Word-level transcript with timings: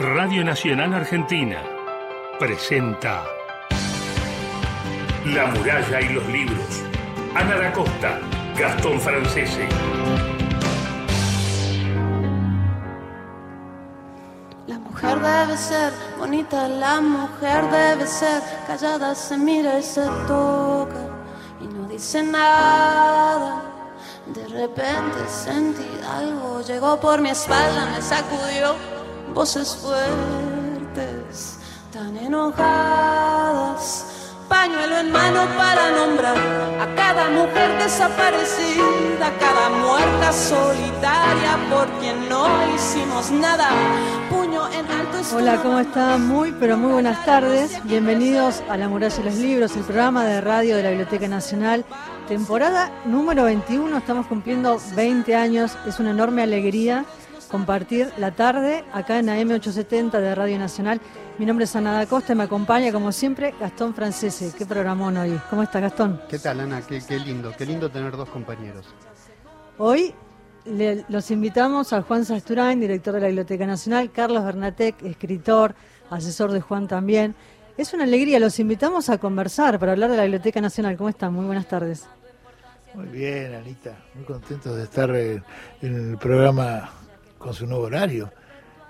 Radio 0.00 0.42
Nacional 0.42 0.94
Argentina 0.94 1.58
presenta 2.38 3.22
La 5.26 5.44
muralla 5.48 6.00
y 6.00 6.08
los 6.14 6.26
libros. 6.28 6.82
Ana 7.34 7.54
da 7.56 7.70
Costa, 7.70 8.18
Gastón 8.56 8.98
Francese. 8.98 9.68
La 14.68 14.78
mujer 14.78 15.20
debe 15.20 15.58
ser 15.58 15.92
bonita, 16.18 16.66
la 16.66 17.02
mujer 17.02 17.62
debe 17.70 18.06
ser 18.06 18.42
callada, 18.66 19.14
se 19.14 19.36
mira 19.36 19.80
y 19.80 19.82
se 19.82 20.06
toca 20.26 21.10
y 21.60 21.66
no 21.66 21.86
dice 21.88 22.22
nada. 22.22 23.60
De 24.28 24.48
repente 24.48 25.28
sentí 25.28 25.86
algo, 26.10 26.62
llegó 26.62 26.98
por 26.98 27.20
mi 27.20 27.28
espalda, 27.28 27.84
me 27.94 28.00
sacudió 28.00 28.99
voces 29.34 29.76
fuertes, 29.76 31.58
tan 31.92 32.16
enojadas. 32.16 34.06
Pañuelo 34.48 34.98
en 34.98 35.12
mano 35.12 35.46
para 35.56 35.90
nombrar 35.92 36.36
a 36.36 36.94
cada 36.96 37.30
mujer 37.30 37.78
desaparecida, 37.78 39.28
a 39.28 39.38
cada 39.38 39.70
muerta 39.70 40.32
solitaria 40.32 41.56
por 41.70 41.88
quien 42.00 42.28
no 42.28 42.48
hicimos 42.74 43.30
nada. 43.30 43.68
Puño 44.28 44.68
en 44.72 44.86
alto. 44.90 45.36
Hola, 45.36 45.62
¿cómo 45.62 45.78
están? 45.78 46.26
Muy, 46.26 46.52
pero 46.58 46.76
muy 46.76 46.92
buenas 46.92 47.24
tardes. 47.24 47.80
Bienvenidos 47.84 48.60
a 48.68 48.76
La 48.76 48.88
Muralla 48.88 49.20
y 49.20 49.24
los 49.24 49.36
Libros, 49.36 49.76
el 49.76 49.84
programa 49.84 50.24
de 50.24 50.40
radio 50.40 50.76
de 50.76 50.82
la 50.82 50.88
Biblioteca 50.88 51.28
Nacional. 51.28 51.84
Temporada 52.26 52.90
número 53.04 53.44
21, 53.44 53.96
estamos 53.96 54.26
cumpliendo 54.26 54.80
20 54.96 55.36
años. 55.36 55.78
Es 55.86 56.00
una 56.00 56.10
enorme 56.10 56.42
alegría 56.42 57.04
compartir 57.50 58.10
la 58.18 58.30
tarde 58.30 58.84
acá 58.92 59.18
en 59.18 59.26
AM870 59.26 60.12
de 60.20 60.34
Radio 60.34 60.58
Nacional. 60.58 61.00
Mi 61.38 61.46
nombre 61.46 61.64
es 61.64 61.74
Ana 61.74 61.92
da 61.92 62.06
Costa 62.06 62.32
y 62.32 62.36
me 62.36 62.44
acompaña, 62.44 62.92
como 62.92 63.12
siempre, 63.12 63.54
Gastón 63.58 63.94
Francese. 63.94 64.52
Qué 64.56 64.66
programón 64.66 65.16
hoy. 65.16 65.38
¿Cómo 65.50 65.62
está 65.62 65.80
Gastón? 65.80 66.20
¿Qué 66.28 66.38
tal, 66.38 66.60
Ana? 66.60 66.82
Qué, 66.82 67.00
qué 67.06 67.18
lindo, 67.18 67.52
qué 67.56 67.66
lindo 67.66 67.90
tener 67.90 68.16
dos 68.16 68.28
compañeros. 68.28 68.86
Hoy 69.78 70.14
le- 70.64 71.04
los 71.08 71.30
invitamos 71.30 71.92
a 71.92 72.02
Juan 72.02 72.24
Sasturain, 72.24 72.78
director 72.78 73.14
de 73.14 73.20
la 73.20 73.26
Biblioteca 73.26 73.66
Nacional, 73.66 74.10
Carlos 74.12 74.44
Bernatec, 74.44 75.02
escritor, 75.02 75.74
asesor 76.10 76.52
de 76.52 76.60
Juan 76.60 76.86
también. 76.86 77.34
Es 77.76 77.94
una 77.94 78.04
alegría, 78.04 78.38
los 78.38 78.58
invitamos 78.60 79.08
a 79.08 79.18
conversar 79.18 79.78
para 79.78 79.92
hablar 79.92 80.10
de 80.10 80.16
la 80.18 80.22
Biblioteca 80.24 80.60
Nacional. 80.60 80.96
¿Cómo 80.96 81.08
están? 81.08 81.32
Muy 81.32 81.46
buenas 81.46 81.66
tardes. 81.66 82.04
Muy 82.92 83.06
bien, 83.06 83.54
Anita. 83.54 83.96
Muy 84.14 84.24
contentos 84.24 84.76
de 84.76 84.82
estar 84.82 85.08
en, 85.16 85.42
en 85.80 86.10
el 86.10 86.18
programa 86.18 86.90
con 87.40 87.54
su 87.54 87.66
nuevo 87.66 87.84
horario. 87.84 88.30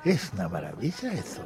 Es 0.04 0.30
una 0.34 0.48
maravilla 0.48 1.12
eso. 1.14 1.40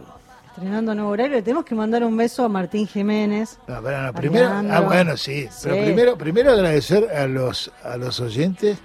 Estrenando 0.48 0.94
nuevo 0.94 1.10
horario, 1.10 1.36
le 1.36 1.42
tenemos 1.42 1.64
que 1.64 1.74
mandar 1.74 2.02
un 2.04 2.16
beso 2.16 2.44
a 2.44 2.48
Martín 2.48 2.86
Jiménez. 2.86 3.58
No, 3.66 3.82
primero, 4.14 4.48
ah, 4.70 4.80
bueno, 4.80 5.16
sí, 5.16 5.48
pero 5.62 5.74
Sí. 5.74 5.82
primero, 5.82 6.16
primero 6.18 6.52
agradecer 6.52 7.10
a 7.10 7.26
los 7.26 7.72
a 7.82 7.96
los 7.96 8.20
oyentes 8.20 8.78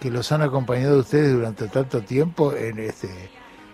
que 0.00 0.10
los 0.10 0.30
han 0.32 0.42
acompañado 0.42 1.00
ustedes 1.00 1.32
durante 1.32 1.66
tanto 1.68 2.02
tiempo 2.02 2.52
en 2.54 2.78
este 2.78 3.08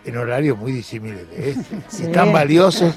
en 0.06 0.16
horarios 0.16 0.56
muy 0.56 0.72
disímiles 0.72 1.28
de 1.28 1.50
este, 1.50 1.76
Sí. 1.88 2.04
y 2.04 2.12
tan 2.12 2.32
valiosos, 2.32 2.94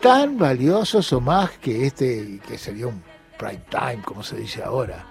tan 0.00 0.38
valiosos 0.38 1.12
o 1.12 1.20
más 1.20 1.50
que 1.58 1.86
este 1.86 2.40
que 2.48 2.56
sería 2.56 2.86
un 2.86 3.02
prime 3.38 3.62
time, 3.68 4.02
como 4.02 4.22
se 4.22 4.36
dice 4.36 4.62
ahora. 4.62 5.04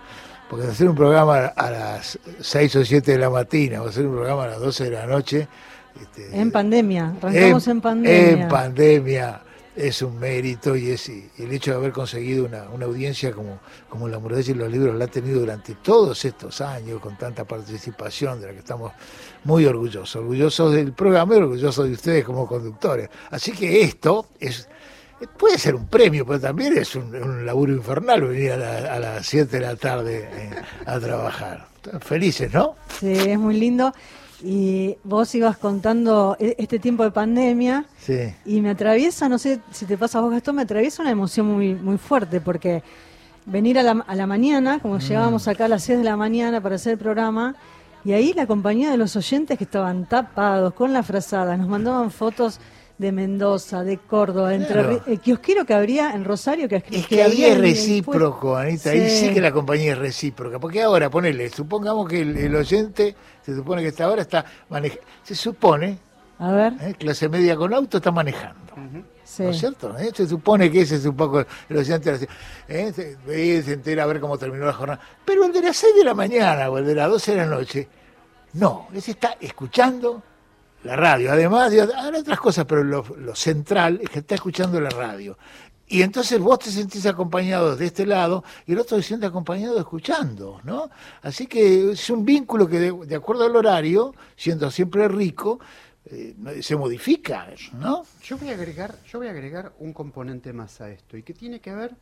Porque 0.49 0.67
hacer 0.67 0.89
un 0.89 0.95
programa 0.95 1.45
a 1.45 1.69
las 1.69 2.17
6 2.39 2.75
o 2.77 2.85
7 2.85 3.11
de 3.11 3.17
la 3.17 3.29
mañana 3.29 3.83
o 3.83 3.87
hacer 3.87 4.07
un 4.07 4.15
programa 4.15 4.45
a 4.45 4.47
las 4.47 4.59
12 4.59 4.83
de 4.85 4.91
la 4.91 5.05
noche 5.05 5.47
este, 6.01 6.39
En 6.39 6.51
pandemia, 6.51 7.13
arrancamos 7.21 7.67
en, 7.67 7.81
pandemia. 7.81 8.43
en 8.43 8.47
pandemia 8.47 9.41
es 9.75 10.01
un 10.01 10.19
mérito 10.19 10.75
y 10.75 10.89
es 10.89 11.07
y 11.07 11.29
el 11.37 11.51
hecho 11.53 11.71
de 11.71 11.77
haber 11.77 11.91
conseguido 11.91 12.45
una, 12.45 12.63
una 12.69 12.85
audiencia 12.85 13.31
como, 13.31 13.59
como 13.87 14.09
la 14.09 14.19
muralla 14.19 14.51
y 14.51 14.53
los 14.53 14.69
libros 14.69 14.95
la 14.95 15.05
ha 15.05 15.07
tenido 15.07 15.39
durante 15.39 15.75
todos 15.75 16.25
estos 16.25 16.59
años 16.61 16.99
con 16.99 17.17
tanta 17.17 17.45
participación 17.45 18.41
de 18.41 18.47
la 18.47 18.53
que 18.53 18.59
estamos 18.59 18.91
muy 19.45 19.65
orgullosos, 19.65 20.15
orgullosos 20.17 20.73
del 20.73 20.91
programa 20.93 21.35
y 21.35 21.37
orgullosos 21.37 21.85
de 21.87 21.93
ustedes 21.93 22.25
como 22.25 22.45
conductores. 22.45 23.09
Así 23.29 23.51
que 23.51 23.81
esto 23.81 24.27
es 24.39 24.67
puede 25.27 25.57
ser 25.57 25.75
un 25.75 25.87
premio, 25.87 26.25
pero 26.25 26.39
también 26.39 26.77
es 26.77 26.95
un, 26.95 27.13
un 27.15 27.45
laburo 27.45 27.73
infernal 27.73 28.21
venir 28.21 28.51
a, 28.53 28.57
la- 28.57 28.93
a 28.95 28.99
las 28.99 29.25
7 29.25 29.57
de 29.57 29.65
la 29.65 29.75
tarde 29.75 30.29
eh, 30.31 30.49
a 30.85 30.99
trabajar. 30.99 31.67
Felices, 32.01 32.53
¿no? 32.53 32.75
Sí, 32.99 33.11
es 33.11 33.39
muy 33.39 33.57
lindo. 33.59 33.93
Y 34.43 34.95
vos 35.03 35.33
ibas 35.35 35.57
contando 35.57 36.37
e- 36.39 36.55
este 36.57 36.79
tiempo 36.79 37.03
de 37.03 37.11
pandemia 37.11 37.85
Sí. 37.99 38.33
y 38.45 38.61
me 38.61 38.69
atraviesa, 38.69 39.27
no 39.27 39.37
sé 39.37 39.59
si 39.71 39.85
te 39.85 39.97
pasa 39.97 40.19
a 40.19 40.21
vos, 40.21 40.31
Gastón, 40.31 40.55
me 40.55 40.61
atraviesa 40.61 41.01
una 41.01 41.11
emoción 41.11 41.47
muy, 41.47 41.73
muy 41.75 41.97
fuerte 41.97 42.39
porque 42.39 42.81
venir 43.45 43.77
a 43.79 43.83
la, 43.83 44.03
a 44.07 44.15
la 44.15 44.27
mañana, 44.27 44.79
como 44.79 44.99
llegábamos 44.99 45.47
acá 45.47 45.65
a 45.65 45.67
las 45.67 45.83
6 45.83 45.97
de 45.99 46.03
la 46.05 46.15
mañana 46.15 46.61
para 46.61 46.75
hacer 46.75 46.93
el 46.93 46.99
programa, 46.99 47.55
y 48.05 48.13
ahí 48.13 48.31
la 48.33 48.47
compañía 48.47 48.91
de 48.91 48.97
los 48.97 49.15
oyentes 49.17 49.57
que 49.57 49.65
estaban 49.65 50.05
tapados 50.07 50.73
con 50.73 50.93
la 50.93 51.03
frazada, 51.03 51.57
nos 51.57 51.67
mandaban 51.67 52.09
fotos 52.11 52.59
de 52.99 53.11
Mendoza, 53.13 53.83
de 53.83 53.97
Córdoba, 53.97 54.53
Entre 54.53 54.73
Claro. 54.73 54.89
Ríos, 54.89 55.01
el 55.07 55.19
kiosquero 55.21 55.65
que 55.65 55.73
habría 55.73 56.11
en 56.11 56.25
Rosario, 56.25 56.67
que, 56.69 56.83
Es 56.91 57.07
que 57.07 57.23
ahí 57.23 57.31
había 57.31 57.47
es 57.53 57.57
recíproco, 57.57 58.55
Anita. 58.57 58.91
Ahí 58.91 59.09
Sí. 59.09 59.33
que 59.33 59.39
la 59.41 59.51
compañía 59.53 59.93
es 59.93 59.97
recíproca. 59.97 60.59
Porque 60.59 60.83
ahora, 60.83 61.09
ponele, 61.09 61.49
supongamos 61.49 62.07
que 62.07 62.21
el, 62.21 62.37
el 62.37 62.55
oyente, 62.55 63.15
se 63.41 63.55
supone 63.55 63.81
que 63.81 63.87
está 63.87 64.03
ahora 64.03 64.21
está 64.21 64.45
manejando. 64.69 65.03
Se 65.23 65.33
supone, 65.33 65.97
A 66.39 66.51
ver, 66.51 66.73
¿eh? 66.81 66.93
clase 66.99 67.29
media 67.29 67.55
con 67.55 67.73
auto, 67.73 67.97
está 67.97 68.11
manejando. 68.11 68.73
sí. 69.23 69.43
¿No 69.43 69.49
es 69.51 69.59
cierto? 69.59 69.97
¿Eh? 69.97 70.11
Se 70.13 70.27
supone 70.27 70.69
que 70.69 70.81
ese 70.81 70.95
es 70.97 71.05
un 71.05 71.15
poco 71.15 71.45
el 71.69 71.77
oyente. 71.77 72.27
¿eh? 72.67 72.91
Se 73.63 73.73
entera 73.73 74.03
a 74.03 74.07
ver 74.07 74.19
cómo 74.19 74.37
terminó 74.37 74.65
la 74.65 74.73
jornada. 74.73 74.99
Pero 75.23 75.45
el 75.45 75.53
de 75.53 75.61
las 75.61 75.77
6 75.77 75.95
de 75.95 76.03
la 76.03 76.13
mañana 76.13 76.69
o 76.69 76.77
el 76.77 76.85
de 76.85 76.95
las 76.95 77.09
12 77.09 77.31
de 77.31 77.37
la 77.37 77.45
noche, 77.45 77.87
no. 78.55 78.87
Ese 78.93 79.11
está 79.11 79.37
escuchando 79.39 80.21
la 80.83 80.95
radio. 80.95 81.31
Además, 81.31 81.71
de 81.71 81.81
hará 81.81 82.19
otras 82.19 82.39
cosas, 82.39 82.65
pero 82.65 82.83
lo, 82.83 83.05
lo 83.17 83.35
central 83.35 83.99
es 84.01 84.09
que 84.09 84.19
está 84.19 84.35
escuchando 84.35 84.79
la 84.79 84.89
radio. 84.89 85.37
Y 85.87 86.03
entonces 86.03 86.39
vos 86.39 86.59
te 86.59 86.69
sentís 86.69 87.07
acompañado 87.07 87.75
de 87.75 87.87
este 87.87 88.05
lado 88.05 88.43
y 88.67 88.73
el 88.73 88.79
otro 88.79 88.97
se 88.97 89.03
siente 89.03 89.25
acompañado 89.25 89.79
escuchando, 89.79 90.61
¿no? 90.63 90.89
Así 91.23 91.47
que 91.47 91.91
es 91.91 92.09
un 92.11 92.23
vínculo 92.23 92.67
que 92.67 92.79
de, 92.79 92.91
de 93.07 93.15
acuerdo 93.15 93.45
al 93.45 93.55
horario, 93.55 94.13
siendo 94.35 94.69
siempre 94.69 95.07
rico, 95.07 95.59
eh, 96.05 96.35
se 96.61 96.75
modifica, 96.75 97.47
¿no? 97.73 98.03
Yo 98.23 98.37
voy 98.37 98.49
a 98.49 98.53
agregar, 98.53 98.95
yo 99.03 99.17
voy 99.17 99.29
a 99.29 99.31
agregar 99.31 99.73
un 99.79 99.93
componente 99.93 100.53
más 100.53 100.79
a 100.79 100.91
esto 100.91 101.17
y 101.17 101.23
que 101.23 101.33
tiene 101.33 101.59
que 101.59 101.73
ver 101.73 101.95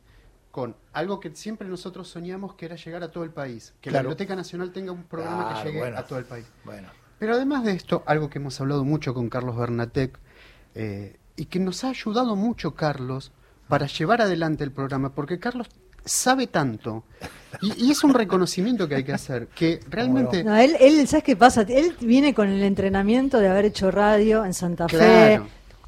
con 0.52 0.76
algo 0.92 1.20
que 1.20 1.34
siempre 1.36 1.68
nosotros 1.68 2.10
soñamos 2.10 2.56
que 2.56 2.66
era 2.66 2.76
llegar 2.76 3.04
a 3.04 3.12
todo 3.12 3.24
el 3.24 3.32
país, 3.32 3.74
que 3.80 3.90
la. 3.90 4.00
Biblioteca 4.00 4.36
Nacional 4.36 4.72
tenga 4.72 4.92
un 4.92 5.04
programa 5.04 5.50
Claro, 5.50 5.64
que 5.64 5.68
llegue 5.70 5.80
bueno. 5.80 5.98
a 5.98 6.06
todo 6.06 6.20
el 6.20 6.26
país. 6.26 6.46
Bueno. 6.66 6.90
Pero 7.20 7.34
además 7.34 7.64
de 7.64 7.72
esto, 7.72 8.04
algo 8.06 8.30
que 8.30 8.40
hemos 8.40 8.60
hablado 8.62 8.84
mucho 8.84 9.14
con 9.14 9.30
Carlos 9.30 9.58
Bernatec 9.58 10.18
eh, 10.76 11.16
y 11.36 11.46
que 11.46 11.60
nos 11.60 11.84
ha 11.84 11.90
ayudado 11.90 12.36
mucho 12.36 12.76
Carlos 12.76 13.32
para 13.68 13.88
llevar 13.88 14.22
adelante 14.22 14.64
el 14.64 14.72
programa, 14.72 15.14
porque 15.14 15.40
Carlos 15.40 15.68
sabe 16.06 16.48
tanto 16.48 17.04
y, 17.62 17.88
y 17.88 17.92
es 17.92 18.04
un 18.04 18.14
reconocimiento 18.14 18.88
que 18.88 18.96
hay 18.96 19.04
que 19.04 19.14
hacer, 19.14 19.48
que 19.48 19.80
realmente... 19.90 20.44
No, 20.44 20.56
él, 20.56 20.76
él, 20.80 21.08
¿sabes 21.08 21.24
qué 21.24 21.36
pasa? 21.36 21.62
Él 21.68 21.96
viene 22.00 22.34
con 22.34 22.50
el 22.50 22.64
entrenamiento 22.64 23.40
de 23.40 23.50
haber 23.50 23.66
hecho 23.66 23.92
radio 23.92 24.46
en 24.46 24.54
Santa 24.54 24.88
Fe, 24.88 24.98
Claro. 24.98 25.48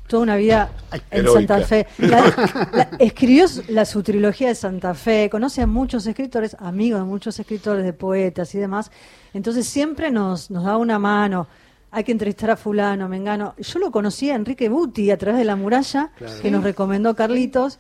Toda 0.10 0.24
una 0.24 0.36
vida 0.36 0.70
Ay, 0.92 1.02
en 1.12 1.20
heroica. 1.20 1.54
Santa 1.60 1.68
Fe. 1.68 1.88
La- 2.00 2.68
la- 2.74 2.90
escribió 3.00 3.48
su- 3.48 3.64
la, 3.70 3.86
su 3.86 4.04
trilogía 4.04 4.50
de 4.50 4.56
Santa 4.56 4.94
Fe, 4.94 5.30
conoce 5.30 5.62
a 5.62 5.68
muchos 5.68 6.06
escritores, 6.08 6.58
amigos 6.60 7.00
de 7.00 7.06
muchos 7.06 7.40
escritores, 7.40 7.86
de 7.86 7.94
poetas 7.94 8.54
y 8.56 8.58
demás. 8.58 8.92
Entonces 9.34 9.66
siempre 9.68 10.12
nos, 10.12 10.50
nos 10.52 10.66
da 10.66 10.76
una 10.76 11.00
mano. 11.00 11.48
Hay 11.92 12.04
que 12.04 12.12
entrevistar 12.12 12.52
a 12.52 12.58
fulano, 12.58 13.08
mengano. 13.08 13.56
Yo 13.58 13.80
lo 13.80 13.92
conocí 13.92 14.30
a 14.30 14.36
Enrique 14.36 14.68
Buti 14.70 15.10
a 15.12 15.18
través 15.18 15.40
de 15.40 15.46
La 15.46 15.56
Muralla, 15.56 16.12
que 16.42 16.52
nos 16.52 16.64
recomendó 16.64 17.16
Carlitos. 17.16 17.80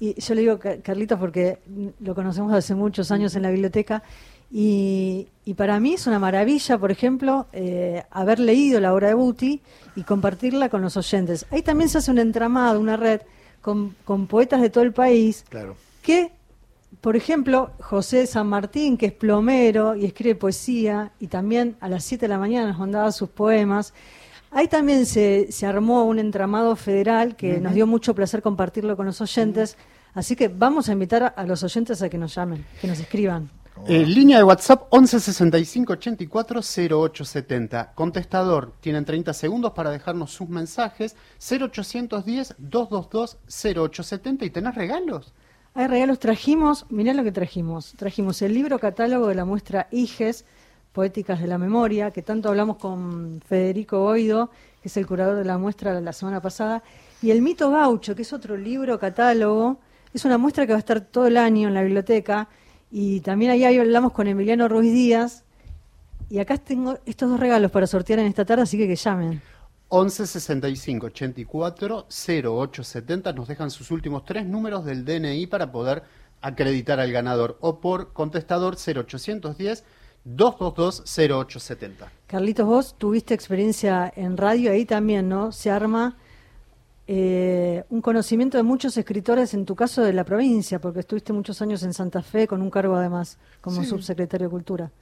Y 0.00 0.20
yo 0.20 0.34
le 0.34 0.42
digo 0.42 0.58
Ca- 0.60 0.80
Carlitos 0.80 1.18
porque 1.18 1.58
lo 2.00 2.14
conocemos 2.14 2.52
hace 2.52 2.74
muchos 2.74 3.10
años 3.10 3.34
en 3.34 3.42
la 3.42 3.50
biblioteca. 3.50 4.02
Y, 4.50 5.28
y 5.44 5.54
para 5.54 5.78
mí 5.78 5.94
es 5.94 6.06
una 6.06 6.18
maravilla, 6.18 6.78
por 6.78 6.90
ejemplo, 6.90 7.46
eh, 7.52 8.04
haber 8.10 8.38
leído 8.38 8.80
la 8.80 8.94
obra 8.94 9.08
de 9.08 9.14
Buti 9.14 9.60
y 9.94 10.02
compartirla 10.04 10.68
con 10.70 10.80
los 10.80 10.96
oyentes. 10.96 11.44
Ahí 11.50 11.62
también 11.62 11.90
se 11.90 11.98
hace 11.98 12.10
un 12.10 12.18
entramado, 12.18 12.80
una 12.80 12.96
red 12.96 13.20
con, 13.60 13.94
con 14.04 14.26
poetas 14.26 14.60
de 14.62 14.70
todo 14.70 14.84
el 14.84 14.92
país 14.92 15.44
Claro. 15.50 15.76
que, 16.02 16.32
por 17.02 17.14
ejemplo, 17.16 17.72
José 17.80 18.26
San 18.26 18.46
Martín, 18.46 18.96
que 18.96 19.06
es 19.06 19.12
plomero 19.12 19.94
y 19.96 20.06
escribe 20.06 20.34
poesía, 20.34 21.12
y 21.20 21.26
también 21.26 21.76
a 21.80 21.88
las 21.90 22.04
7 22.04 22.22
de 22.24 22.28
la 22.28 22.38
mañana 22.38 22.68
nos 22.68 22.78
mandaba 22.78 23.12
sus 23.12 23.28
poemas. 23.28 23.92
Ahí 24.50 24.66
también 24.66 25.04
se, 25.04 25.52
se 25.52 25.66
armó 25.66 26.04
un 26.04 26.18
entramado 26.18 26.74
federal 26.74 27.36
que 27.36 27.60
nos 27.60 27.74
dio 27.74 27.86
mucho 27.86 28.14
placer 28.14 28.40
compartirlo 28.40 28.96
con 28.96 29.04
los 29.04 29.20
oyentes. 29.20 29.76
Así 30.14 30.36
que 30.36 30.48
vamos 30.48 30.88
a 30.88 30.92
invitar 30.92 31.22
a, 31.22 31.26
a 31.26 31.44
los 31.44 31.62
oyentes 31.62 32.00
a 32.00 32.08
que 32.08 32.16
nos 32.16 32.34
llamen, 32.34 32.64
que 32.80 32.86
nos 32.88 32.98
escriban. 32.98 33.50
Eh, 33.86 34.04
línea 34.04 34.38
de 34.38 34.44
WhatsApp 34.44 34.86
11 34.90 35.20
65 35.20 35.92
84 35.94 36.60
0870. 36.60 37.92
Contestador, 37.94 38.74
tienen 38.80 39.04
30 39.04 39.32
segundos 39.32 39.72
para 39.72 39.90
dejarnos 39.90 40.32
sus 40.32 40.48
mensajes. 40.48 41.16
0810 41.38 42.56
222 42.58 43.38
0870. 43.46 44.44
¿Y 44.44 44.50
tenés 44.50 44.74
regalos? 44.74 45.32
Hay 45.74 45.86
regalos, 45.86 46.18
trajimos, 46.18 46.86
mirá 46.90 47.14
lo 47.14 47.24
que 47.24 47.32
trajimos. 47.32 47.94
Trajimos 47.96 48.42
el 48.42 48.52
libro 48.52 48.78
catálogo 48.78 49.28
de 49.28 49.34
la 49.34 49.44
muestra 49.44 49.88
IGES, 49.90 50.44
Poéticas 50.92 51.40
de 51.40 51.46
la 51.46 51.56
Memoria, 51.56 52.10
que 52.10 52.22
tanto 52.22 52.48
hablamos 52.48 52.78
con 52.78 53.40
Federico 53.46 54.04
Oido, 54.04 54.50
que 54.82 54.88
es 54.88 54.96
el 54.96 55.06
curador 55.06 55.36
de 55.36 55.44
la 55.44 55.56
muestra 55.56 56.00
la 56.00 56.12
semana 56.12 56.42
pasada, 56.42 56.82
y 57.22 57.30
El 57.30 57.42
Mito 57.42 57.70
Gaucho, 57.70 58.16
que 58.16 58.22
es 58.22 58.32
otro 58.32 58.56
libro 58.56 58.98
catálogo. 58.98 59.78
Es 60.12 60.24
una 60.24 60.36
muestra 60.36 60.66
que 60.66 60.72
va 60.72 60.78
a 60.78 60.80
estar 60.80 61.00
todo 61.00 61.26
el 61.26 61.36
año 61.36 61.68
en 61.68 61.74
la 61.74 61.82
biblioteca 61.82 62.48
y 62.90 63.20
también 63.20 63.50
ahí 63.50 63.64
hablamos 63.64 64.12
con 64.12 64.26
Emiliano 64.26 64.68
Ruiz 64.68 64.92
Díaz. 64.92 65.44
Y 66.30 66.40
acá 66.40 66.58
tengo 66.58 66.98
estos 67.06 67.30
dos 67.30 67.40
regalos 67.40 67.70
para 67.70 67.86
sortear 67.86 68.18
en 68.18 68.26
esta 68.26 68.44
tarde, 68.44 68.62
así 68.62 68.76
que 68.76 68.86
que 68.86 68.96
llamen. 68.96 69.40
11 69.88 70.26
65 70.26 71.06
84 71.06 72.06
0870 72.08 73.32
nos 73.32 73.48
dejan 73.48 73.70
sus 73.70 73.90
últimos 73.90 74.24
tres 74.26 74.44
números 74.44 74.84
del 74.84 75.04
DNI 75.04 75.46
para 75.46 75.72
poder 75.72 76.02
acreditar 76.42 77.00
al 77.00 77.10
ganador 77.10 77.56
o 77.60 77.80
por 77.80 78.12
contestador 78.12 78.76
0810 78.76 79.84
222 80.24 81.04
0870. 81.06 82.12
Carlitos, 82.26 82.66
vos 82.66 82.94
tuviste 82.98 83.32
experiencia 83.32 84.12
en 84.14 84.36
radio, 84.36 84.72
ahí 84.72 84.84
también, 84.84 85.28
¿no? 85.28 85.52
Se 85.52 85.70
arma 85.70 86.18
eh, 87.10 87.84
un 87.88 88.02
conocimiento 88.02 88.58
de 88.58 88.62
muchos 88.62 88.94
escritores, 88.98 89.54
en 89.54 89.64
tu 89.64 89.74
caso 89.74 90.02
de 90.02 90.12
la 90.12 90.24
provincia, 90.24 90.78
porque 90.78 91.00
estuviste 91.00 91.32
muchos 91.32 91.62
años 91.62 91.82
en 91.82 91.94
Santa 91.94 92.20
Fe 92.20 92.46
con 92.46 92.60
un 92.60 92.68
cargo 92.68 92.96
además 92.96 93.38
como 93.62 93.82
subsecretario 93.82 94.48
de 94.48 94.50
Cultura. 94.50 94.92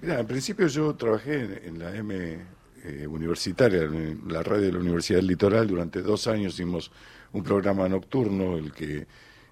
Mira, 0.00 0.18
en 0.18 0.26
principio 0.26 0.66
yo 0.66 0.92
trabajé 0.96 1.68
en, 1.68 1.78
la 1.78 1.94
M 1.94 2.36
eh, 2.84 3.06
universitaria, 3.06 3.82
en 3.82 4.22
la 4.26 4.42
radio 4.42 4.66
de 4.66 4.72
la 4.72 4.80
Universidad 4.80 5.20
del 5.20 5.28
Litoral, 5.28 5.68
durante 5.68 6.02
dos 6.02 6.26
años 6.26 6.54
hicimos 6.54 6.90
un 7.32 7.44
programa 7.44 7.88
nocturno, 7.88 8.56
el 8.56 8.72
que 8.72 9.06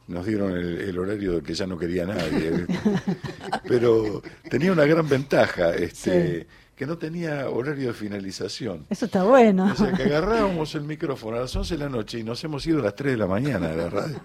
nos 0.08 0.26
dieron 0.26 0.56
el, 0.56 0.98
horario 0.98 1.34
de 1.34 1.42
que 1.42 1.54
ya 1.54 1.68
no 1.68 1.78
quería 1.78 2.06
nadie. 2.06 2.66
Pero 3.68 4.20
tenía 4.50 4.72
una 4.72 4.84
gran 4.84 5.08
ventaja. 5.08 5.76
Este, 5.76 6.48
que 6.80 6.86
no 6.86 6.96
tenía 6.96 7.50
horario 7.50 7.88
de 7.88 7.92
finalización. 7.92 8.86
Eso 8.88 9.04
está 9.04 9.22
bueno. 9.22 9.70
O 9.70 9.76
sea, 9.76 9.92
que 9.92 10.04
agarrábamos 10.04 10.74
el 10.74 10.84
micrófono 10.84 11.36
a 11.36 11.40
las 11.40 11.54
11 11.54 11.76
de 11.76 11.84
la 11.84 11.90
noche 11.90 12.18
y 12.18 12.22
nos 12.22 12.42
hemos 12.42 12.66
ido 12.66 12.80
a 12.80 12.84
las 12.84 12.94
3 12.94 13.12
de 13.12 13.18
la 13.18 13.26
mañana 13.26 13.68
de 13.68 13.76
la 13.76 13.90
radio. 13.90 14.18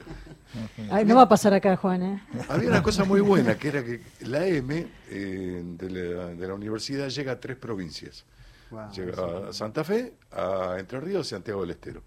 no 1.06 1.16
va 1.18 1.24
a 1.24 1.28
pasar 1.28 1.54
acá, 1.54 1.76
Juan. 1.76 2.02
¿eh? 2.02 2.24
Había 2.48 2.70
una 2.70 2.82
cosa 2.82 3.04
muy 3.04 3.20
buena, 3.20 3.58
que 3.58 3.68
era 3.68 3.84
que 3.84 4.00
la 4.22 4.48
M 4.48 4.88
eh, 5.10 5.64
de, 5.66 6.38
la, 6.48 6.54
universidad 6.54 7.10
llega 7.10 7.34
a 7.34 7.40
tres 7.42 7.58
provincias. 7.58 8.24
llega 8.96 9.50
a 9.50 9.52
Santa 9.52 9.84
Fe, 9.84 10.14
a 10.32 10.78
Entre 10.80 11.02
Ríos 11.02 11.28
y 11.28 11.30
Santiago 11.32 11.60
del 11.60 11.72
Estero. 11.72 12.04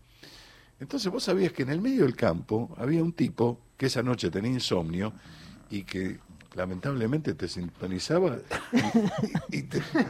Entonces 0.80 1.12
vos 1.12 1.24
sabías 1.24 1.52
que 1.52 1.64
en 1.64 1.68
el 1.68 1.82
medio 1.82 2.04
del 2.04 2.16
campo 2.16 2.74
había 2.78 3.02
un 3.02 3.12
tipo 3.12 3.60
que 3.76 3.84
esa 3.84 4.02
noche 4.02 4.30
tenía 4.30 4.52
insomnio 4.52 5.12
y 5.68 5.82
que 5.82 6.20
lamentablemente 6.54 7.34
te 7.34 7.48
sintonizaba 7.48 8.38
y, 9.50 9.62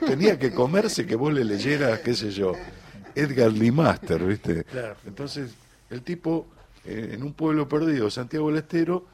tenía 0.07 0.39
que 0.39 0.53
comerse 0.53 1.07
que 1.07 1.17
vos 1.17 1.33
le 1.33 1.45
leyeras, 1.45 2.01
qué 2.01 2.15
sé 2.15 2.31
yo, 2.31 2.53
Edgar 3.15 3.53
Limaster, 3.53 4.25
¿viste? 4.25 4.65
Entonces, 5.07 5.53
el 5.91 6.03
tipo, 6.03 6.47
eh, 6.85 7.11
en 7.13 7.23
un 7.23 7.33
pueblo 7.33 7.69
perdido, 7.69 8.11
Santiago 8.11 8.49
del 8.49 8.59
Estero, 8.59 9.07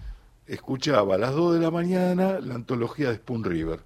escuchaba 0.46 1.14
a 1.14 1.18
las 1.18 1.34
2 1.34 1.54
de 1.54 1.60
la 1.60 1.70
mañana 1.70 2.40
la 2.40 2.54
antología 2.54 3.08
de 3.08 3.16
Spoon 3.16 3.44
River. 3.44 3.80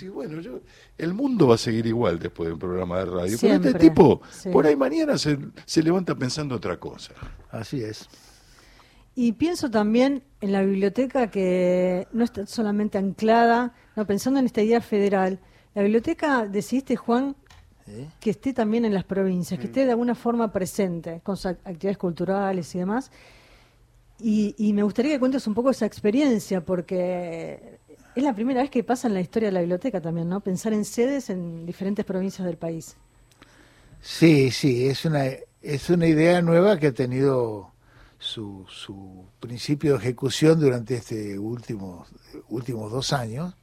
Y 0.00 0.08
bueno, 0.08 0.40
yo, 0.40 0.60
el 0.96 1.12
mundo 1.12 1.48
va 1.48 1.56
a 1.56 1.58
seguir 1.58 1.86
igual 1.86 2.20
después 2.20 2.46
de 2.46 2.52
un 2.52 2.58
programa 2.58 3.00
de 3.00 3.06
radio. 3.06 3.36
Pero 3.40 3.54
este 3.54 3.74
tipo, 3.74 4.22
por 4.52 4.64
ahí 4.64 4.76
mañana 4.76 5.18
se, 5.18 5.38
se 5.64 5.82
levanta 5.82 6.14
pensando 6.14 6.54
otra 6.54 6.78
cosa. 6.78 7.14
Así 7.50 7.82
es. 7.82 8.08
Y 9.18 9.32
pienso 9.32 9.70
también 9.70 10.22
en 10.42 10.52
la 10.52 10.60
biblioteca 10.62 11.30
que 11.30 12.06
no 12.12 12.22
está 12.22 12.46
solamente 12.46 12.98
anclada, 12.98 13.72
no 13.96 14.06
pensando 14.06 14.38
en 14.38 14.44
esta 14.44 14.60
idea 14.60 14.82
federal. 14.82 15.40
La 15.74 15.80
biblioteca, 15.80 16.46
decidiste, 16.46 16.96
Juan, 16.96 17.34
que 18.20 18.28
esté 18.28 18.52
también 18.52 18.84
en 18.84 18.92
las 18.92 19.04
provincias, 19.04 19.58
que 19.58 19.68
esté 19.68 19.86
de 19.86 19.92
alguna 19.92 20.14
forma 20.14 20.52
presente, 20.52 21.22
con 21.24 21.38
sus 21.38 21.46
actividades 21.46 21.96
culturales 21.96 22.74
y 22.74 22.78
demás. 22.78 23.10
Y, 24.18 24.72
me 24.74 24.82
gustaría 24.82 25.12
que 25.12 25.18
cuentes 25.18 25.46
un 25.46 25.54
poco 25.54 25.70
esa 25.70 25.86
experiencia, 25.86 26.60
porque 26.60 27.78
es 28.14 28.22
la 28.22 28.34
primera 28.34 28.60
vez 28.60 28.70
que 28.70 28.84
pasa 28.84 29.08
en 29.08 29.14
la 29.14 29.22
historia 29.22 29.48
de 29.48 29.52
la 29.52 29.60
biblioteca 29.60 29.98
también, 29.98 30.28
¿no? 30.28 30.40
Pensar 30.40 30.74
en 30.74 30.84
sedes 30.84 31.30
en 31.30 31.64
diferentes 31.64 32.04
provincias 32.04 32.46
del 32.46 32.58
país. 32.58 32.96
Sí, 34.02 34.50
sí, 34.50 34.86
es 34.86 35.06
una, 35.06 35.24
es 35.62 35.88
una 35.88 36.06
idea 36.06 36.42
nueva 36.42 36.78
que 36.78 36.88
ha 36.88 36.92
tenido 36.92 37.72
su, 38.18 38.66
su 38.68 39.26
principio 39.40 39.92
de 39.92 39.98
ejecución 39.98 40.60
durante 40.60 40.96
este 40.96 41.38
último, 41.38 42.06
últimos 42.48 42.90
dos 42.90 43.12
años, 43.12 43.54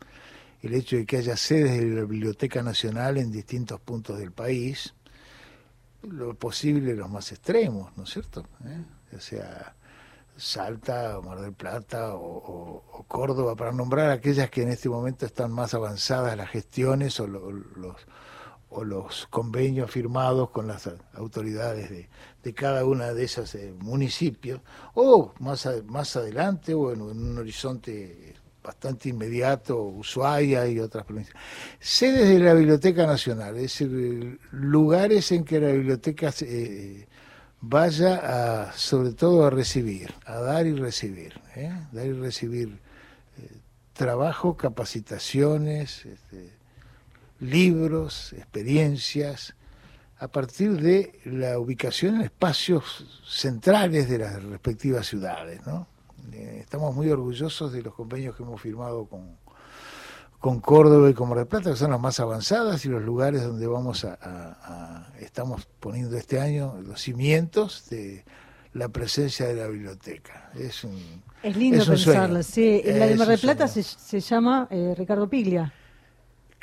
el 0.61 0.73
hecho 0.73 0.95
de 0.95 1.05
que 1.05 1.17
haya 1.17 1.35
sedes 1.35 1.79
de 1.79 1.87
la 1.87 2.05
Biblioteca 2.05 2.63
Nacional 2.63 3.17
en 3.17 3.31
distintos 3.31 3.79
puntos 3.81 4.17
del 4.17 4.31
país, 4.31 4.93
lo 6.03 6.33
posible 6.35 6.95
los 6.95 7.09
más 7.09 7.31
extremos, 7.31 7.95
¿no 7.97 8.03
es 8.03 8.09
cierto? 8.09 8.45
¿Eh? 8.65 9.15
O 9.15 9.19
sea, 9.19 9.75
Salta, 10.37 11.19
o 11.19 11.21
Mar 11.21 11.39
del 11.39 11.53
Plata 11.53 12.15
o, 12.15 13.05
Córdoba, 13.07 13.55
para 13.55 13.71
nombrar 13.71 14.09
aquellas 14.09 14.49
que 14.49 14.63
en 14.63 14.69
este 14.69 14.89
momento 14.89 15.25
están 15.25 15.51
más 15.51 15.73
avanzadas 15.73 16.35
las 16.35 16.49
gestiones 16.49 17.19
o 17.19 17.27
los, 17.27 17.95
o 18.73 18.83
los 18.83 19.27
convenios 19.29 19.91
firmados 19.91 20.49
con 20.49 20.67
las 20.67 20.89
autoridades 21.13 21.89
de, 21.89 22.09
de 22.43 22.53
cada 22.53 22.85
una 22.85 23.13
de 23.13 23.23
esos 23.23 23.53
eh, 23.55 23.73
municipios, 23.79 24.61
o 24.93 25.33
más, 25.39 25.67
más 25.85 26.15
adelante, 26.15 26.73
o 26.73 26.91
en, 26.91 27.01
un 27.01 27.37
horizonte 27.37 28.35
bastante 28.63 29.09
inmediato, 29.09 29.81
Ushuaia 29.81 30.67
y 30.67 30.79
otras 30.79 31.05
provincias. 31.05 31.35
Sedes 31.79 32.29
de 32.29 32.39
la 32.39 32.53
Biblioteca 32.53 33.05
Nacional, 33.05 33.55
es 33.55 33.63
decir, 33.63 34.39
lugares 34.51 35.31
en 35.31 35.43
que 35.43 35.59
la 35.59 35.71
biblioteca 35.71 36.33
eh, 36.41 37.07
vaya 37.59 38.65
a, 38.65 38.73
sobre 38.73 39.11
todo 39.13 39.45
a 39.45 39.49
recibir, 39.49 40.13
a 40.25 40.39
dar 40.39 40.65
y 40.65 40.73
recibir, 40.73 41.39
¿eh? 41.55 41.71
dar 41.91 42.05
y 42.05 42.13
recibir 42.13 42.79
trabajo, 43.93 44.57
capacitaciones, 44.57 46.05
este, 46.05 46.51
libros, 47.43 48.33
experiencias, 48.33 49.55
a 50.17 50.27
partir 50.29 50.81
de 50.81 51.19
la 51.25 51.59
ubicación 51.59 52.15
en 52.15 52.21
espacios 52.21 53.21
centrales 53.27 54.09
de 54.09 54.19
las 54.19 54.41
respectivas 54.43 55.05
ciudades. 55.05 55.65
¿no? 55.67 55.87
Eh, 56.31 56.59
estamos 56.61 56.95
muy 56.95 57.09
orgullosos 57.09 57.73
de 57.73 57.81
los 57.81 57.93
convenios 57.93 58.35
que 58.35 58.43
hemos 58.43 58.61
firmado 58.61 59.05
con, 59.05 59.37
con 60.39 60.61
Córdoba 60.61 61.09
y 61.09 61.13
con 61.13 61.27
Mar 61.27 61.39
del 61.39 61.47
Plata, 61.47 61.71
que 61.71 61.75
son 61.75 61.91
las 61.91 61.99
más 61.99 62.19
avanzadas 62.21 62.85
y 62.85 62.89
los 62.89 63.01
lugares 63.03 63.43
donde 63.43 63.67
vamos 63.67 64.05
a, 64.05 65.11
estamos 65.19 65.67
poniendo 65.79 66.17
este 66.17 66.39
año 66.39 66.79
los 66.81 67.01
cimientos 67.01 67.89
de 67.89 68.23
la 68.73 68.89
presencia 68.89 69.45
de 69.45 69.55
la 69.55 69.67
biblioteca. 69.67 70.51
Es, 70.55 70.83
un, 70.83 70.99
es 71.43 71.55
lindo 71.57 71.85
pensarlo, 71.85 72.41
sí. 72.43 72.81
La 72.85 73.07
de 73.07 73.15
Mar 73.15 73.27
del 73.27 73.39
Plata 73.39 73.67
se, 73.67 73.83
se, 73.83 74.19
llama 74.21 74.67
eh, 74.71 74.95
Ricardo 74.97 75.29
Piglia. 75.29 75.73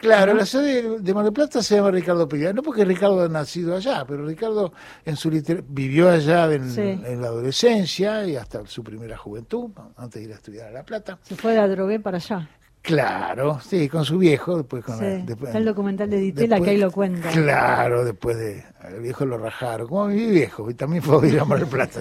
Claro, 0.00 0.32
la 0.32 0.46
sede 0.46 0.98
de 0.98 1.14
Mar 1.14 1.24
del 1.24 1.32
Plata 1.34 1.62
se 1.62 1.76
llama 1.76 1.90
Ricardo 1.90 2.26
Piglia, 2.26 2.54
no 2.54 2.62
porque 2.62 2.86
Ricardo 2.86 3.22
ha 3.22 3.28
nacido 3.28 3.76
allá, 3.76 4.04
pero 4.08 4.24
Ricardo 4.24 4.72
en 5.04 5.16
su 5.16 5.30
vivió 5.68 6.08
allá 6.08 6.50
en, 6.52 7.20
la 7.20 7.28
adolescencia 7.28 8.26
y 8.26 8.34
hasta 8.34 8.66
su 8.66 8.82
primera 8.82 9.18
juventud, 9.18 9.70
antes 9.96 10.22
de 10.22 10.28
ir 10.28 10.32
a 10.32 10.36
estudiar 10.36 10.68
a 10.68 10.70
La 10.70 10.84
Plata. 10.84 11.18
Se 11.22 11.36
fue 11.36 11.54
la 11.54 11.68
drogué 11.68 12.00
para 12.00 12.16
allá. 12.16 12.48
Claro, 12.80 13.60
sí, 13.60 13.90
con 13.90 14.06
su 14.06 14.16
viejo, 14.16 14.56
después 14.56 14.82
con 14.82 15.04
Está 15.04 15.58
el 15.58 15.66
documental 15.66 16.08
de 16.08 16.16
Ditela 16.16 16.58
que 16.60 16.70
ahí 16.70 16.78
lo 16.78 16.90
cuenta. 16.90 17.28
Claro, 17.28 18.02
después 18.02 18.38
de 18.38 18.64
el 18.88 19.02
viejo 19.02 19.26
lo 19.26 19.36
rajaron, 19.36 19.86
como 19.86 20.06
mi 20.06 20.30
viejo, 20.30 20.70
y 20.70 20.74
también 20.74 21.02
fue 21.02 21.38
a 21.38 21.42
a 21.42 21.44
Mar 21.44 21.58
del 21.58 21.68
Plata. 21.68 22.00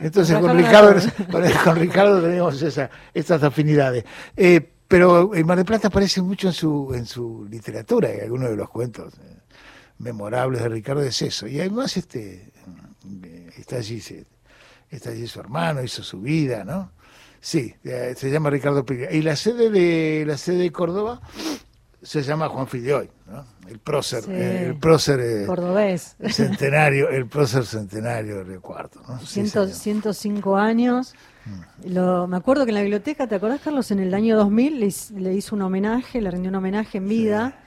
Entonces 0.00 0.38
con 0.38 0.56
Ricardo, 0.56 0.94
con, 1.64 1.76
Ricardo 1.76 2.22
tenemos 2.22 2.62
esa, 2.62 2.88
estas 3.12 3.42
afinidades. 3.42 4.04
Eh, 4.34 4.72
pero 4.90 5.34
el 5.34 5.44
Mar 5.44 5.56
del 5.56 5.64
Plata 5.64 5.86
aparece 5.86 6.20
mucho 6.20 6.48
en 6.48 6.52
su, 6.52 6.92
en 6.92 7.06
su 7.06 7.46
literatura, 7.48 8.12
y 8.12 8.18
algunos 8.22 8.50
de 8.50 8.56
los 8.56 8.68
cuentos 8.68 9.14
eh, 9.14 9.36
memorables 9.98 10.62
de 10.62 10.68
Ricardo 10.68 11.00
es 11.02 11.22
eso. 11.22 11.46
Y 11.46 11.60
además 11.60 11.96
este, 11.96 12.52
eh, 13.22 13.50
está, 13.56 13.76
allí, 13.76 14.02
está 14.90 15.10
allí 15.10 15.28
su 15.28 15.38
hermano, 15.38 15.80
hizo 15.84 16.02
su 16.02 16.20
vida, 16.20 16.64
¿no? 16.64 16.90
Sí, 17.40 17.72
eh, 17.84 18.14
se 18.16 18.32
llama 18.32 18.50
Ricardo 18.50 18.84
Piglia. 18.84 19.12
Y 19.12 19.22
la 19.22 19.36
sede 19.36 19.70
de 19.70 20.24
la 20.26 20.36
sede 20.36 20.58
de 20.58 20.72
Córdoba 20.72 21.20
se 22.02 22.22
llama 22.22 22.48
Juan 22.48 22.66
Fidioy, 22.66 23.08
¿no? 23.26 23.44
El 23.68 23.78
prócer, 23.78 24.22
Sí. 24.24 24.30
eh, 24.32 24.66
el 24.68 24.76
prócer 24.78 25.20
eh, 25.20 25.46
Cordobés. 25.46 26.16
centenario, 26.30 27.08
el 27.10 27.26
prócer 27.26 27.64
centenario 27.64 28.36
de 28.38 28.44
Río 28.44 28.60
Cuarto, 28.62 29.00
¿no? 29.06 29.18
Sí, 29.20 29.26
Ciento- 29.42 29.64
señor. 29.66 29.76
105 29.78 30.56
años. 30.56 31.14
Lo, 31.84 32.26
me 32.26 32.36
acuerdo 32.36 32.64
que 32.64 32.70
en 32.70 32.74
la 32.76 32.82
biblioteca, 32.82 33.26
¿te 33.26 33.34
acordás, 33.34 33.60
Carlos? 33.60 33.90
En 33.90 33.98
el 34.00 34.12
año 34.14 34.36
2000 34.36 34.78
le, 34.80 34.92
le 35.20 35.34
hizo 35.34 35.56
un 35.56 35.62
homenaje, 35.62 36.20
le 36.20 36.30
rindió 36.30 36.50
un 36.50 36.56
homenaje 36.56 36.98
en 36.98 37.08
vida. 37.08 37.58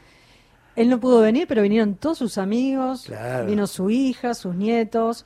Él 0.76 0.90
no 0.90 1.00
pudo 1.00 1.22
venir, 1.22 1.48
pero 1.48 1.62
vinieron 1.62 1.96
todos 1.96 2.18
sus 2.20 2.38
amigos, 2.38 3.04
Claro. 3.08 3.46
vino 3.46 3.68
su 3.68 3.90
hija, 3.90 4.34
sus 4.34 4.56
nietos. 4.56 5.26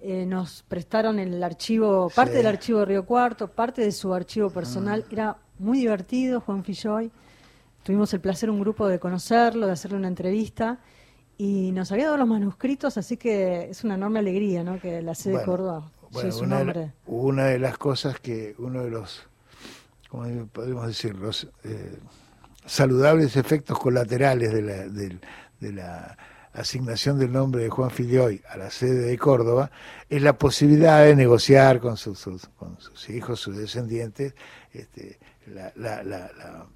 eh, 0.00 0.26
nos 0.26 0.62
prestaron 0.68 1.18
el 1.18 1.42
archivo, 1.42 2.08
parte 2.14 2.34
del 2.34 2.46
archivo 2.46 2.78
de 2.80 2.84
Río 2.84 3.04
Cuarto, 3.04 3.48
parte 3.48 3.82
de 3.82 3.90
su 3.90 4.14
archivo 4.14 4.48
personal. 4.48 5.04
Era 5.10 5.36
muy 5.58 5.78
divertido, 5.78 6.40
Juan 6.40 6.62
Filloy. 6.62 7.10
Tuvimos 7.88 8.12
el 8.12 8.20
placer, 8.20 8.50
un 8.50 8.60
grupo, 8.60 8.86
de 8.86 8.98
conocerlo, 8.98 9.64
de 9.64 9.72
hacerle 9.72 9.96
una 9.96 10.08
entrevista. 10.08 10.78
Y 11.38 11.72
nos 11.72 11.90
había 11.90 12.04
dado 12.04 12.18
los 12.18 12.28
manuscritos, 12.28 12.98
así 12.98 13.16
que 13.16 13.70
es 13.70 13.82
una 13.82 13.94
enorme 13.94 14.18
alegría 14.18 14.62
¿no? 14.62 14.78
que 14.78 15.00
la 15.00 15.14
sede 15.14 15.38
de 15.38 15.44
Córdoba 15.46 15.90
Bueno, 16.10 16.28
lleve 16.28 16.32
su 16.32 16.44
una, 16.44 16.58
de 16.58 16.64
nombre. 16.66 16.92
una 17.06 17.44
de 17.46 17.58
las 17.58 17.78
cosas 17.78 18.20
que 18.20 18.54
uno 18.58 18.82
de 18.84 18.90
los, 18.90 19.26
¿cómo 20.10 20.26
podemos 20.48 20.86
decir? 20.86 21.16
Los 21.16 21.48
eh, 21.64 21.98
saludables 22.66 23.36
efectos 23.38 23.78
colaterales 23.78 24.52
de 24.52 24.60
la, 24.60 24.74
del- 24.86 25.20
de 25.58 25.72
la 25.72 26.18
asignación 26.52 27.18
del 27.18 27.32
nombre 27.32 27.62
de 27.62 27.70
Juan 27.70 27.88
Filioy 27.90 28.42
a 28.50 28.58
la 28.58 28.70
sede 28.70 29.06
de 29.06 29.16
Córdoba 29.16 29.70
es 30.10 30.20
la 30.20 30.36
posibilidad 30.36 31.02
de 31.04 31.16
negociar 31.16 31.80
con 31.80 31.96
sus, 31.96 32.18
sus- 32.18 32.48
con 32.58 32.78
sus 32.80 33.08
hijos, 33.08 33.40
sus 33.40 33.56
descendientes, 33.56 34.34
este, 34.74 35.18
la, 35.46 35.72
la- 35.74 36.02
la- 36.02 36.30
la- 36.36 36.66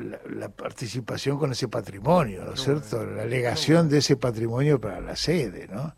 la, 0.00 0.20
la 0.28 0.48
participación 0.48 1.38
con 1.38 1.52
ese 1.52 1.68
patrimonio, 1.68 2.44
¿no 2.44 2.54
es 2.54 2.60
cierto? 2.62 3.04
La 3.04 3.24
legación 3.24 3.88
de 3.88 3.98
ese 3.98 4.16
patrimonio 4.16 4.80
para 4.80 5.00
la 5.00 5.16
sede, 5.16 5.68
¿no? 5.68 5.94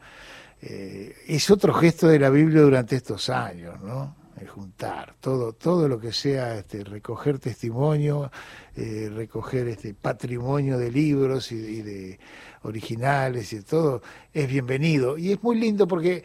Eh, 0.62 1.16
es 1.26 1.50
otro 1.50 1.74
gesto 1.74 2.06
de 2.06 2.20
la 2.20 2.30
Biblia 2.30 2.62
durante 2.62 2.96
estos 2.96 3.28
años, 3.30 3.80
¿no? 3.82 4.16
El 4.40 4.48
juntar 4.48 5.14
todo, 5.20 5.52
todo 5.52 5.88
lo 5.88 5.98
que 5.98 6.12
sea 6.12 6.56
este, 6.56 6.84
recoger 6.84 7.38
testimonio, 7.38 8.30
eh, 8.76 9.10
recoger 9.12 9.68
este 9.68 9.94
patrimonio 9.94 10.78
de 10.78 10.90
libros 10.90 11.50
y, 11.52 11.56
y 11.56 11.82
de 11.82 12.20
originales 12.62 13.52
y 13.52 13.56
de 13.56 13.62
todo, 13.62 14.02
es 14.32 14.48
bienvenido. 14.48 15.18
Y 15.18 15.32
es 15.32 15.42
muy 15.42 15.58
lindo 15.58 15.88
porque 15.88 16.22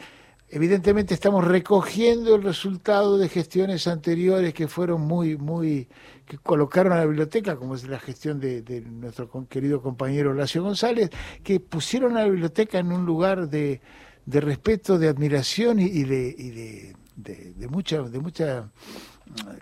evidentemente 0.50 1.14
estamos 1.14 1.44
recogiendo 1.44 2.34
el 2.36 2.42
resultado 2.42 3.18
de 3.18 3.28
gestiones 3.28 3.86
anteriores 3.86 4.54
que 4.54 4.68
fueron 4.68 5.02
muy, 5.02 5.36
muy, 5.36 5.88
que 6.26 6.38
colocaron 6.38 6.92
a 6.92 6.96
la 6.96 7.06
biblioteca, 7.06 7.56
como 7.56 7.74
es 7.74 7.86
la 7.88 7.98
gestión 7.98 8.40
de, 8.40 8.62
de 8.62 8.80
nuestro 8.82 9.28
querido 9.48 9.82
compañero 9.82 10.30
Horacio 10.30 10.62
González, 10.62 11.10
que 11.42 11.60
pusieron 11.60 12.16
a 12.16 12.20
la 12.22 12.28
biblioteca 12.28 12.78
en 12.78 12.92
un 12.92 13.04
lugar 13.06 13.48
de, 13.48 13.80
de 14.26 14.40
respeto, 14.40 14.98
de 14.98 15.08
admiración 15.08 15.78
y, 15.80 15.84
y 15.86 16.04
de, 16.04 16.34
y 16.38 16.50
de, 16.50 16.96
de- 17.16 17.52
de 17.54 17.68
mucha, 17.68 18.02
de 18.02 18.18
mucha, 18.20 18.70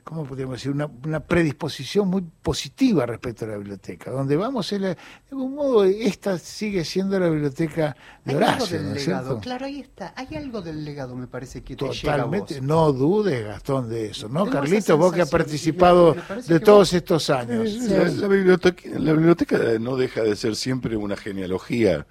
¿cómo 0.05 0.25
podríamos 0.25 0.57
decir? 0.57 0.71
Una, 0.71 0.87
una 1.05 1.21
predisposición 1.21 2.09
muy 2.09 2.23
positiva 2.43 3.05
respecto 3.07 3.45
a 3.45 3.49
la 3.49 3.57
biblioteca. 3.57 4.11
Donde 4.11 4.37
vamos, 4.37 4.73
es 4.73 4.81
la- 4.81 4.89
de 4.91 4.97
algún 5.31 5.55
modo, 5.55 5.85
esta 5.85 6.39
sigue 6.39 6.85
siendo 6.85 7.19
la 7.19 7.29
biblioteca 7.29 7.97
de 8.25 8.33
Hay 8.33 8.37
algo 8.43 8.47
Horacio, 8.55 8.77
del 8.79 8.89
¿no 8.91 8.95
es 8.95 9.07
legado, 9.07 9.25
cierto? 9.27 9.41
claro, 9.41 9.67
ahí 9.67 9.81
está. 9.81 10.13
Hay 10.17 10.35
algo 10.37 10.63
del 10.63 10.85
legado, 10.85 11.17
me 11.17 11.27
parece, 11.27 11.63
que 11.63 11.77
te 11.77 11.85
llega 11.85 12.15
a 12.15 12.25
vos. 12.25 12.25
Totalmente, 12.41 12.61
no 12.61 12.93
dudes, 12.93 13.45
Gastón, 13.47 13.89
de 13.89 14.07
eso, 14.11 14.29
¿no? 14.29 14.49
Carlito, 14.49 14.97
vos 14.97 15.13
que 15.13 15.23
has 15.23 15.31
participado 15.31 16.17
de 16.47 16.61
todos 16.61 16.79
vos- 16.91 16.93
estos 16.95 17.31
años. 17.31 17.73
La, 17.89 18.05
la 18.09 18.29
biblioteca, 18.29 18.89
la 18.99 19.13
biblioteca 19.13 19.59
no 19.81 19.97
deja 19.97 20.23
de 20.23 20.37
ser 20.37 20.57
siempre 20.57 20.97
una 20.97 21.17
genealogía 21.17 22.07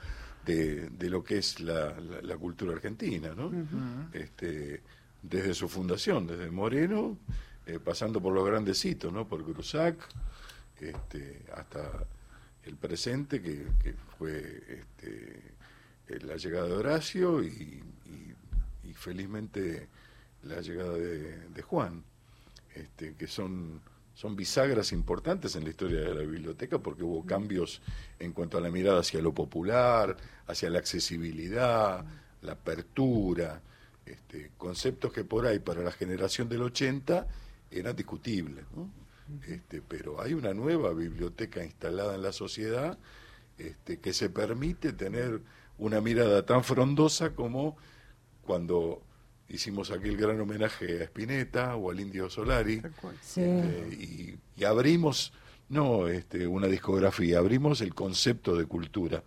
de, 0.45 0.89
de 0.89 1.09
lo 1.09 1.23
que 1.23 1.37
es 1.39 1.59
la, 1.59 1.99
la- 1.99 2.21
la 2.21 2.37
cultura 2.37 2.73
argentina, 2.73 3.29
¿no? 3.35 3.51
este, 4.13 4.81
desde 5.29 5.53
su 5.53 5.67
fundación, 5.67 6.27
desde 6.27 6.51
Moreno, 6.51 7.17
eh, 7.65 7.79
pasando 7.83 8.21
por 8.21 8.33
los 8.33 8.45
grandes 8.45 8.83
hitos, 8.85 9.11
¿no? 9.11 9.27
Por 9.27 9.43
Grusac, 9.43 9.97
este, 10.79 11.45
hasta 11.53 12.05
el 12.63 12.75
presente, 12.75 13.41
que, 13.41 13.65
que 13.81 13.93
fue 14.17 14.63
este, 14.69 15.41
eh, 16.09 16.19
la 16.23 16.35
llegada 16.37 16.67
de 16.67 16.73
Horacio 16.73 17.43
y, 17.43 17.47
y- 18.05 18.33
y 18.89 18.93
felizmente 18.93 19.87
la 20.43 20.61
llegada 20.61 20.93
de, 20.93 21.49
de 21.49 21.61
Juan 21.63 22.03
este, 22.75 23.15
que 23.15 23.25
son, 23.25 23.81
son 24.13 24.35
bisagras 24.35 24.91
importantes 24.91 25.55
en 25.55 25.63
la 25.63 25.71
historia 25.71 26.01
de 26.01 26.13
la 26.13 26.21
biblioteca 26.21 26.77
porque 26.77 27.01
hubo 27.03 27.25
cambios 27.25 27.81
en 28.19 28.31
cuanto 28.31 28.57
a 28.57 28.61
la 28.61 28.69
mirada 28.69 28.99
hacia 28.99 29.21
lo 29.21 29.33
popular, 29.33 30.15
hacia 30.45 30.69
la 30.69 30.77
accesibilidad, 30.79 32.05
la 32.41 32.51
apertura, 32.51 33.61
este, 34.05 34.51
conceptos 34.57 35.11
que 35.13 35.23
por 35.23 35.45
ahí 35.47 35.59
para 35.59 35.81
la 35.81 35.91
generación 35.91 36.47
del 36.49 36.61
80 36.63 37.27
eran 37.71 37.95
discutibles. 37.95 38.65
¿no? 38.75 38.89
Este, 39.47 39.81
pero 39.81 40.21
hay 40.21 40.33
una 40.33 40.53
nueva 40.53 40.93
biblioteca 40.93 41.63
instalada 41.63 42.15
en 42.15 42.21
la 42.21 42.31
sociedad 42.31 42.97
este, 43.57 43.99
que 43.99 44.13
se 44.13 44.29
permite 44.29 44.93
tener 44.93 45.41
una 45.77 46.01
mirada 46.01 46.45
tan 46.45 46.63
frondosa 46.63 47.31
como 47.33 47.75
cuando 48.43 49.01
hicimos 49.49 49.91
aquel 49.91 50.17
gran 50.17 50.39
homenaje 50.39 51.01
a 51.01 51.03
Spinetta 51.05 51.75
o 51.75 51.91
al 51.91 51.99
Indio 51.99 52.29
Solari 52.29 52.81
Sí. 53.21 53.41
este, 53.41 53.87
y, 53.99 54.39
y 54.57 54.63
abrimos 54.63 55.33
no 55.69 56.07
este, 56.07 56.45
una 56.47 56.67
discografía, 56.67 57.39
abrimos 57.39 57.81
el 57.81 57.95
concepto 57.95 58.55
de 58.55 58.65
cultura 58.65 59.23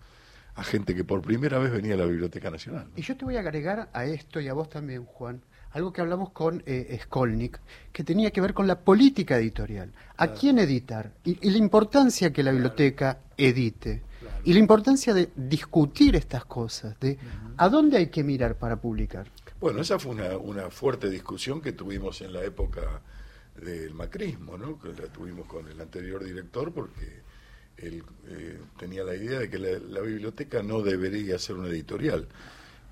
a 0.59 0.65
gente 0.65 0.93
que 0.93 1.05
por 1.05 1.23
primera 1.23 1.59
vez 1.59 1.71
venía 1.71 1.95
a 1.95 1.97
la 1.97 2.05
Biblioteca 2.05 2.51
Nacional. 2.51 2.89
¿no? 2.89 2.93
Y 2.97 3.03
yo 3.03 3.17
te 3.17 3.25
voy 3.25 3.37
a 3.37 3.41
agregar 3.41 3.91
a 3.93 4.05
esto 4.07 4.41
y 4.41 4.49
a 4.49 4.55
vos 4.55 4.69
también, 4.69 5.05
Juan, 5.05 5.41
algo 5.71 5.93
que 5.93 6.01
hablamos 6.01 6.31
con 6.31 6.65
eh, 6.67 6.99
Skolnick, 7.01 7.61
que 7.93 8.03
tenía 8.03 8.33
que 8.33 8.41
ver 8.41 8.55
con 8.55 8.67
la 8.67 8.81
política 8.81 9.39
editorial. 9.39 9.93
¿A 10.17 10.33
quién 10.33 10.59
editar? 10.59 11.13
Y, 11.25 11.39
y 11.47 11.51
la 11.51 11.59
importancia 11.59 12.33
que 12.33 12.43
la 12.43 12.51
biblioteca 12.51 13.21
edite. 13.37 14.03
Y 14.45 14.53
la 14.53 14.59
importancia 14.59 15.15
de 15.15 15.31
discutir 15.37 16.17
estas 16.17 16.45
cosas, 16.45 16.99
de 16.99 17.19
a 17.57 17.69
dónde 17.69 17.99
hay 17.99 18.09
que 18.09 18.25
mirar 18.25 18.57
para 18.57 18.81
publicar. 18.81 19.29
Bueno, 19.61 19.81
esa 19.81 20.01
fue 20.01 20.13
una, 20.13 20.37
una 20.39 20.71
fuerte 20.71 21.09
discusión 21.09 21.61
que 21.61 21.71
tuvimos 21.71 22.21
en 22.21 22.33
la 22.33 22.43
época 22.43 23.01
del 23.55 23.95
macrismo, 23.95 24.59
¿no? 24.59 24.77
que 24.77 24.89
la 24.89 25.09
tuvimos 25.13 25.47
con 25.47 25.69
el 25.69 25.81
anterior 25.81 26.25
director 26.25 26.73
porque 26.73 27.28
él 27.83 28.03
eh, 28.29 28.59
tenía 28.79 29.05
la 29.05 29.15
idea 29.15 29.41
de 29.41 29.51
que 29.51 29.59
la, 29.59 30.01
biblioteca 30.01 30.63
no 30.63 30.83
debería 30.83 31.39
ser 31.39 31.57
una 31.57 31.69
editorial. 31.69 32.27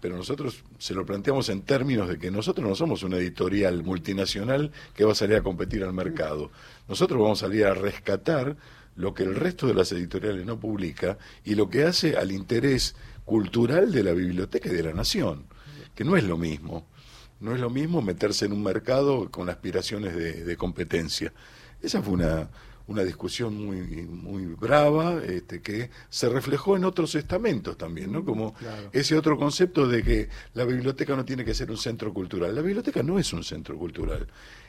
Pero 0.00 0.16
nosotros 0.16 0.62
se 0.78 0.94
lo 0.94 1.04
planteamos 1.04 1.48
en 1.48 1.62
términos 1.62 2.08
de 2.08 2.18
que 2.18 2.30
nosotros 2.30 2.66
no 2.66 2.74
somos 2.74 3.02
una 3.02 3.16
editorial 3.16 3.82
multinacional 3.82 4.70
que 4.94 5.04
va 5.04 5.12
a 5.12 5.16
salir 5.16 5.36
a 5.36 5.42
competir 5.42 5.82
al 5.82 5.92
mercado. 5.92 6.50
Nosotros 6.88 7.20
vamos 7.20 7.42
a 7.42 7.46
salir 7.46 7.64
a 7.64 7.74
rescatar 7.74 8.56
lo 8.94 9.14
que 9.14 9.24
el 9.24 9.34
resto 9.34 9.66
de 9.66 9.74
las 9.74 9.90
editoriales 9.92 10.46
no 10.46 10.60
publica 10.60 11.18
y 11.44 11.54
lo 11.54 11.68
que 11.68 11.84
hace 11.84 12.16
al 12.16 12.30
interés 12.30 12.94
cultural 13.24 13.90
de 13.90 14.04
la 14.04 14.12
biblioteca 14.12 14.68
y 14.68 14.74
de 14.74 14.82
la 14.82 14.92
nación, 14.92 15.46
que 15.94 16.04
no 16.04 16.16
es 16.16 16.24
lo 16.24 16.36
mismo. 16.36 16.86
No 17.40 17.54
es 17.54 17.60
lo 17.60 17.68
mismo 17.68 18.00
meterse 18.00 18.46
en 18.46 18.52
un 18.52 18.62
mercado 18.62 19.30
con 19.30 19.50
aspiraciones 19.50 20.16
de 20.16 20.56
competencia. 20.56 21.34
Esa 21.82 22.00
fue 22.00 22.14
una, 22.14 22.48
una 22.88 23.02
discusión 23.02 23.54
muy, 23.66 23.80
muy 24.06 24.46
brava, 24.46 25.20
este, 25.24 25.60
que 25.60 25.90
se 26.08 26.28
reflejó 26.28 26.76
en 26.76 26.84
otros 26.84 27.14
estamentos 27.16 27.76
también, 27.76 28.12
¿no? 28.12 28.24
Como 28.24 28.54
ese 28.92 29.16
otro 29.16 29.36
concepto 29.36 29.88
de 29.88 30.02
que 30.04 30.28
la 30.54 30.64
biblioteca 30.64 31.16
no 31.16 31.24
tiene 31.24 31.44
que 31.44 31.52
ser 31.54 31.70
un 31.70 31.78
centro 31.78 32.14
cultural. 32.14 32.54
La 32.54 32.62
biblioteca 32.62 33.02
no 33.02 33.18
es 33.18 33.32
un 33.32 33.42
centro 33.42 33.76
cultural. 33.76 34.26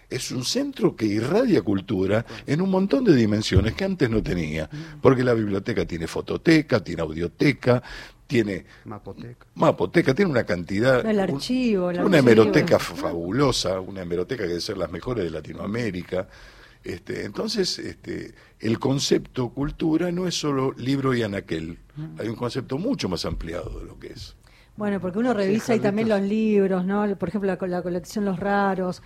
Es 0.09 0.31
un 0.31 0.43
centro 0.45 0.95
que 0.95 1.05
irradia 1.05 1.61
cultura 1.61 2.25
en 2.47 2.61
un 2.61 2.71
montón 2.71 3.03
de 3.03 3.13
dimensiones 3.13 3.73
que 3.75 3.83
antes 3.83 4.09
no 4.09 4.23
tenía. 4.23 4.69
Porque 5.01 5.23
la 5.23 5.33
biblioteca 5.33 5.85
tiene 5.85 6.07
fototeca, 6.07 6.83
tiene 6.83 7.01
audioteca, 7.01 7.83
tiene 8.25 8.65
Mapoteca. 8.85 9.45
mapoteca, 9.55 10.13
tiene 10.15 10.31
una 10.31 10.43
cantidad. 10.45 11.05
El 11.05 11.15
un- 11.17 11.19
archivo, 11.19 11.91
el 11.91 11.97
una 11.99 12.17
archivo. 12.17 12.31
hemeroteca 12.31 12.79
fabulosa, 12.79 13.79
una 13.79 14.01
hemeroteca 14.01 14.43
que 14.43 14.49
debe 14.49 14.61
ser 14.61 14.77
las 14.77 14.91
mejores 14.91 15.23
de 15.25 15.29
Latinoamérica. 15.29 16.27
Este, 16.83 17.25
entonces, 17.25 17.79
este, 17.79 18.33
el 18.59 18.79
concepto 18.79 19.49
cultura 19.49 20.11
no 20.11 20.27
es 20.27 20.35
solo 20.35 20.73
libro 20.77 21.13
y 21.13 21.23
anaquel, 21.23 21.79
hay 22.19 22.27
un 22.29 22.35
concepto 22.35 22.77
mucho 22.77 23.09
más 23.09 23.25
ampliado 23.25 23.79
de 23.79 23.85
lo 23.85 23.99
que 23.99 24.07
es. 24.07 24.35
Bueno, 24.77 24.99
porque 25.01 25.17
uno 25.17 25.33
revisa 25.33 25.73
y 25.75 25.79
también 25.79 26.07
los 26.07 26.21
libros, 26.21 26.85
¿no? 26.85 27.03
Por 27.17 27.29
ejemplo, 27.29 27.47
la, 27.59 27.67
la 27.67 27.81
colección 27.81 28.25
Los 28.25 28.39
Raros, 28.39 29.01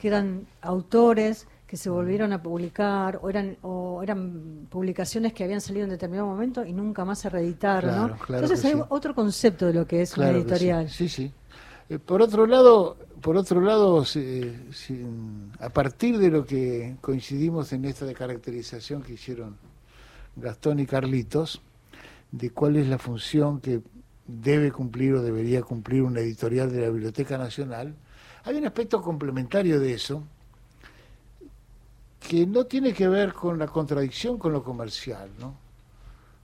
que 0.00 0.08
eran 0.08 0.46
autores 0.62 1.46
que 1.66 1.76
se 1.76 1.88
volvieron 1.88 2.32
a 2.32 2.42
publicar 2.42 3.20
o 3.22 3.30
eran 3.30 3.56
o 3.62 4.02
eran 4.02 4.66
publicaciones 4.70 5.32
que 5.32 5.44
habían 5.44 5.60
salido 5.60 5.84
en 5.84 5.90
determinado 5.90 6.26
momento 6.26 6.64
y 6.64 6.72
nunca 6.72 7.04
más 7.04 7.20
se 7.20 7.28
reeditaron, 7.30 7.90
Claro, 7.92 8.08
¿no? 8.08 8.18
claro 8.18 8.42
Entonces 8.42 8.64
hay 8.64 8.72
sí. 8.72 8.80
otro 8.88 9.14
concepto 9.14 9.66
de 9.66 9.74
lo 9.74 9.86
que 9.86 10.02
es 10.02 10.14
Claro 10.14 10.30
una 10.30 10.38
que 10.38 10.42
sí. 10.42 10.46
editorial. 10.54 10.90
Sí, 10.90 11.08
sí. 11.08 11.32
Eh, 11.90 11.98
por 11.98 12.22
otro 12.22 12.46
lado, 12.46 12.96
por 13.20 13.36
otro 13.36 13.60
lado, 13.60 14.04
a 15.58 15.68
partir 15.70 16.18
de 16.18 16.30
lo 16.30 16.46
que 16.46 16.96
coincidimos 17.00 17.72
en 17.72 17.84
esta 17.84 18.10
caracterización 18.14 19.02
que 19.02 19.14
hicieron 19.14 19.56
Gastón 20.36 20.78
y 20.78 20.86
Carlitos, 20.86 21.60
de 22.30 22.50
cuál 22.50 22.76
es 22.76 22.86
la 22.86 22.98
función 22.98 23.60
que 23.60 23.80
debe 24.24 24.70
cumplir 24.70 25.14
o 25.14 25.22
debería 25.22 25.62
cumplir 25.62 26.02
una 26.02 26.20
editorial 26.20 26.70
de 26.70 26.82
la 26.82 26.90
Biblioteca 26.90 27.36
Nacional, 27.36 27.96
hay 28.44 28.56
un 28.56 28.66
aspecto 28.66 29.02
complementario 29.02 29.80
de 29.80 29.92
eso 29.92 30.22
que 32.20 32.46
no 32.46 32.66
tiene 32.66 32.92
que 32.92 33.08
ver 33.08 33.32
con 33.32 33.58
la 33.58 33.66
contradicción 33.66 34.38
con 34.38 34.52
lo 34.52 34.62
comercial, 34.62 35.28
¿no? 35.40 35.56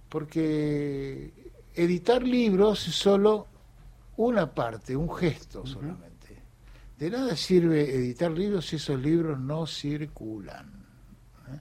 Porque 0.09 1.31
editar 1.77 2.25
libros 2.25 2.89
es 2.89 2.97
solo 2.97 3.47
una 4.17 4.53
parte, 4.53 4.97
un 4.97 5.15
gesto 5.15 5.67
solamente. 5.67 6.17
De 6.99 7.11
nada 7.11 7.37
sirve 7.37 7.95
editar 7.95 8.31
libros 8.31 8.67
si 8.67 8.77
esos 8.77 8.99
libros 8.99 9.39
no 9.39 9.67
circulan. 9.67 10.67
¿eh? 11.53 11.61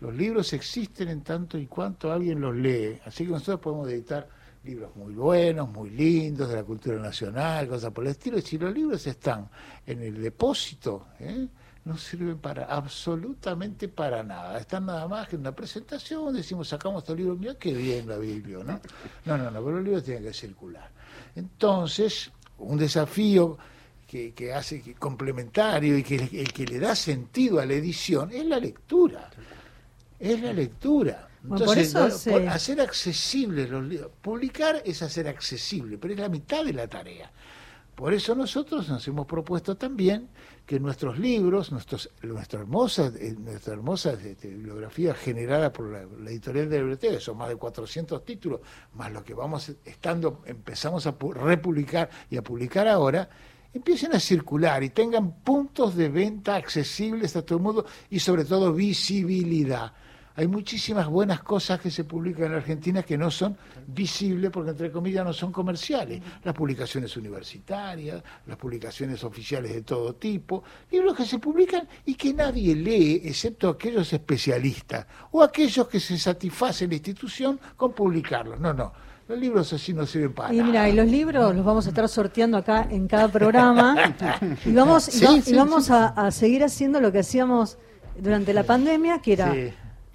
Los 0.00 0.14
libros 0.14 0.52
existen 0.52 1.08
en 1.08 1.22
tanto 1.22 1.58
y 1.58 1.66
cuanto 1.66 2.12
alguien 2.12 2.40
los 2.40 2.54
lee, 2.54 3.00
así 3.04 3.24
que 3.24 3.32
nosotros 3.32 3.60
podemos 3.60 3.88
editar 3.88 4.28
libros 4.62 4.94
muy 4.94 5.14
buenos, 5.14 5.68
muy 5.68 5.90
lindos, 5.90 6.48
de 6.48 6.56
la 6.56 6.64
cultura 6.64 6.98
nacional, 6.98 7.68
cosas 7.68 7.92
por 7.92 8.04
el 8.04 8.10
estilo, 8.10 8.38
y 8.38 8.42
si 8.42 8.58
los 8.58 8.72
libros 8.72 9.04
están 9.06 9.48
en 9.84 10.02
el 10.02 10.22
depósito, 10.22 11.08
¿eh? 11.18 11.48
no 11.84 11.96
sirven 11.96 12.38
para 12.38 12.66
absolutamente 12.66 13.88
para 13.88 14.22
nada. 14.22 14.58
Están 14.58 14.86
nada 14.86 15.08
más 15.08 15.26
que 15.26 15.36
en 15.36 15.40
una 15.40 15.54
presentación, 15.54 16.34
decimos, 16.34 16.68
sacamos 16.68 17.02
estos 17.02 17.16
libros, 17.16 17.38
mira 17.38 17.54
qué 17.54 17.72
bien 17.72 18.06
la 18.06 18.18
Biblia, 18.18 18.58
¿no? 18.58 18.80
No, 19.24 19.38
no, 19.38 19.50
no, 19.50 19.64
pero 19.64 19.76
los 19.76 19.84
libros 19.84 20.04
tienen 20.04 20.22
que 20.22 20.32
circular. 20.34 20.90
Entonces, 21.38 22.30
un 22.58 22.76
desafío 22.78 23.56
que, 24.06 24.32
que 24.34 24.52
hace 24.52 24.82
que, 24.82 24.94
complementario 24.94 25.96
y 25.98 26.02
que 26.02 26.16
el 26.16 26.52
que 26.52 26.66
le 26.66 26.78
da 26.78 26.94
sentido 26.96 27.60
a 27.60 27.66
la 27.66 27.74
edición 27.74 28.30
es 28.32 28.44
la 28.44 28.58
lectura. 28.58 29.30
Es 30.18 30.40
la 30.42 30.52
lectura. 30.52 31.28
Bueno, 31.42 31.64
por 31.66 31.78
Entonces, 31.78 31.88
eso 31.88 32.08
no, 32.08 32.10
se- 32.10 32.30
por 32.32 32.48
hacer 32.48 32.80
accesibles 32.80 33.70
los 33.70 33.84
libros. 33.84 34.10
Publicar 34.20 34.82
es 34.84 35.02
hacer 35.02 35.28
accesible, 35.28 35.96
pero 35.98 36.14
es 36.14 36.20
la 36.20 36.28
mitad 36.28 36.64
de 36.64 36.72
la 36.72 36.88
tarea. 36.88 37.30
Por 37.98 38.14
eso 38.14 38.32
nosotros 38.36 38.88
nos 38.88 39.08
hemos 39.08 39.26
propuesto 39.26 39.76
también 39.76 40.28
que 40.64 40.78
nuestros 40.78 41.18
libros, 41.18 41.72
nuestros, 41.72 42.08
nuestra 42.22 42.60
hermosa, 42.60 43.10
eh, 43.18 43.34
nuestra 43.36 43.72
hermosa 43.74 44.12
este, 44.12 44.46
bibliografía 44.50 45.14
generada 45.14 45.72
por 45.72 45.90
la, 45.90 46.04
la 46.04 46.30
editorial 46.30 46.68
de 46.70 46.76
la 46.76 46.82
biblioteca, 46.82 47.18
son 47.18 47.38
más 47.38 47.48
de 47.48 47.56
400 47.56 48.24
títulos, 48.24 48.60
más 48.94 49.10
lo 49.10 49.24
que 49.24 49.34
vamos 49.34 49.72
estando, 49.84 50.42
empezamos 50.46 51.08
a 51.08 51.18
pu- 51.18 51.32
republicar 51.34 52.08
y 52.30 52.36
a 52.36 52.42
publicar 52.42 52.86
ahora, 52.86 53.28
empiecen 53.74 54.14
a 54.14 54.20
circular 54.20 54.80
y 54.84 54.90
tengan 54.90 55.40
puntos 55.42 55.96
de 55.96 56.08
venta 56.08 56.54
accesibles 56.54 57.34
a 57.34 57.42
todo 57.42 57.58
el 57.58 57.64
mundo 57.64 57.84
y 58.10 58.20
sobre 58.20 58.44
todo 58.44 58.72
visibilidad. 58.72 59.92
Hay 60.38 60.46
muchísimas 60.46 61.08
buenas 61.08 61.42
cosas 61.42 61.80
que 61.80 61.90
se 61.90 62.04
publican 62.04 62.44
en 62.44 62.54
Argentina 62.54 63.02
que 63.02 63.18
no 63.18 63.28
son 63.28 63.56
visibles 63.88 64.52
porque 64.52 64.70
entre 64.70 64.92
comillas 64.92 65.24
no 65.24 65.32
son 65.32 65.50
comerciales. 65.50 66.22
Las 66.44 66.54
publicaciones 66.54 67.16
universitarias, 67.16 68.22
las 68.46 68.56
publicaciones 68.56 69.24
oficiales 69.24 69.74
de 69.74 69.82
todo 69.82 70.14
tipo, 70.14 70.62
libros 70.92 71.16
que 71.16 71.24
se 71.24 71.40
publican 71.40 71.88
y 72.06 72.14
que 72.14 72.32
nadie 72.32 72.76
lee 72.76 73.20
excepto 73.24 73.68
aquellos 73.68 74.12
especialistas 74.12 75.08
o 75.32 75.42
aquellos 75.42 75.88
que 75.88 75.98
se 75.98 76.16
satisfacen 76.16 76.90
la 76.90 76.94
institución 76.94 77.58
con 77.76 77.92
publicarlos. 77.92 78.60
No, 78.60 78.72
no. 78.72 78.92
Los 79.26 79.40
libros 79.40 79.72
así 79.72 79.92
no 79.92 80.06
sirven 80.06 80.34
para 80.34 80.54
Y 80.54 80.62
mira, 80.62 80.88
y 80.88 80.92
los 80.92 81.08
libros 81.08 81.52
los 81.52 81.64
vamos 81.64 81.86
a 81.86 81.88
estar 81.88 82.08
sorteando 82.08 82.58
acá 82.58 82.86
en 82.88 83.08
cada 83.08 83.26
programa. 83.26 84.14
Y 84.64 84.70
vamos, 84.70 85.08
y 85.08 85.42
Sí, 85.42 85.52
vamos 85.56 85.86
sí. 85.86 85.92
A, 85.92 86.06
a 86.06 86.30
seguir 86.30 86.62
haciendo 86.62 87.00
lo 87.00 87.10
que 87.10 87.18
hacíamos 87.18 87.76
durante 88.16 88.54
la 88.54 88.62
pandemia, 88.62 89.18
que 89.20 89.32
era. 89.32 89.52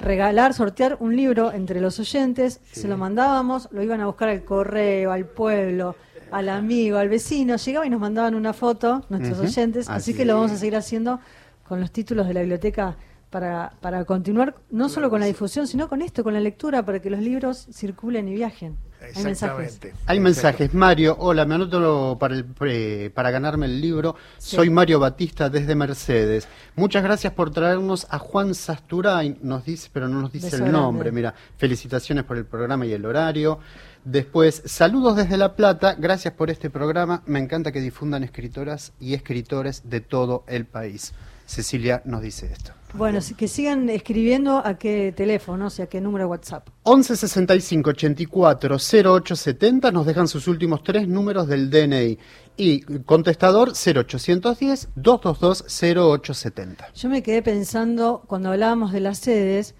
Regalar, 0.03 0.53
sortear 0.53 0.97
un 0.99 1.15
libro 1.15 1.51
entre 1.51 1.79
los 1.81 1.99
oyentes, 1.99 2.59
Sí. 2.71 2.81
se 2.81 2.87
lo 2.87 2.97
mandábamos, 2.97 3.69
lo 3.71 3.81
iban 3.81 4.01
a 4.01 4.05
buscar 4.05 4.29
al 4.29 4.43
correo, 4.43 5.11
al 5.11 5.25
pueblo, 5.25 5.95
al 6.31 6.49
amigo, 6.49 6.97
al 6.97 7.09
vecino, 7.09 7.55
llegaba 7.57 7.85
y 7.85 7.89
nos 7.89 7.99
mandaban 7.99 8.35
una 8.35 8.53
foto, 8.53 9.03
nuestros 9.09 9.39
oyentes, 9.39 9.87
así, 9.89 9.97
Así 10.11 10.13
que 10.13 10.25
lo 10.25 10.35
vamos 10.35 10.51
a 10.51 10.57
seguir 10.57 10.75
haciendo 10.75 11.19
con 11.67 11.79
los 11.79 11.91
títulos 11.91 12.27
de 12.27 12.33
la 12.33 12.41
biblioteca 12.41 12.95
para, 13.29 13.73
para 13.81 14.05
continuar 14.05 14.55
no 14.69 14.89
solo 14.89 15.09
con 15.09 15.19
la 15.19 15.25
difusión, 15.25 15.65
sino 15.67 15.87
con 15.89 16.01
esto, 16.01 16.23
con 16.23 16.33
la 16.33 16.39
lectura, 16.39 16.83
para 16.85 16.99
que 17.01 17.09
los 17.09 17.19
libros 17.19 17.67
circulen 17.71 18.27
y 18.27 18.33
viajen. 18.35 18.77
Hay 19.03 19.23
mensajes. 19.23 19.65
Exactamente. 19.75 19.93
Hay 20.05 20.19
mensajes. 20.19 20.73
Mario, 20.73 21.15
hola, 21.19 21.45
me 21.45 21.55
anoto 21.55 22.17
para, 22.19 22.35
el, 22.35 22.45
pre- 22.45 23.09
para 23.11 23.31
ganarme 23.31 23.65
el 23.65 23.81
libro. 23.81 24.15
Sí. 24.37 24.55
Soy 24.55 24.69
Mario 24.69 24.99
Batista 24.99 25.49
desde 25.49 25.75
Mercedes. 25.75 26.47
Muchas 26.75 27.03
gracias 27.03 27.33
por 27.33 27.51
traernos 27.51 28.07
a 28.09 28.17
Juan 28.19 28.55
Sasturain, 28.55 29.37
nos 29.41 29.65
dice, 29.65 29.89
pero 29.91 30.07
no 30.07 30.21
nos 30.21 30.31
dice 30.31 30.45
Beso 30.47 30.55
el 30.57 30.61
grande. 30.63 30.79
nombre. 30.79 31.11
Mira, 31.11 31.33
felicitaciones 31.57 32.23
por 32.23 32.37
el 32.37 32.45
programa 32.45 32.85
y 32.85 32.93
el 32.93 33.05
horario. 33.05 33.59
Después, 34.05 34.61
saludos 34.65 35.15
desde 35.15 35.37
La 35.37 35.55
Plata, 35.55 35.95
gracias 35.97 36.33
por 36.33 36.49
este 36.49 36.69
programa. 36.69 37.21
Me 37.25 37.39
encanta 37.39 37.71
que 37.71 37.79
difundan 37.79 38.23
escritoras 38.23 38.91
y 38.99 39.13
escritores 39.13 39.89
de 39.89 40.01
todo 40.01 40.43
el 40.47 40.65
país. 40.65 41.13
Cecilia 41.45 42.01
nos 42.05 42.21
dice 42.21 42.49
esto. 42.51 42.71
Bueno, 42.95 43.19
que 43.35 43.47
sigan 43.47 43.89
escribiendo 43.89 44.61
a 44.63 44.77
qué 44.77 45.11
teléfono, 45.17 45.65
o 45.65 45.69
sea, 45.71 45.85
a 45.85 45.87
qué 45.87 45.99
número 45.99 46.25
de 46.25 46.29
WhatsApp. 46.29 46.69
11 46.83 47.15
65 47.15 47.89
84 47.89 48.77
08 49.05 49.35
70 49.35 49.91
nos 49.91 50.05
dejan 50.05 50.27
sus 50.27 50.47
últimos 50.47 50.83
tres 50.83 51.07
números 51.07 51.47
del 51.47 51.71
DNI 51.71 52.19
y 52.55 52.81
contestador 52.99 53.73
0810 53.73 54.89
222 54.95 55.65
0870. 55.67 56.93
Yo 56.93 57.09
me 57.09 57.23
quedé 57.23 57.41
pensando, 57.41 58.23
cuando 58.27 58.49
hablábamos 58.49 58.91
de 58.91 58.99
las 58.99 59.17
sedes, 59.17 59.73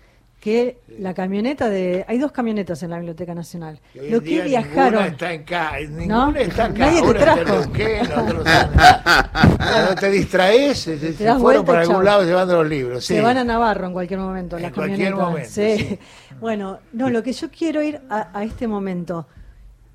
que 0.44 0.80
la 1.00 1.14
camioneta 1.14 1.70
de... 1.70 2.04
Hay 2.06 2.18
dos 2.18 2.34
camionetas 2.34 2.84
en 2.84 2.90
la 2.90 2.98
Biblioteca 2.98 3.34
Nacional. 3.34 3.80
Lo 3.96 4.18
en 4.18 4.24
que 4.26 4.42
viajaron... 4.42 4.92
Ninguna 5.04 5.08
está 5.08 5.34
en 5.34 5.44
ca- 5.44 5.80
ninguna 5.90 6.06
¿No? 6.32 6.36
está 6.36 6.66
acá. 6.66 6.80
Nadie 6.80 7.00
te 7.02 7.08
Ahora 7.08 7.20
está 7.20 7.44
trajo. 7.46 7.64
en 7.64 7.82
están- 8.04 9.58
Cuando 9.58 9.96
te 10.02 10.10
distraes, 10.12 10.86
das 10.86 11.16
fueron 11.18 11.42
vuelta 11.42 11.64
para 11.66 11.80
algún 11.82 11.96
chau. 11.96 12.04
lado 12.04 12.24
llevando 12.26 12.56
los 12.62 12.70
libros. 12.70 13.06
Se 13.06 13.16
sí. 13.16 13.22
van 13.22 13.38
a 13.38 13.46
Navarro 13.46 13.88
en 13.88 13.94
cualquier 13.94 14.20
momento, 14.20 14.58
En 14.58 14.64
las 14.64 14.74
cualquier 14.74 15.14
camionetas. 15.14 15.30
momento, 15.30 15.50
Sí. 15.50 15.78
sí. 15.78 16.00
Bueno, 16.42 16.80
no, 16.92 17.10
lo 17.10 17.24
que 17.24 17.32
yo 17.32 17.50
quiero 17.50 17.82
ir 17.82 18.02
a, 18.10 18.38
a 18.38 18.44
este 18.44 18.68
momento. 18.68 19.26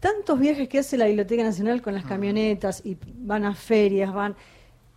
Tantos 0.00 0.38
viajes 0.40 0.66
que 0.66 0.78
hace 0.78 0.96
la 0.96 1.06
Biblioteca 1.08 1.42
Nacional 1.42 1.82
con 1.82 1.92
las 1.92 2.04
Ah. 2.06 2.08
camionetas 2.08 2.80
y 2.87 2.96
van 3.18 3.44
a 3.44 3.54
ferias, 3.54 4.14
van. 4.14 4.34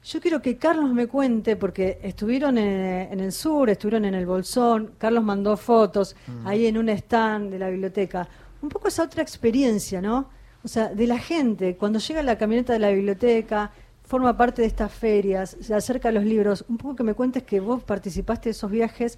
Yo 0.04 0.20
quiero 0.20 0.42
que 0.42 0.58
Carlos 0.58 0.92
me 0.94 1.06
cuente, 1.08 1.56
porque 1.56 2.00
estuvieron 2.02 2.58
en, 2.58 3.12
en 3.14 3.20
el 3.20 3.32
sur, 3.32 3.70
estuvieron 3.70 4.06
en 4.06 4.16
el 4.16 4.26
Bolsón, 4.26 4.94
Carlos 4.98 5.24
mandó 5.24 5.56
fotos 5.58 6.16
Mm. 6.28 6.48
ahí 6.48 6.66
en 6.66 6.78
un 6.78 6.90
stand 6.90 7.52
de 7.52 7.60
la 7.60 7.70
biblioteca. 7.70 8.28
Un 8.64 8.70
poco 8.70 8.88
esa 8.88 9.04
otra 9.04 9.22
experiencia, 9.22 10.02
¿no? 10.02 10.30
O 10.64 10.68
sea, 10.68 10.90
de 10.90 11.06
la 11.08 11.20
gente, 11.20 11.76
cuando 11.78 12.00
llega 12.00 12.24
la 12.24 12.38
camioneta 12.38 12.74
de 12.74 12.80
la 12.80 12.90
biblioteca, 12.90 13.72
forma 14.04 14.36
parte 14.36 14.62
de 14.64 14.68
estas 14.68 14.92
ferias, 14.92 15.56
se 15.62 15.74
acerca 15.74 16.10
a 16.10 16.12
los 16.12 16.26
libros. 16.26 16.66
Un 16.68 16.78
poco 16.78 16.96
que 16.96 17.04
me 17.04 17.14
cuentes 17.14 17.44
que 17.44 17.60
vos 17.60 17.84
participaste 17.84 18.50
de 18.50 18.52
esos 18.52 18.70
viajes, 18.72 19.18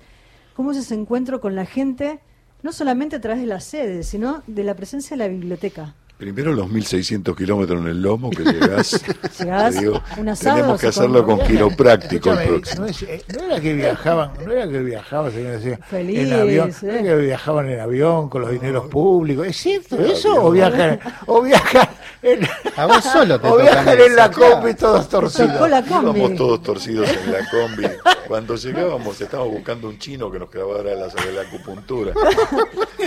cómo 0.54 0.72
es 0.72 0.78
ese 0.78 0.96
encuentro 0.96 1.40
con 1.42 1.56
la 1.56 1.66
gente, 1.66 2.20
no 2.62 2.72
solamente 2.72 3.16
a 3.16 3.22
través 3.22 3.42
de 3.42 3.48
la 3.48 3.60
sede, 3.60 4.04
sino 4.04 4.44
de 4.48 4.64
la 4.64 4.76
presencia 4.76 5.16
de 5.18 5.24
la 5.24 5.30
biblioteca. 5.30 5.96
Primero 6.18 6.54
los 6.54 6.70
1600 6.70 7.36
kilómetros 7.36 7.82
en 7.82 7.88
el 7.88 8.02
lomo 8.02 8.30
que 8.30 8.44
llegás. 8.44 9.04
Llegás, 9.40 9.78
digo, 9.80 10.02
un 10.18 10.30
asado, 10.30 10.56
tenemos 10.58 10.80
que 10.80 10.88
hacerlo 10.88 11.26
come. 11.26 11.38
con 11.40 11.48
quiropráctico 11.48 12.32
el 12.32 12.48
próximo. 12.48 12.82
no, 12.82 12.88
es- 12.88 13.02
eh, 13.04 13.24
no 13.36 13.44
era 13.44 13.60
que 13.60 13.74
viajaban, 13.74 14.32
no 14.46 14.52
era 14.54 14.68
que 14.70 14.80
viajaban, 14.80 15.32
señora, 15.34 15.78
Feliz, 15.90 16.20
en 16.20 16.34
avión, 16.34 16.70
eh. 16.70 16.74
no 16.82 16.92
era 16.92 17.02
que 17.04 17.16
viajaban 17.16 17.70
en 17.70 17.80
avión 17.82 18.30
con 18.30 18.42
los 18.42 18.52
dineros 18.52 18.86
públicos, 18.88 19.46
¿es 19.48 19.58
cierto 19.58 20.00
eso? 20.00 20.30
avión. 20.30 20.46
O 20.46 20.52
viajan, 20.52 21.00
o 21.26 21.42
viajan 21.42 21.90
en, 22.24 22.48
A 22.78 22.86
vos 22.86 23.04
solo 23.04 23.40
te 23.40 23.48
o 23.50 23.58
viajan 23.58 24.00
en 24.00 24.16
la 24.16 24.32
claro. 24.32 24.56
combi 24.56 24.74
todos 24.74 25.10
torcidos. 25.10 25.70
la 25.70 25.84
combi. 25.84 26.20
Íbamos 26.20 26.38
todos 26.38 26.64
torcidos 26.64 27.10
en 27.10 27.32
la 27.32 27.40
combi. 27.50 27.84
Cuando 28.28 28.56
llegábamos 28.56 29.20
estábamos 29.22 29.54
buscando 29.54 29.90
un 29.90 30.00
chino 30.00 30.32
que 30.32 30.40
nos 30.40 30.50
clavara 30.50 30.96
la, 30.96 31.08
la 31.08 31.42
acupuntura. 31.42 32.14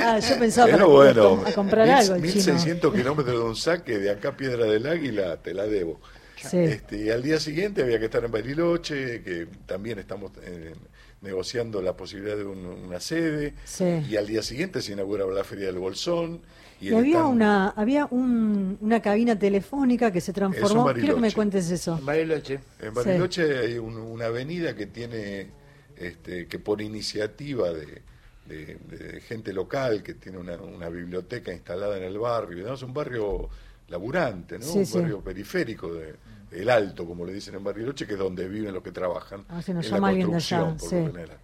Ah, 0.02 0.18
yo 0.18 0.38
pensaba 0.38 0.66
Pero 0.66 0.78
para 0.78 0.86
bueno, 0.88 1.42
a 1.46 1.52
comprar 1.52 1.86
mil- 1.86 1.96
algo 1.96 2.14
el 2.16 2.20
chino. 2.22 2.34
1600 2.34 2.94
kilómetros 2.94 3.36
de 3.38 3.42
un 3.44 3.56
saque 3.56 3.98
de 3.98 4.10
acá 4.10 4.36
Piedra 4.36 4.66
del 4.66 4.86
Águila, 4.86 5.36
te 5.38 5.54
la 5.54 5.66
debo. 5.66 6.00
Sí. 6.36 6.58
Este, 6.58 6.98
y 6.98 7.10
al 7.10 7.22
día 7.22 7.40
siguiente 7.40 7.82
había 7.82 7.98
que 7.98 8.04
estar 8.04 8.22
en 8.24 8.30
Bariloche, 8.30 9.22
que 9.22 9.48
también 9.64 9.98
estamos 9.98 10.32
eh, 10.42 10.74
negociando 11.22 11.80
la 11.80 11.94
posibilidad 11.96 12.36
de 12.36 12.44
un- 12.44 12.66
una 12.86 13.00
sede. 13.00 13.54
Sí. 13.64 14.02
Y 14.08 14.16
al 14.16 14.26
día 14.26 14.42
siguiente 14.42 14.82
se 14.82 14.92
inauguraba 14.92 15.32
la 15.32 15.44
Feria 15.44 15.66
del 15.66 15.78
Bolsón. 15.78 16.42
Y, 16.80 16.92
había 16.94 17.20
stand- 17.20 17.30
una 17.32 17.68
había 17.70 18.06
un- 18.10 18.76
una 18.80 19.00
cabina 19.00 19.38
telefónica 19.38 20.12
que 20.12 20.20
se 20.20 20.32
transformó. 20.32 20.92
Quiero 20.92 21.14
que 21.14 21.20
me 21.20 21.32
cuentes 21.32 21.70
eso. 21.70 21.96
En 21.98 22.04
Bariloche. 22.06 22.60
En 22.80 22.92
Bariloche 22.94 23.58
hay 23.58 23.78
un- 23.78 23.96
una 23.96 24.26
avenida 24.26 24.74
que 24.76 24.86
tiene, 24.86 25.48
este, 25.96 26.46
que 26.46 26.58
por 26.58 26.82
iniciativa 26.82 27.70
de, 27.72 28.02
de- 28.46 28.76
de 28.90 29.20
gente 29.22 29.52
local, 29.52 30.02
que 30.02 30.14
tiene 30.14 30.38
una, 30.38 30.56
una 30.56 30.88
biblioteca 30.90 31.52
instalada 31.52 31.96
en 31.96 32.04
el 32.04 32.18
barrio, 32.18 32.66
¿no? 32.66 32.74
es 32.74 32.82
un 32.82 32.92
barrio 32.94 33.48
laburante, 33.88 34.58
¿no? 34.58 34.64
Sí, 34.66 34.78
un 34.80 34.86
sí. 34.86 34.98
barrio 34.98 35.20
periférico 35.20 35.92
de, 35.94 36.14
el 36.52 36.68
alto, 36.70 37.04
como 37.06 37.24
le 37.24 37.32
dicen 37.32 37.54
en 37.54 37.64
Bariloche, 37.64 38.06
que 38.06 38.12
es 38.12 38.18
donde 38.18 38.46
viven 38.48 38.72
los 38.74 38.82
que 38.82 38.92
trabajan 38.92 39.44
Ah, 39.48 39.60
sí, 39.62 39.72
nos 39.72 39.84
en 39.86 39.90
la 39.92 39.96
llama 39.96 40.08
alguien 40.08 40.30
de 40.30 40.36
allá, 40.36 40.60
construcción, 40.60 40.76
por 40.90 40.92
lo 40.92 41.06
sí. 41.06 41.12
general. 41.16 41.38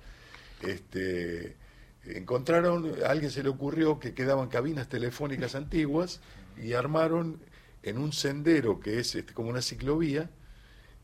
Este, 0.63 1.57
encontraron, 2.05 2.93
a 3.05 3.11
alguien 3.11 3.31
se 3.31 3.43
le 3.43 3.49
ocurrió 3.49 3.99
que 3.99 4.15
quedaban 4.15 4.49
cabinas 4.49 4.89
telefónicas 4.89 5.55
antiguas 5.55 6.21
y 6.61 6.73
armaron 6.73 7.41
en 7.83 7.99
un 7.99 8.13
sendero 8.13 8.81
que 8.81 8.99
es 8.99 9.15
este, 9.15 9.33
como 9.33 9.51
una 9.51 9.63
ciclovía, 9.63 10.31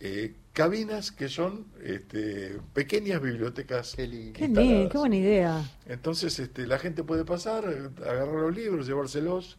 eh, 0.00 0.34
cabinas 0.52 1.10
que 1.10 1.28
son 1.28 1.66
este, 1.82 2.58
pequeñas 2.72 3.20
bibliotecas. 3.20 3.94
Qué, 3.96 4.32
qué 4.34 4.98
buena 4.98 5.16
idea. 5.16 5.70
Entonces 5.86 6.38
este, 6.38 6.66
la 6.66 6.78
gente 6.78 7.02
puede 7.04 7.24
pasar, 7.24 7.64
agarrar 8.02 8.34
los 8.34 8.54
libros, 8.54 8.86
llevárselos 8.86 9.56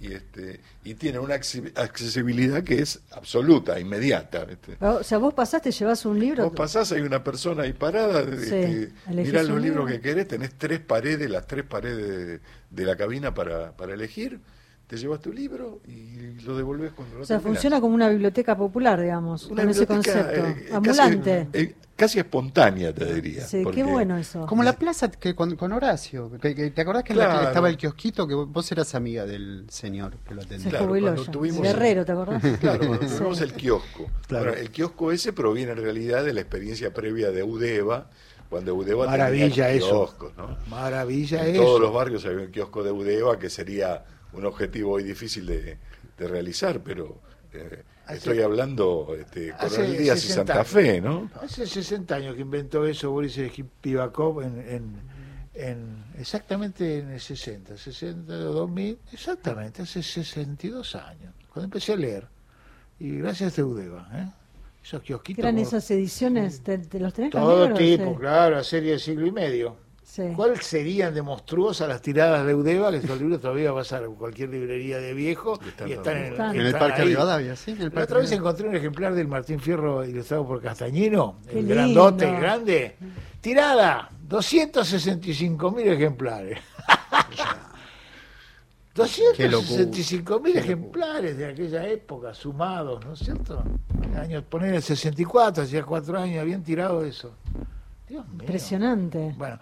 y 0.00 0.12
este 0.12 0.60
y 0.84 0.94
tiene 0.94 1.18
una 1.18 1.34
accesibilidad 1.34 2.62
que 2.62 2.80
es 2.80 3.00
absoluta, 3.10 3.80
inmediata. 3.80 4.46
O 4.80 5.02
sea, 5.02 5.18
vos 5.18 5.34
pasaste, 5.34 5.70
llevas 5.70 6.04
un 6.06 6.18
libro. 6.18 6.44
Vos 6.44 6.54
pasás, 6.54 6.92
hay 6.92 7.00
una 7.02 7.24
persona 7.24 7.64
ahí 7.64 7.72
parada, 7.72 8.20
este, 8.20 8.92
mirás 9.08 9.48
los 9.48 9.60
libros 9.60 9.90
que 9.90 10.00
querés, 10.00 10.28
tenés 10.28 10.54
tres 10.54 10.80
paredes, 10.80 11.28
las 11.28 11.46
tres 11.46 11.64
paredes 11.64 12.40
de, 12.70 12.84
la 12.84 12.96
cabina 12.96 13.34
para, 13.34 13.76
para 13.76 13.94
elegir 13.94 14.40
te 14.88 14.96
llevas 14.96 15.20
tu 15.20 15.30
libro 15.30 15.80
y 15.86 16.40
lo 16.44 16.56
devolves 16.56 16.92
cuando 16.92 17.16
lo 17.16 17.22
O 17.22 17.26
sea, 17.26 17.40
funciona 17.40 17.78
como 17.78 17.94
una 17.94 18.08
biblioteca 18.08 18.56
popular, 18.56 18.98
digamos, 19.00 19.46
con 19.46 19.68
ese 19.68 19.86
concepto. 19.86 20.40
Eh, 20.40 20.70
Ambulante. 20.72 21.46
Eh, 21.52 21.74
casi, 21.94 22.18
espontánea, 22.18 22.94
te 22.94 23.12
diría. 23.12 23.46
Sí, 23.46 23.62
qué 23.74 23.84
bueno 23.84 24.16
eso. 24.16 24.46
Como 24.46 24.62
la 24.62 24.72
plaza 24.72 25.10
que 25.10 25.34
con, 25.34 25.72
Horacio. 25.72 26.30
¿Te 26.40 26.80
acordás 26.80 27.04
que, 27.04 27.12
estaba 27.12 27.68
el 27.68 27.76
kiosquito? 27.76 28.26
Que 28.26 28.34
vos 28.34 28.72
eras 28.72 28.94
amiga 28.94 29.26
del 29.26 29.66
señor 29.68 30.16
que 30.26 30.34
lo 30.34 30.40
atendía. 30.40 30.70
claro, 30.70 30.88
cuando 30.88 31.24
tuvimos 31.26 31.60
Guerrero, 31.60 32.06
¿te 32.06 32.12
acordás? 32.12 32.42
Claro, 32.60 32.86
cuando 32.86 33.06
tuvimos 33.06 33.40
el 33.42 33.52
kiosco. 33.52 34.06
Claro. 34.26 34.54
el 34.54 34.70
kiosco 34.70 35.12
ese 35.12 35.34
proviene 35.34 35.72
en 35.72 35.82
realidad 35.82 36.24
de 36.24 36.32
la 36.32 36.40
experiencia 36.40 36.94
previa 36.94 37.30
de 37.30 37.42
Udeva 37.42 38.08
cuando 38.48 38.74
Udeva 38.74 39.04
Maravilla 39.04 39.66
tenía 39.66 39.78
kioscos, 39.78 40.32
¿no? 40.34 40.56
Maravilla 40.70 41.46
en 41.46 41.56
eso. 41.56 41.64
todos 41.64 41.80
los 41.80 41.92
barrios 41.92 42.24
había 42.24 42.46
un 42.46 42.50
kiosco 42.50 42.82
de 42.82 42.90
Udeva 42.90 43.38
que 43.38 43.50
sería 43.50 44.02
un 44.32 44.44
objetivo 44.44 44.92
hoy 44.92 45.04
difícil 45.04 45.46
de, 45.46 45.78
realizar, 46.18 46.82
pero 46.82 47.20
eh, 47.52 47.84
estoy 48.08 48.40
hablando 48.42 49.16
este, 49.18 49.52
Coronel 49.52 49.96
Díaz 49.96 50.24
y 50.24 50.28
Santa 50.28 50.64
Fe, 50.64 51.00
¿no? 51.00 51.30
Hace 51.40 51.66
60 51.66 52.14
años 52.14 52.34
que 52.34 52.42
inventó 52.42 52.84
eso 52.84 53.10
Boris 53.12 53.40
Pivakov 53.80 54.42
en, 54.42 55.00
en, 55.54 56.04
exactamente 56.18 56.98
en 56.98 57.10
el 57.10 57.20
60, 57.20 57.76
60, 57.76 58.34
2000, 58.34 58.98
exactamente, 59.12 59.82
hace 59.82 60.02
62 60.02 60.94
años, 60.96 61.34
cuando 61.52 61.64
empecé 61.64 61.92
a 61.92 61.96
leer. 61.96 62.26
Y 63.00 63.18
gracias 63.18 63.58
a 63.58 63.64
Udeva, 63.64 64.08
¿eh? 64.12 64.28
Esos 64.82 65.02
kiosquitos. 65.02 65.44
¿Eran 65.44 65.58
esas 65.58 65.88
ediciones? 65.90 66.62
¿Te, 66.62 66.78
los 66.98 67.12
tenés 67.12 67.30
Todo 67.30 67.72
tipo, 67.74 68.16
claro, 68.16 68.56
la 68.56 68.64
serie 68.64 68.92
de 68.92 68.98
siglo 68.98 69.26
y 69.26 69.30
medio. 69.32 69.87
¿Cuál 70.34 70.60
serían 70.60 71.14
de 71.14 71.22
monstruosas 71.22 71.88
las 71.88 72.02
tiradas 72.02 72.44
de 72.46 72.54
Udeva? 72.54 72.90
Que 72.90 72.96
estos 72.96 73.20
libros 73.20 73.40
todavía 73.40 73.72
vas 73.72 73.92
a 73.92 74.00
cualquier 74.00 74.48
librería 74.48 74.98
de 74.98 75.14
viejo 75.14 75.60
y 75.86 75.92
están, 75.92 76.16
en, 76.16 76.60
el, 76.60 76.72
Parque 76.72 77.04
Rivadavia, 77.04 77.54
sí. 77.54 77.76
la 77.76 78.02
otra 78.02 78.18
vez 78.18 78.32
encontré 78.32 78.68
un 78.68 78.74
ejemplar 78.74 79.14
del 79.14 79.28
Martín 79.28 79.60
Fierro 79.60 80.04
ilustrado 80.04 80.46
por 80.46 80.60
Castañino, 80.60 81.38
el 81.52 81.66
grandote, 81.66 82.28
el 82.28 82.36
grande. 82.40 82.96
Tirada, 83.40 84.10
265 84.22 85.70
mil 85.70 85.88
ejemplares. 85.88 86.58
265 88.94 90.40
mil 90.40 90.56
ejemplares 90.56 91.38
de 91.38 91.46
aquella 91.46 91.86
época, 91.86 92.34
sumados, 92.34 93.04
¿no 93.04 93.12
es 93.12 93.20
cierto? 93.20 93.62
Años, 94.16 94.42
poner 94.42 94.74
el 94.74 94.82
64, 94.82 95.62
hacía 95.62 95.84
cuatro 95.84 96.18
años, 96.18 96.40
habían 96.40 96.64
tirado 96.64 97.04
eso. 97.04 97.34
Dios 98.08 98.26
mío. 98.26 98.40
Impresionante. 98.40 99.34
Bueno, 99.36 99.58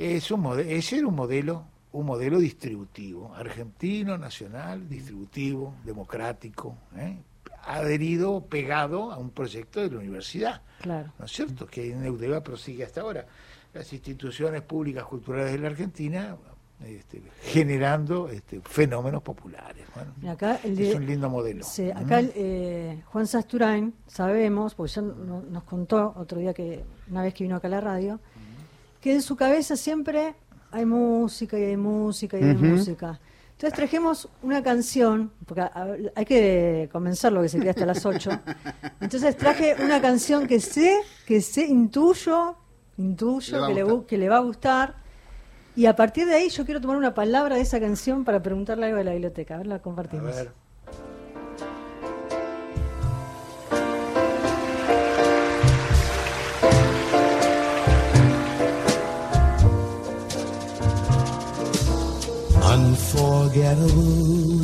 es 0.00 0.30
un 0.30 0.58
ese 0.60 0.98
era 0.98 1.06
un 1.06 1.14
modelo, 1.14 1.64
un 1.92 2.06
modelo 2.06 2.38
distributivo, 2.38 3.34
argentino, 3.34 4.16
nacional, 4.16 4.88
distributivo, 4.88 5.74
democrático, 5.84 6.74
¿eh? 6.96 7.18
adherido, 7.64 8.46
pegado 8.46 9.12
a 9.12 9.18
un 9.18 9.30
proyecto 9.30 9.80
de 9.80 9.90
la 9.90 9.98
universidad. 9.98 10.62
Claro. 10.80 11.12
¿No 11.18 11.26
es 11.26 11.32
cierto? 11.32 11.66
Que 11.66 11.92
en 11.92 12.04
Eudeva 12.04 12.42
prosigue 12.42 12.84
hasta 12.84 13.02
ahora. 13.02 13.26
Las 13.74 13.92
instituciones 13.92 14.62
públicas 14.62 15.04
culturales 15.04 15.52
de 15.52 15.58
la 15.58 15.68
Argentina 15.68 16.36
este, 16.84 17.22
generando 17.42 18.30
este, 18.30 18.62
fenómenos 18.62 19.22
populares. 19.22 19.84
es 20.64 20.94
un 20.94 21.04
lindo 21.04 21.28
modelo. 21.28 21.62
Sí, 21.62 21.90
acá 21.90 22.22
eh, 22.22 23.02
Juan 23.04 23.26
Sasturain, 23.26 23.92
sabemos, 24.06 24.74
porque 24.74 24.92
ya 24.92 25.02
nos 25.02 25.62
contó 25.64 26.14
otro 26.16 26.40
día 26.40 26.54
que 26.54 26.82
una 27.10 27.22
vez 27.22 27.34
que 27.34 27.44
vino 27.44 27.56
acá 27.56 27.68
a 27.68 27.72
la 27.72 27.82
radio, 27.82 28.18
que 29.00 29.14
en 29.14 29.22
su 29.22 29.36
cabeza 29.36 29.76
siempre 29.76 30.34
hay 30.70 30.84
música 30.84 31.58
y 31.58 31.64
hay 31.64 31.76
música 31.76 32.38
y 32.38 32.42
hay 32.42 32.54
música. 32.54 33.20
Entonces 33.52 33.76
trajimos 33.76 34.28
una 34.42 34.62
canción, 34.62 35.32
porque 35.44 35.62
hay 36.14 36.24
que 36.24 36.88
comenzar 36.90 37.30
lo 37.32 37.42
que 37.42 37.48
se 37.50 37.58
queda 37.60 37.70
hasta 37.70 37.84
las 37.84 38.06
8. 38.06 38.30
Entonces 39.00 39.36
traje 39.36 39.76
una 39.82 40.00
canción 40.00 40.46
que 40.46 40.60
sé, 40.60 40.98
que 41.26 41.42
sé, 41.42 41.66
intuyo, 41.66 42.56
intuyo 42.96 43.66
que, 43.66 43.74
le, 43.74 44.06
que 44.06 44.16
le 44.16 44.28
va 44.30 44.38
a 44.38 44.40
gustar. 44.40 44.96
Y 45.76 45.84
a 45.86 45.94
partir 45.94 46.26
de 46.26 46.36
ahí 46.36 46.48
yo 46.48 46.64
quiero 46.64 46.80
tomar 46.80 46.96
una 46.96 47.12
palabra 47.12 47.56
de 47.56 47.60
esa 47.60 47.78
canción 47.78 48.24
para 48.24 48.42
preguntarle 48.42 48.86
algo 48.86 48.98
de 48.98 49.04
la 49.04 49.12
biblioteca. 49.12 49.56
A 49.56 49.58
ver, 49.58 49.66
la 49.66 49.78
compartimos. 49.80 50.34
Unforgettable. 62.80 64.58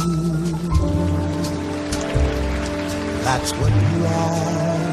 That's 3.26 3.50
what 3.58 3.72
you 3.82 3.98
are. 4.06 4.86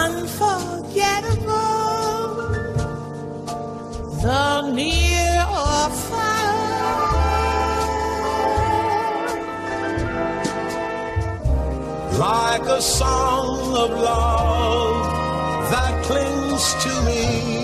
Unforgettable. 0.00 1.52
The 4.24 4.46
near 4.78 5.40
or 5.64 5.86
far. 6.08 6.32
Like 12.18 12.66
a 12.78 12.80
song 12.80 13.76
of 13.82 13.90
love 13.90 15.70
that 15.72 15.94
clings 16.04 16.64
to 16.84 16.92
me 17.06 17.63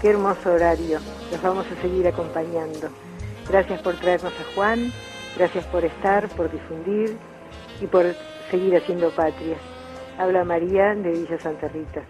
Qué 0.00 0.10
hermoso 0.10 0.52
horario. 0.52 0.98
Los 1.30 1.42
vamos 1.42 1.66
a 1.66 1.80
seguir 1.80 2.06
acompañando. 2.06 2.88
Gracias 3.48 3.80
por 3.80 3.94
traernos 3.94 4.32
a 4.32 4.54
Juan, 4.54 4.92
gracias 5.36 5.64
por 5.66 5.84
estar, 5.84 6.28
por 6.30 6.50
difundir 6.50 7.16
y 7.80 7.86
por 7.86 8.04
seguir 8.50 8.76
haciendo 8.76 9.10
patria. 9.10 9.56
Habla 10.18 10.44
María 10.44 10.94
de 10.94 11.12
Villa 11.12 11.38
Santa 11.38 11.68
Rita. 11.68 12.02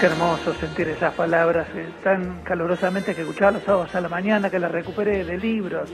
Qué 0.00 0.06
hermoso 0.06 0.52
sentir 0.54 0.88
esas 0.88 1.14
palabras 1.14 1.68
eh, 1.76 1.86
tan 2.02 2.42
calurosamente 2.42 3.14
que 3.14 3.20
escuchaba 3.20 3.52
los 3.52 3.62
sábados 3.62 3.94
a 3.94 4.00
la 4.00 4.08
mañana, 4.08 4.50
que 4.50 4.58
las 4.58 4.72
recuperé 4.72 5.24
de 5.24 5.38
libros, 5.38 5.90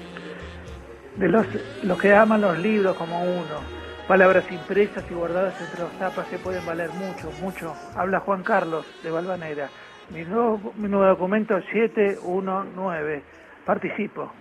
de 1.16 1.28
los, 1.28 1.46
los 1.82 2.00
que 2.00 2.14
aman 2.14 2.40
los 2.40 2.58
libros 2.58 2.96
como 2.96 3.22
uno 3.22 3.79
palabras 4.10 4.44
impresas 4.50 5.04
y 5.08 5.14
guardadas 5.14 5.54
entre 5.60 5.82
los 5.82 5.92
tapas 5.92 6.26
que 6.26 6.36
pueden 6.38 6.66
valer 6.66 6.90
mucho, 6.94 7.30
mucho. 7.40 7.76
Habla 7.94 8.18
Juan 8.18 8.42
Carlos 8.42 8.84
de 9.04 9.10
Valvanera. 9.12 9.68
Mi 10.12 10.24
nuevo, 10.24 10.72
mi 10.74 10.88
nuevo 10.88 11.06
documento 11.06 11.56
es 11.56 11.64
719. 11.66 13.22
Participo. 13.64 14.32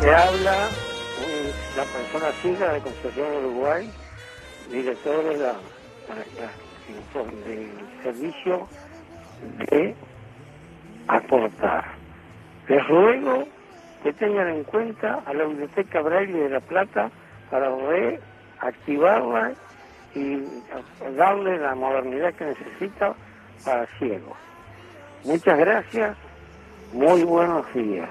Me 0.00 0.08
habla 0.08 0.56
un- 1.26 1.76
la 1.76 1.84
persona 1.84 2.32
ciega 2.40 2.72
de 2.72 2.80
Concepción 2.80 3.26
Uruguay, 3.44 3.92
director 4.70 5.24
de 5.24 5.36
la- 5.36 5.56
del 7.44 7.70
servicio 8.02 8.66
de 9.70 9.94
aportar. 11.06 11.84
Les 12.66 12.88
ruego 12.88 13.46
que 14.02 14.12
tengan 14.12 14.48
en 14.48 14.64
cuenta 14.64 15.22
a 15.26 15.34
la 15.34 15.44
Biblioteca 15.44 16.00
Braille 16.00 16.32
de 16.32 16.50
La 16.50 16.60
Plata 16.60 17.10
para 17.50 17.70
reactivarla 17.74 19.52
y 20.14 20.44
darle 21.16 21.58
la 21.58 21.74
modernidad 21.74 22.34
que 22.34 22.46
necesita 22.46 23.14
para 23.64 23.86
ciegos. 23.98 24.36
Muchas 25.24 25.58
gracias, 25.58 26.16
muy 26.92 27.24
buenos 27.24 27.72
días. 27.74 28.08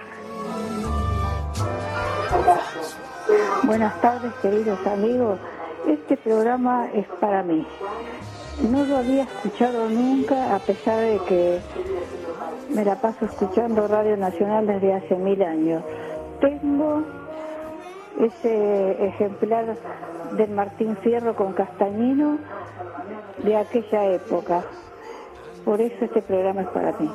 Buenas 3.64 4.00
tardes, 4.02 4.34
queridos 4.42 4.86
amigos. 4.88 5.40
Este 5.88 6.18
programa 6.18 6.88
es 6.94 7.06
para 7.20 7.44
mí. 7.44 7.66
No 8.72 8.86
lo 8.86 8.98
había 8.98 9.24
escuchado 9.24 9.90
nunca, 9.90 10.56
a 10.56 10.60
pesar 10.60 11.00
de 11.00 11.20
que 11.28 11.60
me 12.70 12.86
la 12.86 12.96
paso 12.96 13.26
escuchando 13.26 13.88
Radio 13.88 14.18
Nacional 14.18 14.68
desde 14.68 14.94
hace 14.94 15.16
mil 15.16 15.42
años. 15.42 15.84
Tengo 16.42 17.04
ese 18.20 19.06
ejemplar 19.08 19.78
del 20.34 20.50
Martín 20.52 20.98
Fierro 20.98 21.36
con 21.36 21.54
Castañino 21.54 22.38
de 23.44 23.56
aquella 23.56 24.06
época. 24.06 24.64
Por 25.64 25.82
eso 25.82 26.06
este 26.06 26.22
programa 26.22 26.62
es 26.62 26.68
para 26.70 26.94
mí. 26.98 27.12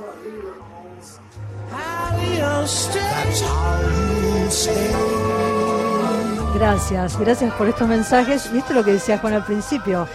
Gracias, 6.55 7.19
gracias 7.19 7.55
por 7.55 7.69
estos 7.69 7.89
mensajes. 7.89 8.51
Y 8.53 8.59
esto 8.59 8.71
es 8.71 8.77
lo 8.77 8.85
que 8.85 8.93
decía 8.93 9.19
Juan 9.19 9.35
al 9.35 9.45
principio. 9.45 10.07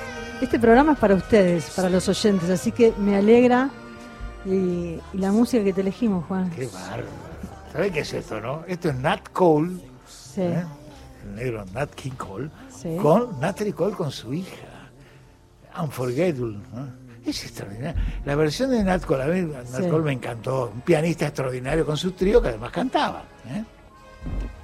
Este 0.42 0.60
programa 0.60 0.94
es 0.94 1.00
para 1.00 1.16
ustedes, 1.16 1.72
para 1.76 1.90
los 1.90 2.08
oyentes, 2.08 2.50
así 2.50 2.72
que 2.72 2.94
me 3.00 3.16
alegra 3.16 3.70
y, 4.48 5.00
y 5.14 5.18
la 5.18 5.32
música 5.32 5.64
que 5.64 5.74
te 5.74 5.82
elegimos, 5.82 6.26
Juan. 6.26 6.50
Qué 6.52 6.68
bárbaro. 6.68 7.04
¿Sabés 7.72 7.92
qué 7.92 8.00
es 8.00 8.14
esto, 8.14 8.40
no? 8.42 8.64
Esto 8.68 8.90
es 8.90 8.96
Nat 8.96 9.30
Cole, 9.34 9.72
Sí, 10.08 10.42
¿eh? 10.42 10.64
el 11.26 11.36
negro 11.36 11.66
Nat 11.74 11.94
King 11.94 12.12
Cole, 12.18 12.50
sí. 12.76 12.96
con 13.02 13.40
Natalie 13.40 13.74
Cole 13.74 13.94
con 13.96 14.12
su 14.12 14.34
hija, 14.34 14.66
Unforgettable. 15.82 16.58
¿no? 16.74 17.08
Es 17.26 17.44
extraordinario. 17.44 18.02
La 18.26 18.36
versión 18.36 18.72
de 18.72 18.84
Nat 18.84 19.04
Cole, 19.04 19.24
a 19.24 19.28
mí 19.28 19.42
Nat 19.42 19.66
Sí. 19.84 19.90
Cole 19.90 20.04
me 20.06 20.14
encantó. 20.14 20.72
Un 20.74 20.82
pianista 20.82 21.26
extraordinario 21.28 21.86
con 21.86 21.98
su 21.98 22.12
trío 22.14 22.42
que 22.42 22.50
además 22.50 22.72
cantaba. 22.72 23.24
¿eh? 23.50 23.64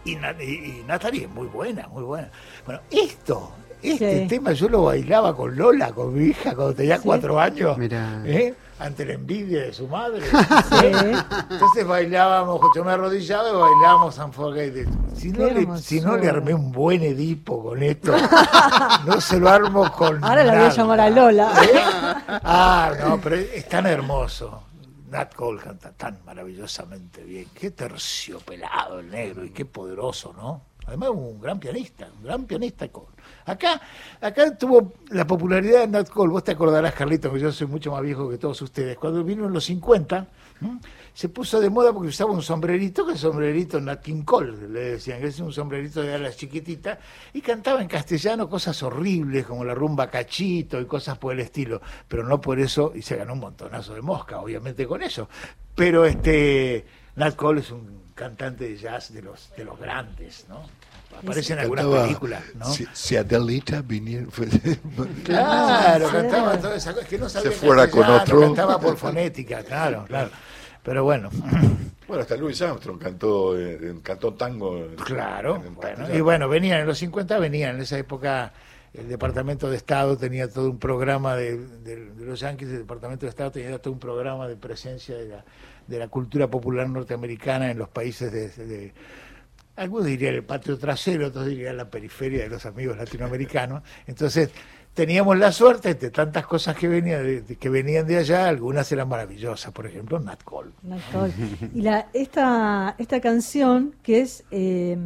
Y, 0.06 0.16
Nat- 0.16 0.42
y- 0.42 0.80
y 0.80 0.84
Natalie 0.88 1.24
es 1.26 1.30
muy 1.30 1.48
buena, 1.48 1.88
muy 1.90 2.04
buena. 2.04 2.30
Bueno, 2.66 2.82
esto, 2.90 3.52
este 3.82 4.22
Sí. 4.24 4.28
tema 4.28 4.54
yo 4.54 4.70
lo 4.70 4.84
bailaba 4.84 5.36
con 5.36 5.56
Lola, 5.56 5.92
con 5.92 6.14
mi 6.14 6.28
hija, 6.28 6.56
cuando 6.56 6.74
tenía 6.74 7.00
cuatro 7.00 7.40
años. 7.40 7.78
Mirá. 7.78 8.22
¿eh? 8.26 8.54
Ante 8.84 9.06
la 9.06 9.14
envidia 9.14 9.62
de 9.62 9.74
su 9.74 9.88
madre. 9.88 10.26
¿eh? 10.84 11.14
Entonces 11.50 11.88
bailábamos, 11.88 12.60
yo 12.76 12.84
me 12.84 12.92
arrodillaba 12.92 13.50
y 13.50 13.54
bailábamos 13.54 14.18
Unforgettable. 14.18 14.90
Si 15.16 15.32
no, 15.32 15.48
Qué 15.48 15.54
le, 15.54 15.78
si 15.78 16.02
no 16.02 16.18
le 16.18 16.28
armé 16.28 16.54
un 16.54 16.70
buen 16.70 17.02
Edipo 17.02 17.64
con 17.64 17.82
esto, 17.82 18.14
no 19.06 19.22
se 19.22 19.40
lo 19.40 19.48
armo 19.48 19.90
con 19.94 20.22
Ahora 20.22 20.44
la 20.44 20.56
voy 20.56 20.64
a 20.64 20.70
llamar 20.70 21.00
a 21.00 21.10
Lola. 21.10 21.54
Ah, 22.44 22.92
no, 23.00 23.22
pero 23.22 23.38
es 23.38 23.70
tan 23.70 23.86
hermoso. 23.86 24.64
Nat 25.10 25.34
Cole 25.34 25.62
canta 25.62 25.94
tan 25.94 26.20
maravillosamente 26.26 27.24
bien. 27.24 27.48
Qué 27.54 27.72
terciopelado 27.72 29.00
el 29.00 29.10
negro 29.10 29.46
y 29.46 29.52
qué 29.52 29.64
poderoso, 29.64 30.34
¿no? 30.36 30.62
Además 30.88 31.12
un 31.12 31.40
gran 31.40 31.58
pianista, 31.58 32.10
un 32.18 32.24
gran 32.26 32.44
pianista 32.44 32.90
Cole. 32.90 33.13
Acá, 33.46 33.82
acá 34.22 34.58
tuvo 34.58 34.94
la 35.10 35.28
popularidad 35.28 35.82
de 35.82 35.88
Nat 35.88 36.10
Cole. 36.10 36.32
Vos 36.32 36.44
te 36.44 36.52
acordarás, 36.52 36.94
Carlito, 36.94 37.32
que 37.32 37.40
yo 37.40 37.52
soy 37.52 37.68
mucho 37.68 37.92
más 37.92 38.02
viejo 38.02 38.30
que 38.30 38.38
todos 38.38 38.62
ustedes. 38.62 38.98
Cuando 38.98 39.24
vino 39.24 39.46
en 39.46 39.54
los 39.54 39.66
50, 39.66 40.28
¿m? 40.62 40.80
se 41.14 41.30
puso 41.30 41.60
de 41.60 41.70
moda 41.70 41.94
porque 41.94 42.10
usaba 42.10 42.32
un 42.32 42.42
sombrerito, 42.42 43.06
que 43.06 43.14
es 43.14 43.20
sombrerito 43.20 43.80
Nat 43.80 44.02
King 44.02 44.24
Cole, 44.24 44.68
le 44.70 44.80
decían, 44.92 45.20
que 45.20 45.28
es 45.28 45.40
un 45.40 45.54
sombrerito 45.54 46.02
de 46.02 46.16
alas 46.16 46.38
chiquititas, 46.38 46.98
y 47.34 47.42
cantaba 47.42 47.82
en 47.82 47.88
castellano 47.88 48.50
cosas 48.50 48.82
horribles 48.82 49.46
como 49.46 49.64
la 49.64 49.76
rumba 49.76 50.10
cachito 50.10 50.80
y 50.80 50.86
cosas 50.86 51.18
por 51.18 51.34
el 51.34 51.42
estilo, 51.42 51.82
pero 52.08 52.24
no 52.24 52.42
por 52.42 52.60
eso, 52.60 52.94
y 52.96 53.02
se 53.02 53.16
ganó 53.18 53.34
un 53.34 53.40
montonazo 53.40 53.94
de 53.94 54.02
mosca, 54.02 54.40
obviamente 54.40 54.88
con 54.88 55.02
eso. 55.02 55.28
Pero 55.76 56.06
este 56.06 56.86
Nat 57.16 57.36
Cole 57.36 57.60
es 57.62 57.72
un 57.72 58.04
cantante 58.16 58.70
de 58.70 58.78
jazz 58.78 59.14
de 59.14 59.22
los, 59.22 59.52
de 59.56 59.66
los 59.66 59.80
grandes, 59.80 60.46
¿no? 60.50 60.62
Aparece 61.22 61.54
en 61.54 61.60
algunas 61.60 61.86
Cantaba, 61.86 62.04
películas, 62.06 62.44
¿no? 62.56 62.66
Si, 62.66 62.86
si 62.94 63.16
Adelita 63.16 63.82
viniera. 63.82 64.26
Claro, 65.24 66.10
cantaba 66.10 66.58
toda 66.60 66.76
esa 66.76 66.94
cosa, 66.94 67.08
que 67.08 67.18
no 67.18 67.30
sabía 67.30 67.52
fuera 67.52 67.90
con 67.90 68.04
otro. 68.10 68.42
Cantaba 68.42 68.80
por 68.80 68.98
fonética, 68.98 69.64
claro, 69.64 70.06
claro. 70.08 70.30
Pero 70.84 71.04
bueno, 71.04 71.30
Bueno, 72.08 72.22
hasta 72.22 72.36
Louis 72.36 72.62
Armstrong 72.62 73.00
cantó, 73.00 73.58
eh, 73.58 73.96
cantó 74.04 74.34
tango. 74.34 74.88
claro. 75.06 75.56
en 75.66 75.74
bueno, 75.76 75.80
castellano. 75.82 76.16
y 76.16 76.22
bueno, 76.22 76.50
venían 76.50 76.82
en 76.82 76.86
los 76.88 76.98
50, 76.98 77.40
venían 77.40 77.76
en 77.76 77.82
esa 77.82 77.98
época. 77.98 78.52
El 78.94 79.08
Departamento 79.10 79.72
de 79.72 79.78
Estado 79.78 80.16
tenía 80.18 80.48
todo 80.52 80.70
un 80.70 80.78
programa 80.78 81.36
de, 81.36 81.58
de- 81.58 82.12
de 82.12 82.26
los 82.26 82.40
Yankees, 82.42 82.70
el 82.70 82.78
Departamento 82.80 83.26
de 83.26 83.32
Estado 83.32 83.50
tenía 83.52 83.82
todo 83.82 83.92
un 83.94 84.00
programa 84.00 84.48
de 84.48 84.56
presencia 84.56 85.16
de 85.16 85.30
la, 85.30 85.46
de 85.88 85.98
la 85.98 86.10
cultura 86.10 86.48
popular 86.48 86.88
norteamericana 86.88 87.72
en 87.72 87.80
los 87.80 87.90
países 87.90 88.32
de, 88.32 88.50
de- 88.50 88.94
algunos 89.76 90.06
dirían 90.06 90.36
el 90.36 90.44
patio 90.44 90.78
trasero, 90.78 91.28
otros 91.28 91.48
dirían 91.48 91.78
la 91.78 91.90
periferia 91.90 92.44
de 92.44 92.50
los 92.50 92.66
amigos 92.66 92.98
latinoamericanos. 92.98 93.82
Entonces, 94.06 94.50
teníamos 94.94 95.38
la 95.38 95.52
suerte 95.52 95.96
de 95.96 96.12
tantas 96.12 96.46
cosas 96.46 96.76
que 96.76 96.88
venían 96.88 97.24
de, 97.24 97.56
que 97.56 97.70
venían 97.70 98.06
de 98.06 98.18
allá, 98.18 98.48
algunas 98.48 98.92
eran 98.92 99.10
maravillosas, 99.10 99.72
por 99.72 99.88
ejemplo, 99.88 100.20
Nat 100.20 100.44
Cole. 100.44 100.72
Nat 100.84 101.02
Cole. 101.12 101.34
Y 101.74 101.82
la, 101.82 102.08
esta, 102.14 102.96
esta 102.98 103.20
canción, 103.20 103.96
que 104.04 104.22
es 104.22 104.44
eh, 104.52 104.98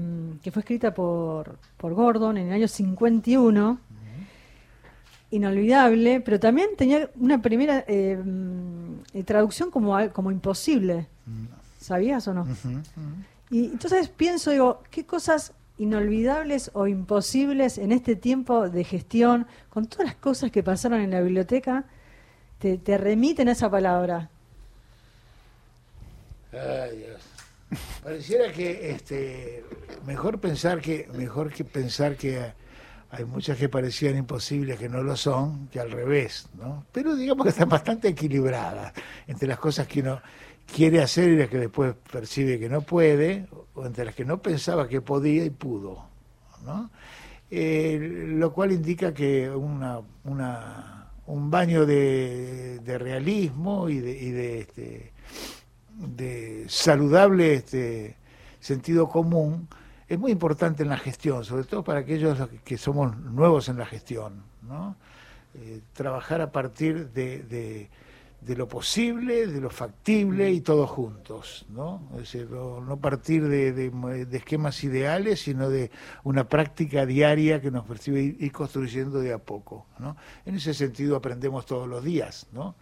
que 0.43 0.51
fue 0.51 0.61
escrita 0.61 0.93
por, 0.93 1.57
por 1.77 1.93
Gordon 1.93 2.37
en 2.37 2.47
el 2.47 2.53
año 2.53 2.67
51, 2.67 3.79
inolvidable, 5.31 6.21
pero 6.21 6.39
también 6.39 6.69
tenía 6.77 7.09
una 7.15 7.41
primera 7.41 7.83
eh, 7.87 8.17
mm, 8.17 9.23
traducción 9.25 9.71
como, 9.71 9.97
como 10.11 10.31
imposible. 10.31 11.07
¿Sabías 11.79 12.27
o 12.27 12.33
no? 12.33 12.45
Y 13.49 13.65
entonces 13.65 14.09
pienso, 14.09 14.51
digo, 14.51 14.83
¿qué 14.91 15.05
cosas 15.05 15.53
inolvidables 15.77 16.71
o 16.73 16.87
imposibles 16.87 17.77
en 17.77 17.91
este 17.91 18.15
tiempo 18.15 18.69
de 18.69 18.83
gestión, 18.83 19.47
con 19.69 19.87
todas 19.87 20.07
las 20.07 20.15
cosas 20.15 20.51
que 20.51 20.63
pasaron 20.63 21.01
en 21.01 21.11
la 21.11 21.21
biblioteca, 21.21 21.85
te, 22.59 22.77
te 22.77 22.97
remiten 22.97 23.47
a 23.49 23.53
esa 23.53 23.69
palabra? 23.69 24.29
Ay, 26.51 26.97
Dios. 26.97 27.21
Pareciera 28.01 28.51
que 28.51 28.91
este 28.91 29.63
mejor 30.05 30.39
pensar 30.39 30.79
que 30.79 31.09
mejor 31.13 31.51
que 31.51 31.65
pensar 31.65 32.15
que 32.15 32.53
hay 33.09 33.25
muchas 33.25 33.57
que 33.57 33.67
parecían 33.69 34.17
imposibles 34.17 34.79
que 34.79 34.89
no 34.89 35.01
lo 35.01 35.15
son, 35.15 35.67
que 35.67 35.79
al 35.79 35.91
revés, 35.91 36.47
¿no? 36.57 36.85
Pero 36.91 37.15
digamos 37.15 37.43
que 37.43 37.49
están 37.49 37.69
bastante 37.69 38.07
equilibradas 38.09 38.93
entre 39.27 39.47
las 39.47 39.59
cosas 39.59 39.87
que 39.87 40.01
uno 40.01 40.21
quiere 40.73 41.01
hacer 41.01 41.29
y 41.29 41.37
las 41.37 41.49
que 41.49 41.57
después 41.57 41.95
percibe 42.11 42.59
que 42.59 42.69
no 42.69 42.81
puede, 42.81 43.47
o 43.73 43.85
entre 43.85 44.05
las 44.05 44.15
que 44.15 44.25
no 44.25 44.41
pensaba 44.41 44.87
que 44.87 45.01
podía 45.01 45.45
y 45.45 45.49
pudo, 45.49 46.05
¿no? 46.65 46.89
Eh, 47.49 48.27
lo 48.27 48.51
cual 48.51 48.73
indica 48.73 49.13
que 49.13 49.49
una, 49.49 50.01
un 51.27 51.49
baño 51.49 51.85
de, 51.85 52.79
de 52.79 52.97
realismo 52.97 53.87
y 53.89 53.99
de, 53.99 54.59
este, 54.59 55.13
de 55.97 56.65
saludable 56.67 57.53
este, 57.53 58.17
sentido 58.59 59.07
común 59.07 59.67
es 60.09 60.19
muy 60.19 60.31
importante 60.31 60.83
en 60.83 60.89
la 60.89 60.97
gestión, 60.97 61.43
sobre 61.45 61.63
todo 61.63 61.83
para 61.83 61.99
aquellos 61.99 62.37
que 62.63 62.77
somos 62.77 63.15
nuevos 63.17 63.69
en 63.69 63.77
la 63.77 63.85
gestión, 63.85 64.43
¿no? 64.61 64.95
Eh, 65.55 65.81
trabajar 65.93 66.41
a 66.41 66.51
partir 66.51 67.09
de, 67.09 67.89
de 68.41 68.55
lo 68.55 68.67
posible, 68.67 69.47
de 69.47 69.59
lo 69.59 69.69
factible 69.69 70.51
y 70.51 70.61
todos 70.61 70.89
juntos, 70.89 71.65
¿no? 71.69 72.07
Es 72.13 72.19
decir, 72.19 72.49
no, 72.49 72.97
partir 72.97 73.47
de, 73.47 73.73
de- 73.73 74.37
esquemas 74.37 74.83
ideales, 74.83 75.41
sino 75.41 75.69
de 75.69 75.91
una 76.23 76.47
práctica 76.47 77.05
diaria 77.05 77.59
que 77.61 77.71
nos 77.71 77.85
percibe 77.85 78.21
ir, 78.21 78.37
ir 78.39 78.51
construyendo 78.51 79.19
de 79.19 79.33
a 79.33 79.37
poco, 79.39 79.87
¿no? 79.99 80.15
En 80.45 80.55
ese 80.55 80.73
sentido 80.73 81.15
aprendemos 81.15 81.65
todos 81.65 81.87
los 81.87 82.03
días, 82.03 82.47
¿no? 82.53 82.75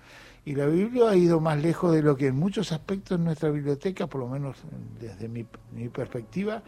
Y 0.43 0.53
la 0.53 0.67
Biblia 0.67 1.09
ha 1.09 1.15
ido 1.15 1.39
más 1.39 1.59
lejos 1.59 1.91
de 1.95 2.03
lo 2.03 2.15
que 2.15 2.27
en 2.27 2.35
muchos 2.35 2.71
aspectos 2.71 3.17
en 3.17 3.23
nuestra 3.25 3.49
biblioteca, 3.49 4.05
por 4.05 4.21
lo 4.21 4.27
menos 4.27 4.57
desde 4.99 5.27
mi, 5.27 5.45
mi 5.73 5.89
perspectiva, 5.89 6.61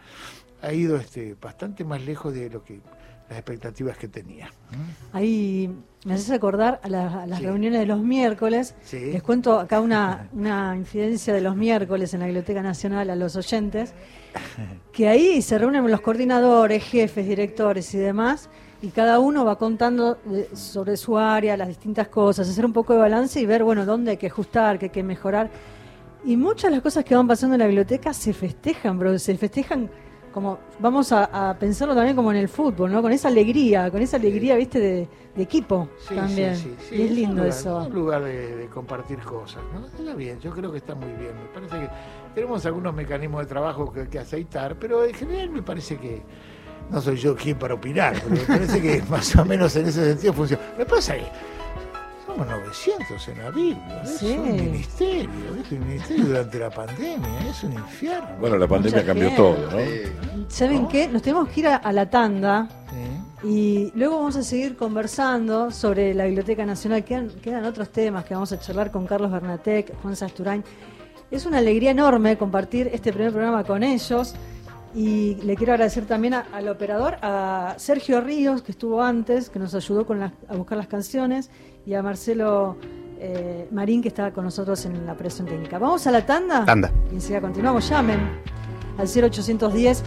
ha 0.62 0.72
ido 0.72 0.96
este, 0.96 1.36
bastante 1.40 1.84
más 1.84 2.02
lejos 2.04 2.34
de 2.34 2.50
lo 2.50 2.64
que 2.64 2.80
las 3.28 3.38
expectativas 3.38 3.96
que 3.98 4.08
tenía. 4.08 4.50
Ahí 5.12 5.70
me 6.04 6.14
haces 6.14 6.30
acordar 6.30 6.80
a, 6.82 6.88
la- 6.88 7.22
a 7.22 7.26
las 7.26 7.38
Sí. 7.40 7.44
reuniones 7.46 7.80
de 7.80 7.86
los 7.86 8.00
miércoles. 8.00 8.74
Sí. 8.82 8.98
Les 9.12 9.22
cuento 9.22 9.58
acá 9.58 9.80
una, 9.80 10.28
una 10.32 10.74
incidencia 10.76 11.34
de 11.34 11.40
los 11.40 11.54
miércoles 11.56 12.14
en 12.14 12.20
la 12.20 12.26
Biblioteca 12.26 12.62
Nacional 12.62 13.10
a 13.10 13.16
los 13.16 13.36
oyentes, 13.36 13.92
que 14.92 15.08
ahí 15.08 15.42
se 15.42 15.58
reúnen 15.58 15.88
los 15.90 16.00
coordinadores, 16.00 16.82
jefes, 16.84 17.26
directores 17.26 17.92
y 17.94 17.98
demás, 17.98 18.48
y 18.80 18.88
cada 18.88 19.18
uno 19.18 19.44
va 19.44 19.56
contando 19.58 20.18
sobre 20.54 20.96
su 20.96 21.18
área, 21.18 21.56
las 21.56 21.68
distintas 21.68 22.08
cosas, 22.08 22.48
hacer 22.48 22.64
un 22.64 22.72
poco 22.72 22.92
de 22.92 23.00
balance 23.00 23.40
y 23.40 23.46
ver, 23.46 23.64
bueno, 23.64 23.84
dónde 23.84 24.12
hay 24.12 24.16
que 24.16 24.28
ajustar, 24.28 24.78
qué 24.78 24.86
hay 24.86 24.90
que 24.90 25.02
mejorar. 25.02 25.50
Y 26.24 26.36
muchas 26.36 26.70
de 26.70 26.76
las 26.76 26.82
cosas 26.82 27.04
que 27.04 27.14
van 27.16 27.26
pasando 27.26 27.54
en 27.56 27.60
la 27.60 27.66
biblioteca 27.66 28.12
se 28.12 28.32
festejan, 28.32 28.98
bro, 28.98 29.18
se 29.18 29.36
festejan 29.36 29.90
como, 30.38 30.58
vamos 30.78 31.12
a, 31.12 31.50
a 31.50 31.54
pensarlo 31.58 31.94
también 31.94 32.16
como 32.16 32.30
en 32.30 32.38
el 32.38 32.48
fútbol, 32.48 32.90
¿no? 32.92 33.02
Con 33.02 33.12
esa 33.12 33.28
alegría, 33.28 33.90
con 33.90 34.00
esa 34.02 34.16
alegría, 34.16 34.56
viste, 34.56 34.78
de, 34.80 35.08
de 35.34 35.42
equipo 35.42 35.88
Sí, 36.08 36.14
también. 36.14 36.56
sí, 36.56 36.74
sí, 36.78 36.86
sí, 36.88 36.94
y 36.96 37.02
es 37.02 37.10
lindo 37.10 37.30
un 37.32 37.36
lugar, 37.38 37.48
eso. 37.48 37.78
Un 37.78 37.92
lugar 37.94 38.24
de, 38.24 38.56
de 38.56 38.66
compartir 38.68 39.18
cosas, 39.20 39.62
¿no? 39.72 39.86
Está 39.86 40.14
bien, 40.14 40.38
yo 40.40 40.50
creo 40.52 40.70
que 40.72 40.78
está 40.78 40.94
muy 40.94 41.12
bien. 41.12 41.32
Me 41.36 41.48
parece 41.52 41.78
que 41.80 41.90
tenemos 42.34 42.64
algunos 42.66 42.94
mecanismos 42.94 43.40
de 43.40 43.46
trabajo 43.46 43.92
que, 43.92 44.08
que 44.08 44.18
aceitar, 44.18 44.76
pero 44.78 45.04
en 45.04 45.14
general 45.14 45.50
me 45.50 45.62
parece 45.62 45.96
que 45.98 46.22
no 46.90 47.00
soy 47.00 47.16
yo 47.16 47.36
quien 47.36 47.58
para 47.58 47.74
opinar, 47.74 48.14
pero 48.22 48.30
me 48.30 48.40
parece 48.46 48.80
que 48.80 49.02
más 49.10 49.34
o 49.36 49.44
menos 49.44 49.74
en 49.76 49.86
ese 49.86 50.04
sentido 50.04 50.32
funciona. 50.32 50.62
Me 50.78 50.86
pasa 50.86 51.14
que 51.16 51.26
somos 52.28 52.46
900 52.46 53.28
en 53.28 53.38
la 53.38 53.50
Biblia, 53.50 54.02
es 54.04 54.10
Sí. 54.18 54.36
un 54.38 54.52
ministerio, 54.56 55.30
es 55.64 55.72
un 55.72 55.80
ministerio 55.86 56.24
durante 56.26 56.58
la 56.58 56.70
pandemia, 56.70 57.40
es 57.50 57.64
un 57.64 57.72
infierno. 57.72 58.28
Bueno, 58.40 58.58
la 58.58 58.68
pandemia 58.68 58.98
Mucha 58.98 59.06
cambió 59.06 59.28
gente. 59.30 59.42
todo, 59.42 59.70
¿no? 59.70 60.44
¿Saben 60.48 60.88
qué? 60.88 61.08
Nos 61.08 61.22
tenemos 61.22 61.48
que 61.48 61.60
ir 61.60 61.68
a, 61.68 61.76
a 61.76 61.92
la 61.92 62.08
tanda 62.10 62.68
Sí. 63.42 63.48
y 63.48 63.92
luego 63.94 64.18
vamos 64.18 64.36
a 64.36 64.42
seguir 64.42 64.76
conversando 64.76 65.70
sobre 65.70 66.12
la 66.14 66.24
Biblioteca 66.26 66.64
Nacional. 66.66 67.02
Quedan, 67.04 67.30
quedan 67.42 67.64
otros 67.64 67.88
temas 67.90 68.24
que 68.24 68.34
vamos 68.34 68.52
a 68.52 68.60
charlar 68.60 68.90
con 68.90 69.06
Carlos 69.06 69.30
Bernatec, 69.32 69.94
Juan 70.02 70.14
Sasturain. 70.16 70.62
Es 71.30 71.46
una 71.46 71.58
alegría 71.58 71.90
enorme 71.92 72.36
compartir 72.36 72.90
este 72.92 73.12
primer 73.12 73.32
programa 73.32 73.64
con 73.64 73.82
ellos. 73.82 74.34
Y 74.94 75.34
le 75.42 75.54
quiero 75.54 75.74
agradecer 75.74 76.06
también 76.06 76.32
a- 76.32 76.46
al 76.50 76.66
operador, 76.68 77.18
a 77.20 77.74
Sergio 77.76 78.22
Ríos, 78.22 78.62
que 78.62 78.72
estuvo 78.72 79.02
antes, 79.02 79.50
que 79.50 79.58
nos 79.58 79.74
ayudó 79.74 80.06
con 80.06 80.18
las- 80.18 80.32
a 80.48 80.56
buscar 80.56 80.78
las 80.78 80.86
canciones, 80.88 81.50
y 81.86 81.94
a 81.94 82.02
Marcelo 82.02 82.76
eh, 83.20 83.68
Marín, 83.70 84.02
que 84.02 84.08
está 84.08 84.32
con 84.32 84.44
nosotros 84.44 84.84
en 84.84 85.06
la 85.06 85.16
presión 85.16 85.46
técnica. 85.46 85.78
Vamos 85.78 86.06
a 86.06 86.10
la 86.10 86.24
tanda. 86.24 86.64
Tanda. 86.64 86.92
Y 87.10 87.16
enseguida 87.16 87.40
continuamos. 87.40 87.88
Llamen 87.88 88.20
al 88.98 89.06
0810 89.06 90.02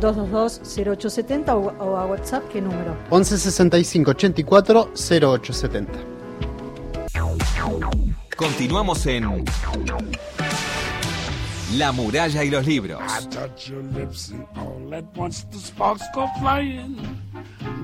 222 0.00 0.60
0870 0.64 1.56
o, 1.56 1.72
o 1.78 1.96
a 1.96 2.06
WhatsApp, 2.06 2.44
¿qué 2.52 2.60
número? 2.60 2.96
11 3.10 3.38
65 3.38 4.10
84 4.10 4.90
0870. 4.94 5.92
Continuamos 8.36 9.06
en 9.06 9.44
La 11.74 11.92
muralla 11.92 12.44
y 12.44 12.48
los 12.50 12.66
libros. 12.66 13.00
I 13.02 13.26
touch 13.28 13.68
your 13.68 13.82
lips 13.82 14.30
and 14.30 14.46
all 14.56 14.94
at 14.94 15.04
once 15.16 15.44
the 15.50 15.58
sparks 15.58 16.04
go 16.14 16.28
flying. 16.38 16.96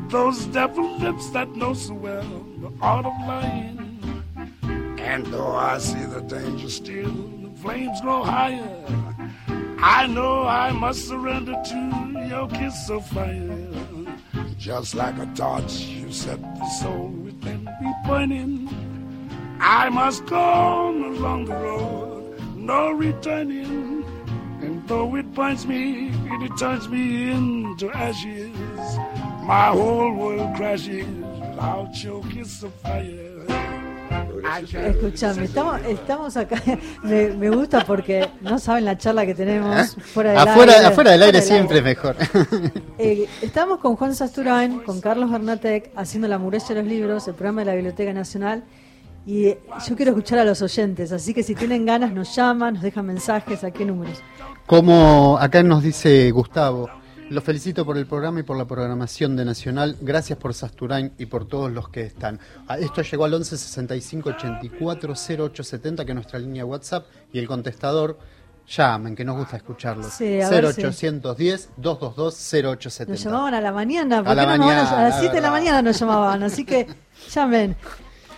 Those 0.08 0.46
devil 0.46 0.98
lips 0.98 1.30
that 1.30 1.48
know 1.56 1.74
so 1.74 1.94
well 1.94 2.46
the 2.60 2.70
art 2.80 3.06
of 3.06 3.12
lying. 3.26 3.78
And 4.98 5.26
though 5.26 5.54
I 5.56 5.78
see 5.78 6.04
the 6.04 6.20
danger 6.20 6.70
still, 6.70 7.12
the 7.12 7.50
flames 7.60 8.00
grow 8.00 8.22
higher. 8.22 8.84
I 9.78 10.06
know 10.06 10.46
I 10.46 10.70
must 10.70 11.08
surrender 11.08 11.60
to 11.70 12.26
your 12.28 12.48
kiss 12.48 12.88
of 12.88 13.04
fire. 13.08 13.58
Just 14.56 14.94
like 14.94 15.18
a 15.18 15.26
torch, 15.34 15.72
you 15.80 16.12
set 16.12 16.40
the 16.40 16.68
soul 16.80 17.08
within 17.08 17.64
me 17.64 17.92
burning. 18.06 18.68
I 19.60 19.88
must 19.88 20.24
go 20.26 20.90
along 20.90 21.46
the 21.46 21.54
road, 21.54 22.21
no 22.62 22.92
returning. 22.92 24.04
And 24.60 24.86
though 24.86 25.16
it 25.16 25.34
binds 25.34 25.66
me, 25.66 26.10
it 26.44 26.56
turns 26.58 26.88
me 26.88 27.32
into 27.32 27.90
ashes. 27.90 28.56
My 29.44 29.70
whole 29.70 30.14
world 30.14 30.54
crashes 30.56 31.06
without 31.06 32.02
your 32.02 32.22
kiss 32.30 32.62
of 32.62 32.72
fire. 32.74 33.30
Escuchame, 34.74 35.44
estamos, 35.44 35.80
estamos 35.86 36.36
acá. 36.36 36.60
Me, 37.02 37.28
me 37.28 37.48
gusta 37.48 37.84
porque 37.84 38.28
no 38.40 38.58
saben 38.58 38.84
la 38.84 38.98
charla 38.98 39.24
que 39.24 39.34
tenemos 39.34 39.96
fuera 40.12 40.30
del. 40.30 40.38
Afuera, 40.38 40.72
aire. 40.74 40.86
afuera 40.86 41.10
del 41.12 41.22
aire 41.22 41.40
Fuera 41.40 41.54
siempre 41.54 41.78
es 41.78 41.84
mejor. 41.84 42.16
Eh, 42.98 43.26
estamos 43.40 43.80
con 43.80 43.96
Juan 43.96 44.14
Sasturain, 44.14 44.80
con 44.80 45.00
Carlos 45.00 45.28
Bernatec, 45.28 45.90
haciendo 45.96 46.28
La 46.28 46.38
Muralla 46.38 46.68
de 46.68 46.74
los 46.76 46.84
Libros, 46.84 47.26
el 47.26 47.34
programa 47.34 47.62
de 47.62 47.64
la 47.64 47.74
Biblioteca 47.74 48.12
Nacional. 48.12 48.62
Y 49.24 49.46
eh, 49.46 49.60
yo 49.88 49.94
quiero 49.96 50.10
escuchar 50.12 50.38
a 50.40 50.44
los 50.44 50.60
oyentes, 50.62 51.12
así 51.12 51.32
que 51.32 51.42
si 51.42 51.54
tienen 51.54 51.86
ganas 51.86 52.12
nos 52.12 52.34
llaman, 52.34 52.74
nos 52.74 52.82
dejan 52.82 53.06
mensajes, 53.06 53.62
¿a 53.64 53.70
qué 53.70 53.84
números? 53.84 54.18
Como 54.66 55.38
acá 55.40 55.62
nos 55.62 55.82
dice 55.82 56.30
Gustavo, 56.32 56.88
los 57.30 57.42
felicito 57.44 57.84
por 57.86 57.96
el 57.96 58.06
programa 58.06 58.40
y 58.40 58.42
por 58.42 58.56
la 58.56 58.64
programación 58.66 59.36
de 59.36 59.44
Nacional. 59.44 59.96
Gracias 60.00 60.38
por 60.38 60.54
Sasturain 60.54 61.12
y 61.18 61.26
por 61.26 61.46
todos 61.46 61.70
los 61.70 61.88
que 61.88 62.02
están. 62.02 62.38
Ah, 62.68 62.78
Esto 62.78 63.02
llegó 63.02 63.24
al 63.24 63.34
11 63.34 63.56
65 63.56 64.30
84 64.30 65.14
0870, 65.14 66.04
que 66.04 66.10
es 66.10 66.14
nuestra 66.14 66.38
línea 66.38 66.64
WhatsApp, 66.64 67.06
y 67.32 67.38
el 67.38 67.46
contestador. 67.46 68.18
Llamen, 68.76 69.16
que 69.16 69.24
nos 69.24 69.36
gusta 69.36 69.56
escucharlos. 69.56 70.06
Sí, 70.12 70.40
a 70.40 70.48
ver 70.48 70.72
si- 70.72 70.82
0810 70.82 71.70
222 71.76 72.34
0870. 72.34 73.12
Nos 73.12 73.24
llamaban 73.24 73.54
a 73.54 73.60
la 73.60 73.72
mañana, 73.72 74.22
¿por 74.22 74.30
A 74.32 74.34
la 74.36 74.42
no 74.44 74.48
nos 74.50 74.58
van 74.58 74.68
mañana, 74.68 74.90
a, 74.90 74.98
a 75.00 75.08
las 75.08 75.18
7 75.20 75.34
de 75.34 75.40
la 75.40 75.50
mañana 75.50 75.82
nos 75.82 75.98
llamaban, 75.98 76.42
así 76.44 76.64
que 76.64 76.86
llamen. 77.32 77.76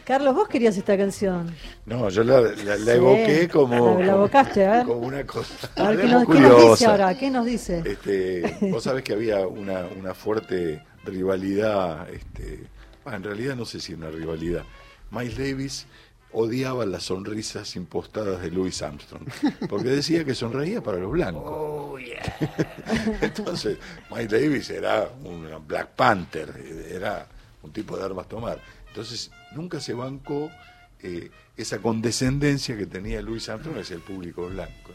Carlos, 0.05 0.35
vos 0.35 0.49
querías 0.49 0.77
esta 0.77 0.97
canción. 0.99 1.55
No, 1.87 2.09
yo 2.11 2.25
la, 2.25 2.41
la- 2.41 2.77
la 2.77 2.77
Sí, 2.77 2.91
evoqué 2.91 3.49
como, 3.49 3.99
La, 3.99 4.05
la 4.07 4.13
evocaste, 4.13 4.67
a 4.67 4.71
ver. 4.73 4.87
como 4.87 5.01
una 5.07 5.25
cosa 5.25 5.69
A 5.77 5.89
ver 5.91 6.01
qué 6.03 6.07
nos, 6.09 6.27
qué 6.27 6.33
nos 6.35 6.41
dice 6.43 6.53
curiosa. 6.57 6.91
ahora, 6.91 7.19
qué 7.19 7.31
nos 7.31 7.47
dice. 7.47 7.83
Este, 7.85 8.59
vos 8.71 8.83
sabés 8.85 9.03
que 9.03 9.15
había 9.15 9.47
una, 9.47 9.87
una 9.99 10.15
fuerte 10.15 10.83
rivalidad, 11.05 12.09
este, 12.11 12.65
ah, 13.07 13.17
en 13.17 13.23
realidad 13.25 13.57
no 13.57 13.65
sé 13.65 13.81
si 13.81 13.95
una 13.95 14.11
rivalidad. 14.11 14.65
Miles 15.11 15.39
Davis 15.39 15.87
odiaba 16.33 16.85
las 16.85 17.05
sonrisas 17.05 17.75
impostadas 17.77 18.43
de 18.43 18.51
Louis 18.51 18.83
Armstrong, 18.83 19.23
porque 19.69 19.89
decía 19.89 20.25
que 20.25 20.35
sonreía 20.35 20.83
para 20.83 20.99
los 20.99 21.13
blancos. 21.13 21.45
Oh, 21.47 21.97
Entonces, 23.21 23.79
Miles 24.11 24.31
Davis 24.31 24.71
era 24.71 25.09
un 25.25 25.49
Black 25.67 25.91
Panther, 25.91 26.53
era 26.91 27.27
un 27.63 27.73
tipo 27.73 27.97
de 27.97 28.05
armas 28.05 28.29
tomar. 28.29 28.59
Entonces, 28.95 29.33
nunca 29.57 29.81
se 29.81 29.93
bancó 29.93 30.53
eh, 31.01 31.29
esa 31.57 31.79
condescendencia 31.79 32.77
que 32.77 32.87
tenía 32.87 33.21
Louis 33.23 33.49
Armstrong 33.49 33.77
hacia 33.79 33.97
el 33.97 34.03
público 34.03 34.47
blanco. 34.47 34.93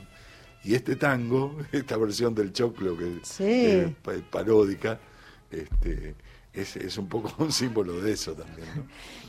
Y 0.64 0.74
este 0.76 0.96
tango, 0.96 1.58
esta 1.74 1.98
versión 1.98 2.34
del 2.34 2.54
choclo 2.54 2.98
que 2.98 3.20
Sí. 3.24 3.44
eh, 3.44 3.96
pa- 4.02 4.14
paródica, 4.32 4.98
este, 5.52 6.16
es, 6.54 6.78
es 6.78 6.98
un 6.98 7.10
poco 7.10 7.34
un 7.44 7.52
símbolo 7.52 8.00
de 8.00 8.14
eso 8.14 8.32
también. 8.36 8.68
¿no? 8.74 8.84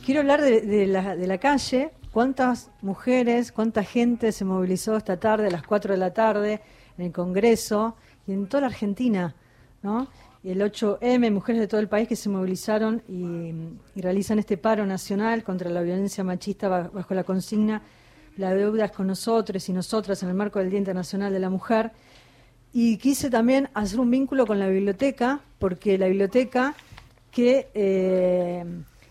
Quiero 0.07 0.21
hablar 0.21 0.41
de, 0.41 0.61
de 0.61 0.87
la, 0.87 1.17
de 1.17 1.27
la 1.27 1.39
calle. 1.39 1.91
¿Cuántas 2.13 2.71
mujeres, 2.81 3.51
cuánta 3.51 3.83
gente 3.83 4.31
se 4.31 4.45
movilizó 4.45 4.97
esta 4.97 5.19
tarde, 5.19 5.49
a 5.49 5.51
las 5.51 5.65
4 5.65 5.95
de 5.95 5.99
la 5.99 6.13
tarde, 6.13 6.61
en 6.97 7.07
el 7.07 7.13
Congreso 7.13 7.97
y 8.25 8.33
en 8.35 8.47
toda 8.47 8.61
la 8.61 8.67
Argentina? 8.69 9.35
¿no? 9.83 10.07
El 10.43 10.61
8M, 10.63 11.31
mujeres 11.31 11.61
de 11.61 11.69
todo 11.69 11.81
el 11.81 11.89
país 11.89 12.09
que 12.09 12.17
se 12.17 12.31
movilizaron 12.31 13.03
y, 13.09 13.53
realizan 14.01 14.39
este 14.39 14.57
paro 14.57 14.87
nacional 14.87 15.45
contra 15.45 15.69
la 15.71 15.83
violencia 15.83 16.25
machista 16.25 16.69
ba- 16.69 16.91
bajo 16.93 17.15
la 17.15 17.25
consigna 17.25 17.83
La 18.39 18.55
deuda 18.55 18.87
es 18.87 18.93
con 18.93 19.07
nosotros 19.07 19.69
y 19.69 19.73
nosotras 19.73 20.23
en 20.23 20.31
el 20.31 20.35
marco 20.35 20.59
del 20.59 20.71
Día 20.71 20.79
Internacional 20.79 21.33
de 21.33 21.41
la 21.41 21.51
Mujer. 21.51 21.93
Y 22.73 22.97
quise 22.97 23.29
también 23.29 23.69
hacer 23.75 24.01
un 24.01 24.11
vínculo 24.11 24.47
con 24.47 24.59
la 24.59 24.69
biblioteca, 24.69 25.41
porque 25.59 25.99
la 25.99 26.07
biblioteca 26.07 26.75
que 27.31 27.69
eh, 27.75 28.65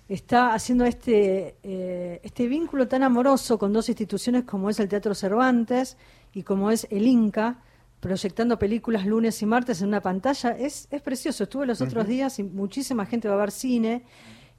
está 0.07 0.53
haciendo 0.53 0.85
este, 0.85 1.57
eh, 1.61 2.21
este 2.23 2.47
vínculo 2.47 2.87
tan 2.87 3.03
amoroso 3.03 3.59
con 3.59 3.71
dos 3.71 3.87
instituciones 3.89 4.45
como 4.45 4.69
es 4.69 4.79
el 4.79 4.87
Teatro 4.89 5.13
Cervantes 5.13 5.95
y 6.33 6.41
como 6.43 6.71
es 6.71 6.87
el 6.89 7.05
Inca, 7.05 7.57
proyectando 7.99 8.57
películas 8.57 9.05
lunes 9.05 9.41
y 9.41 9.45
martes 9.45 9.81
en 9.81 9.89
una 9.89 10.01
pantalla, 10.01 10.51
es, 10.51 10.87
es 10.89 11.01
precioso. 11.01 11.43
Estuve 11.43 11.65
los 11.65 11.81
otros 11.81 12.07
días 12.07 12.39
y 12.39 12.43
muchísima 12.43 13.05
gente 13.05 13.27
va 13.27 13.35
a 13.35 13.37
ver 13.37 13.51
cine. 13.51 14.03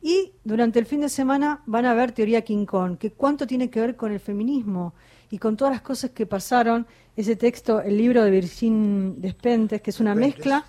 Y 0.02 0.32
durante 0.44 0.78
el 0.78 0.86
fin 0.86 1.00
de 1.00 1.08
semana 1.08 1.62
van 1.66 1.84
a 1.84 1.94
ver 1.94 2.12
Teoría 2.12 2.42
King 2.42 2.64
Kong, 2.64 2.96
que 2.96 3.12
cuánto 3.12 3.46
tiene 3.46 3.68
que 3.68 3.80
ver 3.80 3.96
con 3.96 4.12
el 4.12 4.20
feminismo 4.20 4.94
y 5.30 5.38
con 5.38 5.56
todas 5.56 5.72
las 5.72 5.82
cosas 5.82 6.10
que 6.10 6.26
pasaron. 6.26 6.86
Ese 7.16 7.36
texto, 7.36 7.82
el 7.82 7.98
libro 7.98 8.24
de 8.24 8.30
Virgin 8.30 9.20
Despentes, 9.20 9.82
que 9.82 9.90
es 9.90 10.00
una 10.00 10.14
mezcla 10.14 10.64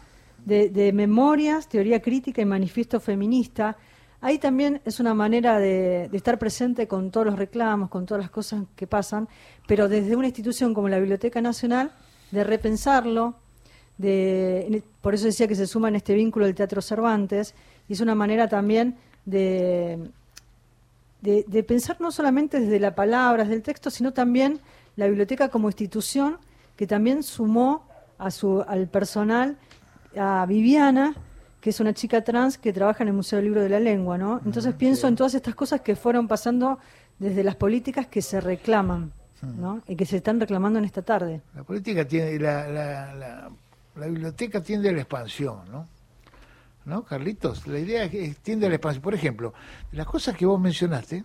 de, 0.46 0.70
de 0.70 0.92
memorias, 0.92 1.70
teoría 1.70 2.02
crítica 2.02 2.42
y 2.42 2.46
manifiesto 2.46 3.00
feminista. 3.00 3.78
Ahí 4.20 4.38
también 4.38 4.82
es 4.86 5.00
una 5.00 5.14
manera 5.14 5.60
de, 5.60 6.10
de 6.10 6.18
estar 6.18 6.38
presente 6.38 6.88
con 6.88 7.10
todos 7.10 7.26
los 7.26 7.40
reclamos, 7.40 7.90
con 7.90 8.06
todas 8.06 8.24
las 8.24 8.32
cosas 8.32 8.66
que 8.76 8.86
pasan, 8.86 9.30
pero 9.66 9.88
desde 9.88 10.16
una 10.16 10.28
institución 10.28 10.74
como 10.74 10.90
la 10.90 11.00
Biblioteca 11.00 11.42
Nacional, 11.42 11.92
de 12.32 12.44
repensarlo, 12.44 13.36
de, 13.98 14.84
por 15.02 15.14
eso 15.14 15.26
decía 15.26 15.48
que 15.48 15.56
se 15.56 15.68
suma 15.68 15.90
en 15.90 15.96
este 15.96 16.14
vínculo 16.14 16.46
del 16.46 16.56
Teatro 16.56 16.82
Cervantes, 16.82 17.54
y 17.88 17.94
es 17.94 18.02
una 18.02 18.16
manera 18.16 18.48
también 18.48 18.98
de, 19.26 20.10
de, 21.22 21.46
de 21.48 21.64
pensar 21.64 22.00
no 22.00 22.12
solamente 22.12 22.60
desde 22.60 22.80
la 22.80 22.96
palabra, 22.96 23.44
desde 23.44 23.56
el 23.56 23.62
texto, 23.62 23.90
sino 23.90 24.14
también 24.14 24.60
la 24.96 25.08
biblioteca 25.08 25.50
como 25.50 25.68
institución 25.68 26.38
que 26.76 26.88
también 26.88 27.24
sumó 27.24 27.86
a 28.18 28.32
su, 28.32 28.64
al 28.68 28.88
personal 28.88 29.58
a 30.18 30.46
Viviana, 30.48 31.16
que 31.60 31.70
es 31.70 31.80
una 31.80 31.94
chica 31.94 32.24
trans 32.24 32.58
que 32.58 32.74
trabaja 32.74 33.04
en 33.04 33.10
el 33.10 33.14
Museo 33.14 33.38
del 33.38 33.46
Libro 33.46 33.62
de 33.62 33.70
la 33.70 33.80
Lengua, 33.80 34.18
¿no? 34.18 34.42
Entonces 34.46 34.74
pienso 34.74 35.08
en 35.08 35.16
todas 35.16 35.36
estas 35.36 35.54
cosas 35.54 35.82
que 35.82 35.96
fueron 35.96 36.28
pasando 36.28 36.80
desde 37.20 37.44
las 37.44 37.56
políticas 37.56 38.08
que 38.08 38.22
se 38.22 38.42
reclaman, 38.42 39.14
¿no? 39.42 39.82
Y 39.88 39.96
que 39.96 40.06
se 40.06 40.18
están 40.18 40.40
reclamando 40.40 40.80
en 40.80 40.86
esta 40.86 41.02
tarde. 41.02 41.42
La 41.56 41.64
política 41.64 42.08
tiene, 42.08 42.38
la, 42.40 42.68
la, 42.68 43.16
la, 43.16 43.52
la 43.96 44.06
biblioteca 44.08 44.62
tiende 44.62 44.90
a 44.90 44.92
la 44.92 45.00
expansión, 45.02 45.60
¿no? 45.72 45.88
¿No, 46.86 47.04
Carlitos? 47.04 47.68
La 47.68 47.78
idea 47.80 48.06
es 48.06 48.12
que 48.12 48.36
tiende 48.42 48.66
a 48.66 48.70
la 48.70 48.76
expansión. 48.76 49.04
Por 49.04 49.14
ejemplo, 49.14 49.54
las 49.92 50.08
cosas 50.08 50.36
que 50.36 50.46
vos 50.46 50.60
mencionaste, 50.60 51.24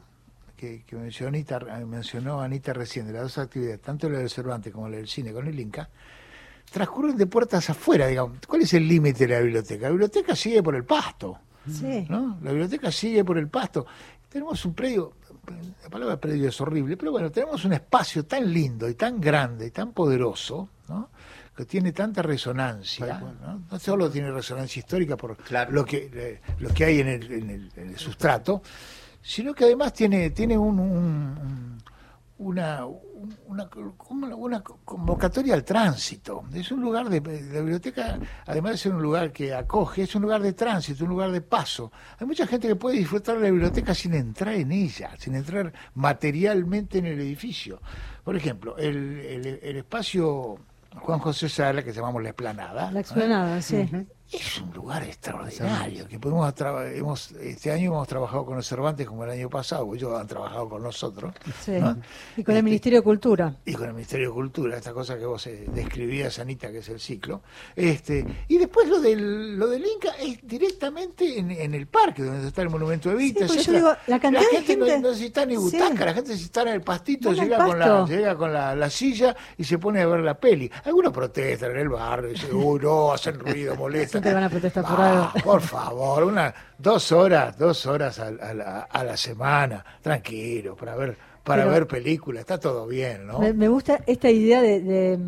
que, 0.56 0.82
que 0.84 0.96
mencionó, 0.96 1.28
Anita, 1.28 1.58
mencionó 1.86 2.40
Anita 2.40 2.72
recién, 2.72 3.06
de 3.06 3.14
las 3.14 3.22
dos 3.22 3.38
actividades, 3.38 3.80
tanto 3.80 4.08
la 4.08 4.18
del 4.18 4.30
Cervantes 4.30 4.72
como 4.72 4.88
la 4.88 4.96
del 4.96 5.08
cine 5.08 5.32
con 5.32 5.46
el 5.46 5.58
Inca, 5.58 5.88
transcurren 6.70 7.16
de 7.16 7.26
puertas 7.26 7.70
afuera, 7.70 8.06
digamos. 8.06 8.38
¿Cuál 8.46 8.62
es 8.62 8.74
el 8.74 8.86
límite 8.86 9.26
de 9.26 9.34
la 9.34 9.40
biblioteca? 9.40 9.84
La 9.84 9.90
biblioteca 9.90 10.36
sigue 10.36 10.62
por 10.62 10.74
el 10.74 10.84
pasto. 10.84 11.38
Sí. 11.70 12.06
¿no? 12.08 12.38
La 12.42 12.50
biblioteca 12.50 12.92
sigue 12.92 13.24
por 13.24 13.38
el 13.38 13.48
pasto. 13.48 13.86
Tenemos 14.28 14.64
un 14.64 14.74
predio, 14.74 15.14
la 15.82 15.88
palabra 15.90 16.16
predio 16.20 16.48
es 16.48 16.60
horrible, 16.60 16.96
pero 16.96 17.12
bueno, 17.12 17.30
tenemos 17.30 17.64
un 17.64 17.72
espacio 17.72 18.24
tan 18.24 18.52
lindo 18.52 18.88
y 18.88 18.94
tan 18.94 19.20
grande 19.20 19.66
y 19.66 19.70
tan 19.70 19.92
poderoso, 19.92 20.68
¿no? 20.88 21.10
que 21.56 21.64
tiene 21.64 21.92
tanta 21.92 22.20
resonancia, 22.20 23.06
¿no? 23.40 23.62
No 23.70 23.78
solo 23.78 24.10
tiene 24.10 24.30
resonancia 24.30 24.80
histórica 24.80 25.16
por 25.16 25.36
lo 25.70 25.84
que 25.86 26.10
eh, 26.12 26.40
lo 26.58 26.68
que 26.74 26.84
hay 26.84 27.00
en 27.00 27.08
el, 27.08 27.32
en 27.32 27.50
el- 27.50 27.72
en 27.76 27.88
el 27.90 27.98
sustrato, 27.98 28.62
sino 29.22 29.54
que 29.54 29.64
además 29.64 29.92
tiene 29.94 30.30
tiene 30.30 30.58
un, 30.58 30.78
un- 30.78 30.90
un- 31.38 31.75
una, 32.38 32.84
una, 33.46 33.68
una 34.36 34.62
convocatoria 34.84 35.54
al 35.54 35.64
tránsito. 35.64 36.44
Es 36.52 36.70
un 36.70 36.82
lugar 36.82 37.08
de 37.08 37.20
la 37.20 37.60
biblioteca, 37.60 38.18
además 38.46 38.72
de 38.72 38.78
ser 38.78 38.94
un 38.94 39.02
lugar 39.02 39.32
que 39.32 39.54
acoge, 39.54 40.02
es 40.02 40.14
un 40.14 40.22
lugar 40.22 40.42
de 40.42 40.52
tránsito, 40.52 41.04
un 41.04 41.10
lugar 41.10 41.30
de 41.30 41.40
paso. 41.40 41.90
Hay 42.18 42.26
mucha 42.26 42.46
gente 42.46 42.68
que 42.68 42.76
puede 42.76 42.98
disfrutar 42.98 43.36
de 43.36 43.44
la 43.44 43.50
biblioteca 43.50 43.94
sin 43.94 44.14
entrar 44.14 44.54
en 44.54 44.72
ella, 44.72 45.10
sin 45.18 45.34
entrar 45.34 45.72
materialmente 45.94 46.98
en 46.98 47.06
el 47.06 47.20
edificio. 47.20 47.80
Por 48.22 48.36
ejemplo, 48.36 48.76
el, 48.76 48.96
el, 49.20 49.46
el 49.62 49.76
espacio 49.76 50.58
Juan 51.00 51.18
José 51.18 51.48
Sala, 51.48 51.82
que 51.82 51.92
llamamos 51.92 52.22
la 52.22 52.30
Esplanada. 52.30 52.90
La 52.90 53.00
explanada, 53.00 53.62
sí. 53.62 53.88
Es 54.32 54.60
un 54.60 54.72
lugar 54.74 55.04
extraordinario, 55.04 56.08
que 56.08 56.18
podemos 56.18 56.52
hemos, 56.96 57.30
este 57.32 57.70
año 57.70 57.92
hemos 57.92 58.08
trabajado 58.08 58.44
con 58.44 58.56
los 58.56 58.66
Cervantes 58.66 59.06
como 59.06 59.22
el 59.24 59.30
año 59.30 59.48
pasado, 59.48 59.94
ellos 59.94 60.18
han 60.18 60.26
trabajado 60.26 60.68
con 60.68 60.82
nosotros. 60.82 61.32
Sí. 61.64 61.72
¿no? 61.72 61.96
Y 62.36 62.42
con 62.42 62.56
el 62.56 62.64
Ministerio 62.64 62.98
de 62.98 63.04
Cultura. 63.04 63.54
y 63.64 63.72
con 63.74 63.86
el 63.86 63.94
Ministerio 63.94 64.28
de 64.28 64.34
Cultura, 64.34 64.76
esta 64.76 64.92
cosa 64.92 65.16
que 65.16 65.24
vos 65.26 65.46
eh, 65.46 65.66
describías, 65.72 66.40
Anita, 66.40 66.72
que 66.72 66.78
es 66.78 66.88
el 66.88 66.98
ciclo. 66.98 67.42
Este, 67.76 68.26
y 68.48 68.58
después 68.58 68.88
lo 68.88 68.98
del, 69.00 69.56
lo 69.56 69.68
del 69.68 69.86
Inca 69.86 70.10
es 70.20 70.38
directamente 70.42 71.38
en, 71.38 71.52
en 71.52 71.74
el 71.74 71.86
parque, 71.86 72.22
donde 72.24 72.48
está 72.48 72.62
el 72.62 72.70
Monumento 72.70 73.08
de 73.10 73.14
Vita. 73.14 73.46
yo 73.46 73.54
etcétera. 73.54 73.76
digo, 73.78 73.92
la 74.08 74.18
gente, 74.18 74.40
no- 74.40 74.48
gente- 74.50 74.76
no, 74.76 75.08
necesita 75.08 75.46
ni 75.46 75.54
Sí. 75.54 75.60
butaca, 75.60 76.04
la 76.04 76.14
gente 76.14 76.32
instala 76.32 76.70
en 76.70 76.76
el 76.76 76.82
pastito, 76.82 77.28
Van 77.28 77.36
llega, 77.38 77.64
con 77.64 77.78
la, 77.78 78.04
llega 78.06 78.34
con 78.36 78.52
la, 78.52 78.74
la 78.74 78.90
silla 78.90 79.36
y 79.56 79.62
se 79.62 79.78
pone 79.78 80.00
a 80.02 80.06
ver 80.08 80.20
la 80.20 80.34
peli. 80.38 80.68
Algunos 80.84 81.12
protestan 81.12 81.70
en 81.70 81.76
el 81.78 81.88
barrio, 81.90 82.30
dicen, 82.30 82.52
uy, 82.54 82.80
no, 82.82 83.12
hacen 83.12 83.38
ruido, 83.38 83.76
molestan. 83.76 84.15
Siempre 84.16 84.34
van 84.34 84.44
a 84.44 84.50
protestar 84.50 84.84
por 84.84 85.00
Ah, 85.00 85.30
algo. 85.34 85.44
por 85.52 85.60
favor, 85.60 86.24
una, 86.24 86.54
dos 86.78 87.12
horas, 87.12 87.56
dos 87.58 87.86
horas 87.86 88.18
a, 88.18 88.26
a 88.28 88.54
la, 88.54 88.80
a 88.82 89.04
la 89.04 89.16
semana, 89.16 89.84
tranquilo, 90.02 90.74
para 90.76 90.94
ver, 90.96 91.16
para 91.44 91.62
Pero- 91.62 91.72
ver 91.74 91.86
películas, 91.86 92.40
está 92.40 92.58
todo 92.58 92.86
bien, 92.86 93.26
¿no? 93.26 93.38
Me, 93.38 93.52
me 93.52 93.68
gusta 93.68 94.00
esta 94.06 94.28
idea 94.30 94.60
de, 94.62 94.80
de, 94.80 95.18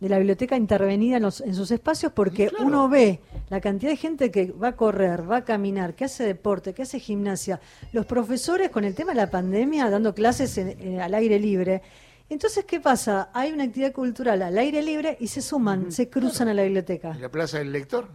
de 0.00 0.08
la 0.08 0.18
biblioteca 0.18 0.56
intervenida 0.56 1.16
en, 1.18 1.22
los- 1.24 1.40
en 1.42 1.54
sus 1.54 1.70
espacios 1.70 2.12
porque 2.12 2.50
uno 2.60 2.88
ve 2.88 3.20
la 3.50 3.60
cantidad 3.60 3.90
de 3.90 3.96
gente 3.96 4.30
que 4.30 4.52
va 4.52 4.68
a 4.68 4.76
correr, 4.76 5.30
va 5.30 5.38
a 5.38 5.44
caminar, 5.44 5.94
que 5.94 6.04
hace 6.06 6.24
deporte, 6.24 6.72
que 6.72 6.82
hace 6.82 6.98
gimnasia, 6.98 7.60
los 7.92 8.06
profesores 8.06 8.70
con 8.70 8.84
el 8.84 8.94
tema 8.94 9.12
de 9.12 9.16
la 9.18 9.30
pandemia 9.30 9.90
dando 9.90 10.14
clases 10.14 10.56
en- 10.58 10.70
en- 10.80 11.00
al 11.00 11.12
aire 11.14 11.38
libre. 11.38 11.82
Entonces, 12.28 12.64
¿qué 12.64 12.80
pasa? 12.80 13.28
Hay 13.34 13.52
una 13.52 13.62
actividad 13.64 13.92
cultural 13.92 14.42
al 14.42 14.58
aire 14.58 14.82
libre 14.82 15.16
y 15.20 15.28
se 15.28 15.40
suman, 15.40 15.92
se 15.92 16.08
cruzan 16.08 16.48
a 16.48 16.54
la 16.54 16.64
biblioteca. 16.64 17.14
La 17.20 17.28
Plaza 17.28 17.58
del 17.58 17.70
Lector. 17.70 18.08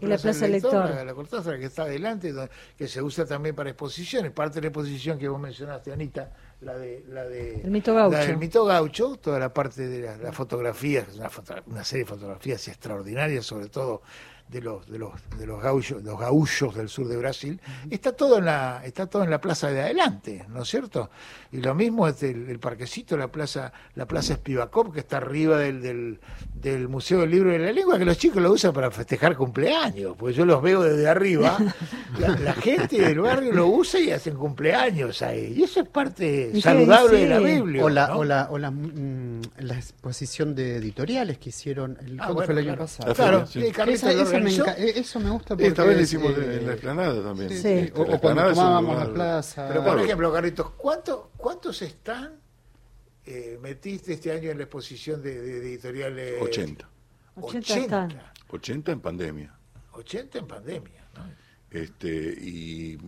En 0.00 0.06
Y 0.06 0.10
la 0.10 0.18
Plaza 0.18 0.48
Lector. 0.48 0.90
La, 0.90 1.04
la 1.04 1.14
Cortázar 1.14 1.58
que 1.58 1.66
está 1.66 1.82
adelante, 1.82 2.32
que 2.76 2.88
se 2.88 3.02
usa 3.02 3.24
también 3.24 3.54
para 3.54 3.70
exposiciones. 3.70 4.32
Parte 4.32 4.56
de 4.56 4.62
la 4.62 4.66
exposición 4.68 5.18
que 5.18 5.28
vos 5.28 5.40
mencionaste, 5.40 5.92
Anita, 5.92 6.32
la 6.62 6.78
de... 6.78 7.04
La 7.08 7.24
de 7.24 7.60
El 7.62 7.70
mito 7.70 7.94
gaucho. 7.94 8.16
La 8.16 8.24
del 8.26 8.36
mito 8.36 8.64
gaucho, 8.64 9.16
toda 9.20 9.38
la 9.38 9.52
parte 9.52 9.88
de 9.88 10.02
la, 10.02 10.16
la 10.16 10.32
fotografía, 10.32 11.04
que 11.04 11.10
es 11.12 11.16
una, 11.18 11.28
foto- 11.30 11.54
una 11.66 11.84
serie 11.84 12.04
de 12.04 12.10
fotografías 12.10 12.66
extraordinarias, 12.68 13.44
sobre 13.46 13.68
todo 13.68 14.02
de 14.48 14.60
los 14.60 14.86
de 14.90 14.98
los 14.98 15.12
de 15.38 15.46
los 15.46 15.62
gaullos, 15.62 16.02
los 16.02 16.18
gaullos 16.20 16.74
del 16.74 16.90
sur 16.90 17.08
de 17.08 17.16
Brasil, 17.16 17.58
está 17.90 18.12
todo 18.12 18.36
en 18.36 18.44
la 18.44 18.82
está 18.84 19.06
todo 19.06 19.24
en 19.24 19.30
la 19.30 19.40
plaza 19.40 19.70
de 19.70 19.80
adelante, 19.80 20.44
¿no 20.50 20.62
es 20.62 20.68
cierto? 20.68 21.08
Y 21.52 21.58
lo 21.58 21.74
mismo 21.74 22.06
es 22.06 22.22
el, 22.22 22.50
el 22.50 22.58
parquecito, 22.58 23.16
la 23.16 23.28
plaza 23.28 23.72
la 23.94 24.04
plaza 24.06 24.34
Spivakov 24.34 24.92
que 24.92 25.00
está 25.00 25.18
arriba 25.18 25.56
del, 25.56 25.80
del, 25.80 26.20
del 26.52 26.86
Museo 26.88 27.20
del 27.20 27.30
Libro 27.30 27.50
de 27.50 27.60
la 27.60 27.72
Lengua, 27.72 27.98
que 27.98 28.04
los 28.04 28.18
chicos 28.18 28.42
lo 28.42 28.52
usan 28.52 28.74
para 28.74 28.90
festejar 28.90 29.36
cumpleaños, 29.38 30.16
porque 30.18 30.34
yo 30.34 30.44
los 30.44 30.60
veo 30.60 30.82
desde 30.82 31.08
arriba, 31.08 31.56
la, 32.18 32.28
la 32.36 32.52
gente 32.52 33.00
del 33.00 33.20
barrio 33.20 33.54
lo 33.54 33.68
usa 33.68 34.00
y 34.00 34.10
hacen 34.10 34.34
cumpleaños 34.34 35.22
ahí, 35.22 35.54
y 35.56 35.62
eso 35.62 35.80
es 35.80 35.88
parte 35.88 36.50
Saludable 36.60 37.16
sí. 37.16 37.22
de 37.22 37.28
la 37.28 37.38
Biblia. 37.38 37.84
O 37.84 37.88
la, 37.88 38.08
¿no? 38.08 38.18
o 38.18 38.24
la, 38.24 38.48
o 38.50 38.58
la, 38.58 38.70
mm, 38.70 39.42
la 39.60 39.74
exposición 39.76 40.54
de 40.54 40.76
editoriales 40.76 41.38
que 41.38 41.48
hicieron 41.50 41.96
el, 42.00 42.14
Ah, 42.20 42.24
¿cuándo 42.26 42.34
bueno, 42.34 42.46
fue 42.46 42.52
el 42.54 42.58
año 42.58 42.66
claro. 42.68 42.80
pasado. 42.82 43.08
La 43.08 43.14
Claro, 43.14 43.46
sí. 43.46 43.60
Esa- 43.60 43.84
lo 43.86 43.92
eso, 43.92 44.06
me 44.06 44.14
organizó. 44.20 44.64
enca- 44.66 44.78
eh, 44.78 44.92
eso 44.96 45.20
me 45.20 45.30
gusta 45.30 45.48
porque 45.54 45.66
Esta 45.68 45.84
vez 45.84 45.96
lo 45.96 46.02
hicimos 46.02 46.32
eh, 46.38 46.58
en 46.60 46.66
la 46.66 46.72
explanada 46.72 47.22
también. 47.22 47.50
Sí, 47.50 47.90
la 47.94 48.00
O, 48.00 48.14
o 48.14 48.20
cuando 48.20 48.48
tomábamos 48.50 48.98
la 48.98 49.12
plaza. 49.14 49.68
Pero 49.68 49.84
por 49.84 50.00
ejemplo, 50.00 50.32
Carlitos, 50.32 50.70
¿cuánto, 50.76 51.30
¿cuántos 51.36 51.80
están 51.82 52.34
eh, 53.24 53.58
metiste 53.62 54.14
este 54.14 54.32
año 54.32 54.50
en 54.50 54.58
la 54.58 54.64
exposición 54.64 55.22
de, 55.22 55.58
editoriales? 55.58 56.42
80. 56.42 56.88
80 57.40 57.74
están. 57.78 58.22
80 58.48 58.92
en 58.92 59.00
pandemia. 59.00 59.54
80 59.92 60.38
en 60.38 60.46
pandemia. 60.46 61.04
¿no? 61.14 61.24
Este, 61.70 62.08
y 62.40 62.98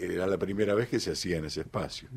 era 0.00 0.26
la 0.26 0.38
primera 0.38 0.74
vez 0.74 0.88
que 0.88 1.00
se 1.00 1.12
hacía 1.12 1.38
en 1.38 1.44
ese 1.46 1.60
espacio. 1.60 2.08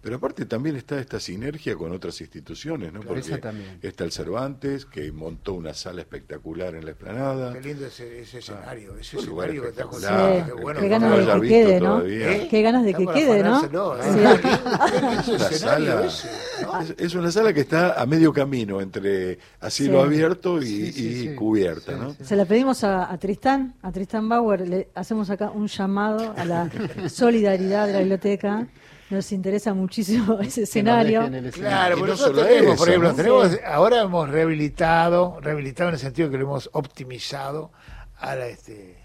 Pero 0.00 0.16
aparte 0.16 0.46
también 0.46 0.76
está 0.76 0.98
esta 1.00 1.18
sinergia 1.20 1.74
con 1.76 1.92
otras 1.92 2.20
instituciones, 2.20 2.92
¿no? 2.92 3.00
Claro, 3.00 3.14
Porque 3.16 3.20
esa 3.32 3.38
también. 3.38 3.78
está 3.82 4.04
el 4.04 4.12
Cervantes, 4.12 4.84
que 4.86 5.10
montó 5.12 5.54
una 5.54 5.74
sala 5.74 6.00
espectacular 6.02 6.74
en 6.74 6.84
la 6.84 6.92
explanada. 6.92 7.52
Qué 7.52 7.60
lindo 7.60 7.86
ese, 7.86 8.20
ese 8.20 8.38
escenario, 8.38 8.96
ese 8.96 9.18
escenario 9.18 9.62
que. 9.62 9.72
Qué 9.72 10.52
bueno 10.52 10.80
Qué 10.80 10.86
que 10.86 10.88
ganas 10.88 11.10
no 11.10 11.34
de 11.34 11.40
que 11.42 11.48
quede, 11.48 11.80
¿no? 11.80 11.86
todavía. 11.96 12.32
¿Eh? 12.36 12.48
Qué 12.50 12.62
ganas 12.62 12.84
de 12.84 12.90
Está 12.90 12.98
que 13.06 13.12
quede, 13.12 13.42
¿no? 13.42 13.96
¿eh? 13.96 14.02
Sí. 14.02 14.18
Es 15.18 15.28
una 15.28 15.50
sala- 15.50 16.04
ese, 16.06 16.28
¿no? 16.62 16.80
es, 16.80 16.94
es 16.98 17.14
una 17.14 17.30
sala 17.32 17.52
que 17.52 17.60
está 17.60 18.00
a 18.00 18.06
medio 18.06 18.32
camino 18.32 18.80
entre 18.80 19.38
asilo 19.60 20.00
Sí. 20.00 20.06
abierto 20.06 20.58
y, 20.62 20.66
Sí, 20.66 20.92
sí, 20.92 21.06
y 21.08 21.28
sí. 21.28 21.34
cubierta, 21.34 21.92
¿no? 21.96 22.14
Se 22.22 22.36
la 22.36 22.44
pedimos 22.44 22.84
a, 22.84 23.10
a 23.12 23.18
Tristán, 23.18 23.74
a 23.82 23.90
Tristán 23.92 24.28
Bauer, 24.28 24.66
le 24.68 24.88
hacemos 24.94 25.28
acá 25.30 25.50
un 25.50 25.66
llamado 25.66 26.34
a 26.36 26.44
la 26.44 26.68
solidaridad 27.08 27.86
de 27.86 27.92
la 27.94 27.98
biblioteca. 28.00 28.66
Nos 29.10 29.32
interesa 29.32 29.72
muchísimo 29.72 30.38
ese 30.40 30.64
escenario. 30.64 31.22
Claro, 31.52 31.94
pero 31.94 32.06
no 32.06 32.12
nosotros 32.12 32.18
solo 32.36 32.42
tenemos, 32.46 32.74
eso, 32.74 32.76
por 32.78 32.88
ejemplo, 32.88 33.08
¿no? 33.10 33.14
tenemos, 33.16 33.48
Sí. 33.52 33.58
ahora 33.64 34.00
hemos 34.02 34.28
rehabilitado, 34.28 35.38
rehabilitado 35.40 35.88
en 35.88 35.94
el 35.94 36.00
sentido 36.00 36.30
que 36.30 36.36
lo 36.36 36.44
hemos 36.44 36.68
optimizado 36.72 37.72
a 38.18 38.34
la, 38.34 38.46
este 38.48 38.98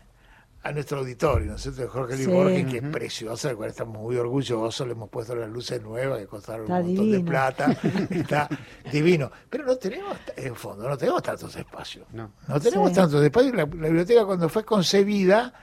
a 0.65 0.71
nuestro 0.71 0.99
auditorio, 0.99 1.49
¿no 1.51 1.55
es 1.57 1.61
cierto? 1.61 1.89
Jorge 1.89 2.13
Luis 2.15 2.25
Sí. 2.25 2.31
Borges, 2.31 2.65
que 2.67 2.77
es 2.77 2.83
precioso, 2.83 3.47
del 3.49 3.57
cual 3.57 3.69
estamos 3.71 4.01
muy 4.01 4.15
orgullosos, 4.15 4.87
le 4.87 4.93
hemos 4.93 5.09
puesto 5.09 5.35
las 5.35 5.49
luces 5.49 5.81
nuevas 5.81 6.19
que 6.19 6.25
costaron 6.25 6.61
Está 6.63 6.79
un 6.79 6.85
montón 6.87 7.11
de 7.11 7.19
plata, 7.19 7.77
está 8.09 8.49
divino. 8.89 9.29
Pero 9.49 9.65
no 9.65 9.75
tenemos, 9.75 10.17
en 10.37 10.55
fondo, 10.55 10.87
no 10.87 10.97
tenemos 10.97 11.21
tantos 11.21 11.53
espacios. 11.57 12.07
No. 12.13 12.31
No 12.47 12.59
tenemos 12.61 12.89
Sí. 12.89 12.95
tantos 12.95 13.21
espacios. 13.21 13.53
La, 13.53 13.63
la 13.63 13.87
biblioteca 13.87 14.25
cuando 14.25 14.47
fue 14.47 14.63
concebida, 14.63 15.53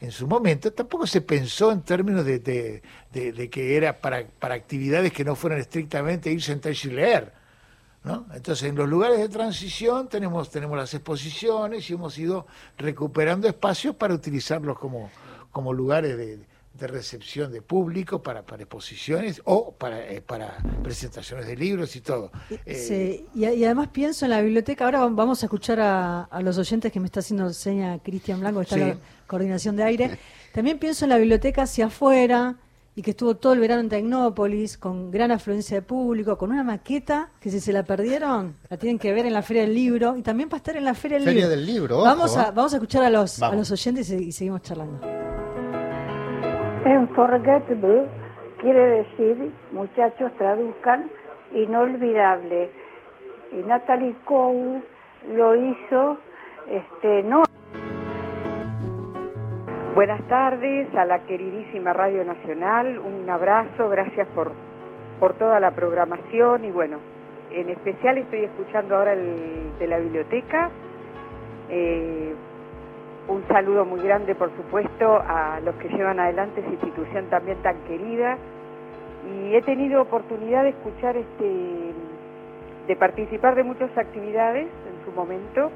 en 0.00 0.10
su 0.12 0.26
momento, 0.26 0.72
tampoco 0.72 1.06
se 1.06 1.20
pensó 1.20 1.70
en 1.72 1.82
términos 1.82 2.24
de, 2.24 2.38
de- 3.12 3.50
que 3.50 3.76
era 3.76 4.00
para, 4.00 4.26
para 4.26 4.54
actividades 4.54 5.12
que 5.12 5.24
no 5.24 5.34
fueran 5.36 5.58
estrictamente 5.60 6.30
ir, 6.30 6.42
sentarse 6.42 6.88
y 6.88 6.92
leer. 6.92 7.32
¿no? 8.02 8.26
Entonces, 8.34 8.68
en 8.68 8.76
los 8.76 8.88
lugares 8.88 9.18
de 9.18 9.28
transición 9.28 10.08
tenemos, 10.08 10.50
tenemos 10.50 10.78
las 10.78 10.94
exposiciones 10.94 11.88
y 11.90 11.92
hemos 11.92 12.16
ido 12.18 12.46
recuperando 12.78 13.46
espacios 13.46 13.94
para 13.94 14.14
utilizarlos 14.14 14.78
como, 14.78 15.10
como 15.52 15.74
lugares 15.74 16.16
de, 16.16 16.38
de 16.72 16.86
recepción 16.86 17.52
de 17.52 17.60
público 17.62 18.22
para, 18.22 18.42
para 18.46 18.62
exposiciones 18.62 19.42
o 19.44 19.72
para, 19.72 20.08
eh, 20.10 20.22
para 20.22 20.56
presentaciones 20.82 21.46
de 21.46 21.56
libros 21.56 21.94
y 21.96 22.00
todo. 22.00 22.30
Eh, 22.64 22.74
Sí, 22.74 23.26
y, 23.34 23.44
y 23.46 23.64
además 23.64 23.88
pienso 23.88 24.24
en 24.24 24.30
la 24.30 24.40
biblioteca, 24.40 24.84
ahora 24.86 25.00
vam- 25.04 25.14
vamos 25.14 25.42
a 25.42 25.46
escuchar 25.46 25.80
a, 25.80 26.22
a 26.22 26.40
los 26.42 26.56
oyentes 26.58 26.90
que 26.92 27.00
me 27.00 27.06
está 27.06 27.20
haciendo 27.20 27.52
seña 27.52 27.98
Cristian 27.98 28.40
Blanco, 28.40 28.60
que 28.60 28.64
está 28.64 28.76
en 28.76 28.82
Sí. 28.84 28.88
la 28.90 29.26
coordinación 29.26 29.76
de 29.76 29.82
aire. 29.82 30.18
También 30.54 30.78
pienso 30.78 31.04
en 31.04 31.10
la 31.10 31.18
biblioteca 31.18 31.62
hacia 31.62 31.86
afuera 31.86 32.56
y 32.96 33.02
que 33.02 33.10
estuvo 33.10 33.36
todo 33.36 33.52
el 33.52 33.60
verano 33.60 33.82
en 33.82 33.88
Tecnópolis 33.88 34.78
con 34.78 35.10
gran 35.10 35.30
afluencia 35.32 35.76
de 35.76 35.82
público, 35.82 36.38
con 36.38 36.50
una 36.50 36.64
maqueta 36.64 37.30
que 37.40 37.50
si 37.50 37.60
se 37.60 37.72
la 37.72 37.82
perdieron, 37.84 38.56
la 38.68 38.76
tienen 38.78 38.98
que 38.98 39.12
ver 39.12 39.26
en 39.26 39.32
la 39.32 39.42
Feria 39.42 39.62
del 39.62 39.74
Libro 39.74 40.16
y 40.16 40.22
también 40.22 40.48
para 40.48 40.58
estar 40.58 40.76
en 40.76 40.84
la 40.84 40.94
Feria 40.94 41.18
del 41.18 41.24
Feria 41.26 41.40
Libro. 41.42 41.56
del 41.56 41.66
Libro, 41.66 42.00
Vamos 42.00 42.32
ojo. 42.32 42.40
a, 42.40 42.50
vamos 42.52 42.72
a 42.72 42.76
escuchar 42.76 43.02
a 43.04 43.10
los, 43.10 43.42
a 43.42 43.54
los 43.54 43.70
oyentes 43.70 44.08
y, 44.10 44.14
y 44.16 44.32
seguimos 44.32 44.62
charlando. 44.62 45.19
Unforgettable 46.84 48.06
quiere 48.58 49.04
decir, 49.04 49.52
muchachos 49.72 50.32
traduzcan, 50.38 51.10
inolvidable. 51.52 52.70
Y 53.52 53.56
Natalie 53.66 54.14
Cole 54.24 54.80
lo 55.34 55.56
hizo, 55.56 56.16
este, 56.70 57.22
no. 57.24 57.42
Buenas 59.94 60.22
tardes 60.28 60.94
a 60.94 61.04
la 61.04 61.18
queridísima 61.26 61.92
Radio 61.92 62.24
Nacional, 62.24 62.98
un 62.98 63.28
abrazo, 63.28 63.90
gracias 63.90 64.26
por, 64.28 64.52
por 65.18 65.34
toda 65.34 65.60
la 65.60 65.72
programación 65.72 66.64
y 66.64 66.70
bueno, 66.70 66.98
en 67.50 67.68
especial 67.68 68.16
estoy 68.16 68.44
escuchando 68.44 68.96
ahora 68.96 69.12
el 69.12 69.78
de 69.78 69.86
la 69.86 69.98
biblioteca. 69.98 70.70
Eh, 71.68 72.34
un 73.30 73.46
saludo 73.46 73.84
muy 73.84 74.00
grande, 74.02 74.34
por 74.34 74.54
supuesto, 74.56 75.06
a 75.06 75.60
los 75.60 75.74
que 75.76 75.88
llevan 75.88 76.18
adelante 76.18 76.60
esa 76.60 76.70
institución 76.70 77.30
también 77.30 77.62
tan 77.62 77.76
querida. 77.84 78.36
Y 79.32 79.54
he 79.54 79.62
tenido 79.62 80.02
oportunidad 80.02 80.64
de 80.64 80.70
escuchar, 80.70 81.16
este, 81.16 81.92
de 82.88 82.96
participar 82.96 83.54
de 83.54 83.62
muchas 83.62 83.96
actividades 83.96 84.66
en 84.66 85.04
su 85.04 85.12
momento. 85.12 85.70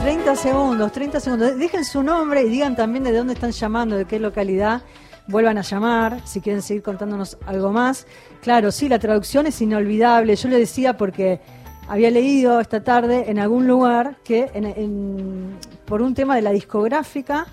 30 0.00 0.36
segundos, 0.36 0.92
30 0.92 1.20
segundos. 1.20 1.58
Dejen 1.58 1.84
su 1.84 2.02
nombre 2.02 2.42
y 2.42 2.48
digan 2.48 2.74
también 2.74 3.04
de 3.04 3.12
dónde 3.12 3.34
están 3.34 3.50
llamando, 3.50 3.96
de 3.96 4.06
qué 4.06 4.18
localidad. 4.18 4.80
Vuelvan 5.28 5.58
a 5.58 5.62
llamar 5.62 6.20
si 6.26 6.40
quieren 6.40 6.62
seguir 6.62 6.82
contándonos 6.82 7.36
algo 7.44 7.70
más. 7.70 8.06
Claro, 8.40 8.70
sí, 8.70 8.88
la 8.88 8.98
traducción 8.98 9.46
es 9.46 9.60
inolvidable. 9.60 10.36
Yo 10.36 10.48
le 10.48 10.58
decía 10.58 10.96
porque 10.96 11.40
había 11.88 12.10
leído 12.10 12.60
esta 12.60 12.82
tarde 12.82 13.24
en 13.30 13.38
algún 13.38 13.66
lugar 13.66 14.16
que 14.24 14.50
en- 14.54 14.64
en- 14.66 15.56
por 15.84 16.02
un 16.02 16.14
tema 16.14 16.36
de 16.36 16.42
la 16.42 16.50
discográfica 16.50 17.46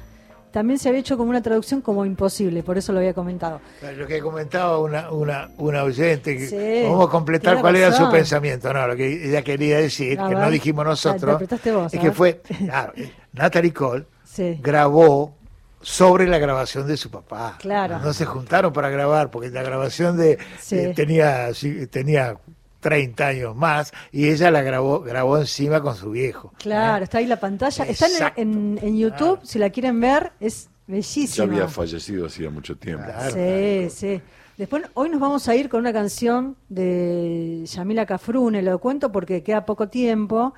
también 0.52 0.78
se 0.78 0.88
había 0.90 1.00
hecho 1.02 1.18
como 1.18 1.32
una 1.32 1.42
traducción 1.42 1.82
como 1.82 2.06
imposible, 2.06 2.62
por 2.62 2.78
eso 2.78 2.94
lo 2.94 3.00
había 3.00 3.14
comentado. 3.16 3.60
Lo 3.98 4.06
que 4.06 4.20
comentaba 4.20 4.78
una, 4.78 5.10
una, 5.12 5.50
una 5.58 5.84
oyente, 5.84 6.38
que 6.38 6.46
Sí, 6.48 6.84
vamos 6.88 7.08
a 7.08 7.12
completar 7.12 7.60
cuál 7.60 7.76
era 7.76 7.92
su 7.92 8.10
pensamiento. 8.12 8.72
No, 8.72 8.88
lo 8.88 8.96
que 8.96 9.30
ella 9.30 9.42
quería 9.42 9.78
decir, 9.80 10.16
que 10.16 10.36
no 10.36 10.50
dijimos 10.52 10.86
nosotros, 10.86 11.40
vos, 11.74 11.94
es 11.94 12.00
que 12.00 12.12
fue, 12.12 12.42
claro, 12.60 12.94
eh, 12.96 13.12
Natalie 13.34 13.74
Cole 13.74 14.06
Sí. 14.24 14.60
grabó 14.62 15.36
sobre 15.82 16.28
la 16.28 16.38
grabación 16.38 16.88
de 16.88 16.98
su 16.98 17.10
papá. 17.12 17.58
Claro. 17.60 17.98
No 18.00 18.14
se 18.14 18.26
juntaron 18.26 18.72
para 18.72 18.90
grabar, 18.90 19.32
porque 19.32 19.50
la 19.50 19.64
grabación 19.64 20.18
de 20.18 20.38
Sí. 20.60 20.78
eh, 20.78 20.94
tenía, 20.96 21.50
tenía 21.90 22.38
30 22.84 23.26
años 23.28 23.56
más 23.56 23.92
y 24.12 24.30
ella 24.30 24.52
la 24.52 24.62
grabó, 24.62 25.00
grabó 25.02 25.40
encima 25.40 25.82
con 25.82 25.96
su 25.96 26.12
viejo. 26.12 26.54
Claro, 26.60 27.04
está 27.06 27.18
ahí 27.18 27.26
la 27.26 27.40
pantalla. 27.40 27.86
Está 27.86 28.06
en, 28.06 28.12
Exacto. 28.14 28.42
en- 28.42 28.80
en 28.84 28.98
YouTube, 28.98 29.40
si 29.44 29.58
la 29.58 29.72
quieren 29.72 30.00
ver, 30.00 30.34
es 30.40 30.66
Ya 30.66 30.94
bellísima. 30.94 31.46
había 31.48 31.68
fallecido 31.68 32.28
hacía 32.28 32.50
mucho 32.52 32.76
tiempo. 32.78 33.06
Sí, 33.34 33.90
sí. 33.90 34.22
Después, 34.58 34.84
hoy 34.94 35.10
nos 35.10 35.20
vamos 35.20 35.48
a 35.48 35.56
ir 35.56 35.68
con 35.68 35.80
una 35.80 35.92
canción 35.92 36.56
de 36.70 37.64
Yamila 37.66 38.06
Cafrune, 38.06 38.62
lo 38.62 38.78
cuento 38.80 39.12
porque 39.12 39.42
queda 39.42 39.66
poco 39.66 39.88
tiempo. 39.90 40.54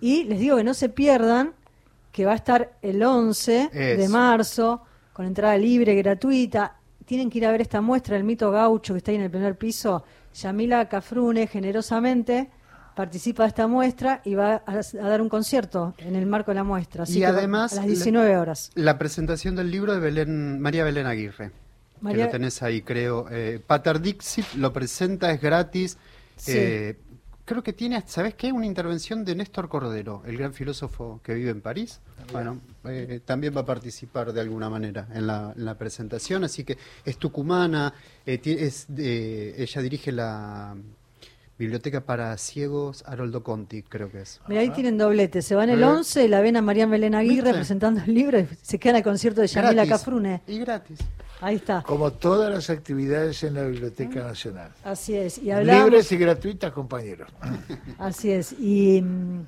Y 0.00 0.24
les 0.24 0.38
digo 0.38 0.56
que 0.58 0.64
no 0.64 0.74
se 0.74 0.88
pierdan, 0.90 1.54
que 2.12 2.24
va 2.26 2.32
a 2.32 2.36
estar 2.36 2.72
el 2.82 3.02
11 3.02 3.70
de 3.72 4.08
marzo, 4.08 4.82
con 5.12 5.26
entrada 5.26 5.56
libre, 5.56 5.94
gratuita. 5.94 6.74
Tienen 7.06 7.30
que 7.30 7.38
ir 7.38 7.46
a 7.46 7.50
ver 7.52 7.62
esta 7.62 7.80
muestra, 7.80 8.16
el 8.16 8.24
mito 8.24 8.50
gaucho, 8.50 8.92
que 8.92 8.98
está 8.98 9.10
ahí 9.12 9.16
en 9.16 9.22
el 9.22 9.30
primer 9.30 9.56
piso. 9.56 10.04
Yamila 10.42 10.88
Cafrune, 10.88 11.46
generosamente, 11.46 12.50
participa 12.94 13.44
de 13.44 13.48
esta 13.50 13.66
muestra 13.66 14.20
y 14.24 14.34
va 14.34 14.62
a, 14.66 14.72
a 14.80 15.08
dar 15.08 15.20
un 15.20 15.28
concierto 15.28 15.94
en 15.98 16.16
el 16.16 16.26
marco 16.26 16.50
de 16.50 16.56
la 16.56 16.64
muestra. 16.64 17.04
Así 17.04 17.18
y 17.18 17.20
que 17.20 17.26
además 17.26 17.72
a 17.74 17.76
las 17.76 17.86
19 17.86 18.36
horas. 18.36 18.70
La 18.74 18.98
presentación 18.98 19.54
del 19.56 19.70
libro 19.70 19.92
de 19.94 20.00
Belén, 20.00 20.60
María 20.60 20.84
Belén 20.84 21.06
Aguirre. 21.06 21.50
María- 22.00 22.18
Que 22.18 22.24
lo 22.26 22.30
tenés 22.32 22.62
ahí, 22.62 22.82
creo. 22.82 23.26
Eh, 23.30 23.60
Pater 23.66 24.00
Dixit 24.00 24.54
lo 24.54 24.72
presenta, 24.72 25.30
es 25.32 25.40
gratis. 25.40 25.98
Sí. 26.36 26.52
Eh, 26.54 26.98
creo 27.48 27.62
que 27.62 27.72
tiene, 27.72 28.02
¿sabes 28.06 28.34
qué? 28.34 28.52
Una 28.52 28.66
intervención 28.66 29.24
de 29.24 29.34
Néstor 29.34 29.68
Cordero, 29.70 30.22
el 30.26 30.36
gran 30.36 30.52
filósofo 30.52 31.20
que 31.24 31.32
vive 31.32 31.50
en 31.50 31.62
París. 31.62 32.00
Bueno, 32.32 32.60
eh, 32.84 33.20
también 33.24 33.56
va 33.56 33.62
a 33.62 33.64
participar 33.64 34.32
de 34.34 34.40
alguna 34.42 34.68
manera 34.68 35.08
en 35.14 35.26
la, 35.26 35.54
en 35.56 35.64
la 35.64 35.76
presentación, 35.78 36.44
así 36.44 36.62
que 36.64 36.76
es 37.06 37.16
tucumana, 37.16 37.94
eh, 38.26 38.38
es 38.44 38.84
de- 38.88 39.54
ella 39.62 39.80
dirige 39.80 40.12
la 40.12 40.76
Biblioteca 41.58 42.02
para 42.02 42.36
Ciegos 42.36 43.02
Haroldo 43.06 43.42
Conti, 43.42 43.82
creo 43.82 44.12
que 44.12 44.20
es. 44.20 44.40
Mira, 44.46 44.60
ahí 44.60 44.70
tienen 44.70 44.96
doblete. 44.96 45.42
Se 45.42 45.56
van 45.56 45.70
el 45.70 45.80
Eh. 45.82 45.86
11, 45.86 46.28
la 46.28 46.40
ven 46.40 46.56
a 46.56 46.62
María 46.62 46.86
Belén 46.86 47.14
Aguirre 47.16 47.36
¿Viste? 47.46 47.54
presentando 47.54 48.00
el 48.06 48.14
libro 48.14 48.38
y 48.38 48.46
se 48.62 48.78
quedan 48.78 48.96
al 48.96 49.02
concierto 49.02 49.40
de 49.40 49.48
Yamila. 49.48 49.86
Cafrune. 49.88 50.42
Y 50.46 50.58
gratis. 50.60 50.98
Ahí 51.40 51.56
está. 51.56 51.82
Como 51.82 52.12
todas 52.12 52.52
las 52.52 52.68
actividades 52.70 53.42
en 53.44 53.54
la 53.54 53.64
Biblioteca 53.64 54.22
Nacional. 54.24 54.72
Así 54.84 55.14
es. 55.14 55.38
Y 55.38 55.50
hablamos, 55.50 55.84
Libres 55.84 56.12
y 56.12 56.16
gratuitas, 56.16 56.72
compañeros. 56.72 57.30
Así 57.98 58.30
es. 58.32 58.52
Y 58.58 59.00
mm, 59.02 59.46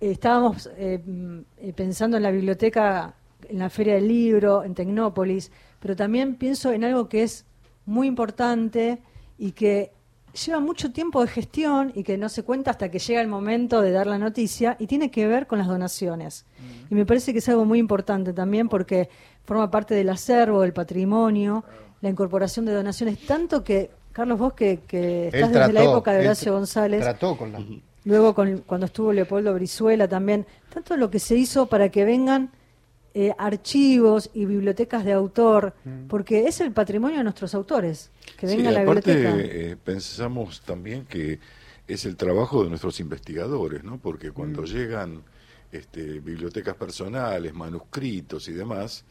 estábamos 0.00 0.70
eh, 0.76 1.02
mm, 1.04 1.38
eh, 1.58 1.72
pensando 1.72 2.16
en 2.16 2.22
la 2.22 2.30
biblioteca, 2.30 3.14
en 3.48 3.58
la 3.58 3.70
Feria 3.70 3.94
del 3.94 4.06
Libro, 4.06 4.62
en 4.62 4.74
Tecnópolis, 4.74 5.50
pero 5.80 5.96
también 5.96 6.36
pienso 6.36 6.72
en 6.72 6.84
algo 6.84 7.08
que 7.08 7.24
es 7.24 7.44
muy 7.86 8.06
importante 8.06 9.02
y 9.36 9.52
que 9.52 9.92
lleva 10.34 10.60
mucho 10.60 10.92
tiempo 10.92 11.22
de 11.22 11.28
gestión 11.28 11.92
y 11.94 12.02
que 12.02 12.18
no 12.18 12.28
se 12.28 12.42
cuenta 12.42 12.70
hasta 12.70 12.90
que 12.90 12.98
llega 12.98 13.20
el 13.20 13.28
momento 13.28 13.80
de 13.80 13.92
dar 13.92 14.06
la 14.06 14.18
noticia 14.18 14.76
y 14.78 14.86
tiene 14.86 15.10
que 15.10 15.26
ver 15.26 15.46
con 15.46 15.58
las 15.58 15.68
donaciones. 15.68 16.44
Y 16.90 16.94
me 16.94 17.06
parece 17.06 17.32
que 17.32 17.38
es 17.38 17.48
algo 17.48 17.64
muy 17.64 17.78
importante 17.78 18.32
también 18.32 18.68
porque 18.68 19.08
forma 19.44 19.70
parte 19.70 19.94
del 19.94 20.08
acervo, 20.10 20.62
del 20.62 20.72
patrimonio, 20.72 21.64
la 22.00 22.08
incorporación 22.08 22.64
de 22.66 22.72
donaciones, 22.72 23.24
tanto 23.26 23.64
que, 23.64 23.90
Carlos, 24.12 24.38
vos 24.38 24.52
que, 24.52 24.80
que 24.86 25.28
estás 25.28 25.52
desde 25.52 25.72
la 25.72 25.84
época 25.84 26.12
de 26.12 26.20
Horacio 26.20 26.52
González, 26.52 27.00
Trató 27.00 27.36
con 27.36 27.52
la... 27.52 27.60
luego 28.04 28.34
con, 28.34 28.58
cuando 28.66 28.86
estuvo 28.86 29.12
Leopoldo 29.12 29.54
Brizuela 29.54 30.08
también, 30.08 30.46
tanto 30.72 30.96
lo 30.96 31.10
que 31.10 31.18
se 31.18 31.36
hizo 31.36 31.66
para 31.66 31.88
que 31.88 32.04
vengan 32.04 32.50
eh, 33.14 33.32
archivos 33.38 34.30
y 34.34 34.44
bibliotecas 34.44 35.04
de 35.04 35.12
autor, 35.12 35.72
porque 36.08 36.46
es 36.48 36.60
el 36.60 36.72
patrimonio 36.72 37.18
de 37.18 37.24
nuestros 37.24 37.54
autores, 37.54 38.10
que 38.36 38.46
Sí, 38.48 38.56
venga 38.56 38.70
a 38.70 38.72
la 38.72 38.82
aparte, 38.82 39.12
biblioteca. 39.14 39.70
eh, 39.72 39.76
pensamos 39.82 40.60
también 40.62 41.04
que 41.06 41.38
es 41.86 42.04
el 42.06 42.16
trabajo 42.16 42.62
de 42.64 42.70
nuestros 42.70 42.98
investigadores, 43.00 43.84
¿no? 43.84 43.98
Porque 43.98 44.32
cuando 44.32 44.62
Mm. 44.62 44.66
llegan 44.66 45.22
este, 45.72 46.20
bibliotecas 46.20 46.76
personales, 46.76 47.52
manuscritos 47.54 48.48
y 48.48 48.52
demás, 48.52 49.04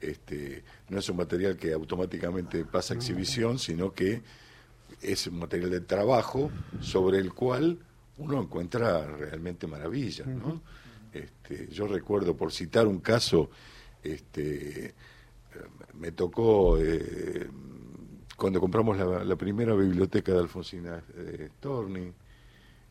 este, 0.00 0.62
no 0.88 0.98
es 0.98 1.08
un 1.08 1.16
material 1.16 1.56
que 1.56 1.72
automáticamente 1.72 2.64
pasa 2.64 2.94
a 2.94 2.96
exhibición, 2.96 3.58
sino 3.58 3.92
que 3.92 4.22
es 5.02 5.26
un 5.26 5.38
material 5.38 5.70
de 5.70 5.80
trabajo 5.80 6.50
sobre 6.78 7.18
el 7.18 7.32
cual 7.32 7.78
uno 8.18 8.40
encuentra 8.42 9.06
realmente 9.06 9.66
maravillas, 9.66 10.26
¿no? 10.26 10.60
Este, 11.12 11.68
yo 11.68 11.86
recuerdo, 11.86 12.36
por 12.36 12.52
citar 12.52 12.86
un 12.86 13.00
caso, 13.00 13.50
este, 14.02 14.94
me 15.94 16.12
tocó 16.12 16.78
eh, 16.78 17.48
cuando 18.36 18.60
compramos 18.60 18.96
la, 18.96 19.24
la 19.24 19.36
primera 19.36 19.74
biblioteca 19.74 20.32
de 20.32 20.38
Alfonsina 20.38 21.02
eh, 21.16 21.50
Storni, 21.58 22.12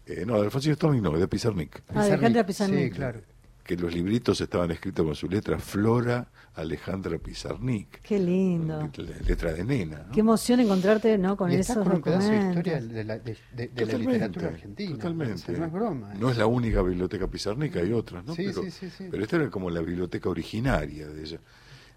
eh, 0.05 0.23
no, 0.25 0.35
de 0.35 0.45
Alfonsina 0.45 0.75
Storni 0.75 1.01
no, 1.01 1.17
de 1.17 1.27
Pizarnik. 1.27 1.81
Ah, 1.89 2.05
de 2.05 2.13
Alejandra 2.13 2.45
Pizarnik. 2.45 2.91
Sí, 2.91 2.91
claro. 2.91 3.21
Que 3.69 3.77
los 3.77 3.93
libritos 3.93 4.41
estaban 4.41 4.71
escritos 4.71 5.05
con 5.05 5.13
su 5.13 5.29
letra 5.29 5.59
Flora 5.59 6.27
Alejandra 6.55 7.19
Pizarnik, 7.19 8.01
Qué 8.01 8.17
lindo. 8.17 8.89
letra 9.27 9.53
de 9.53 9.63
nena. 9.63 10.05
¿no? 10.07 10.11
Qué 10.11 10.21
emoción 10.21 10.59
encontrarte 10.59 11.15
¿no? 11.19 11.37
con 11.37 11.51
y 11.51 11.55
esos 11.57 11.77
con 11.77 11.97
un 11.97 12.01
pedazo 12.01 12.29
de 12.31 12.35
documentos. 12.37 12.67
historia 12.67 12.81
de 12.95 13.03
la, 13.03 13.19
de, 13.19 13.31
de- 13.33 13.37
de 13.53 13.67
la 13.67 13.73
Totalmente, 13.75 14.11
literatura 14.13 14.47
argentina. 14.47 14.95
Totalmente. 14.95 15.51
No 15.51 15.65
es 15.65 15.71
broma. 15.71 16.13
No 16.15 16.31
es 16.31 16.37
la 16.37 16.47
única 16.47 16.81
biblioteca 16.81 17.27
Pizarnik, 17.27 17.75
hay 17.75 17.93
otras, 17.93 18.25
¿no? 18.25 18.33
Sí, 18.33 18.45
pero, 18.47 18.63
sí, 18.63 18.71
sí, 18.71 18.89
sí. 18.89 19.07
pero 19.11 19.21
esta 19.21 19.35
era 19.35 19.51
como 19.51 19.69
la 19.69 19.81
biblioteca 19.81 20.29
originaria 20.29 21.07
de 21.07 21.21
ella. 21.21 21.39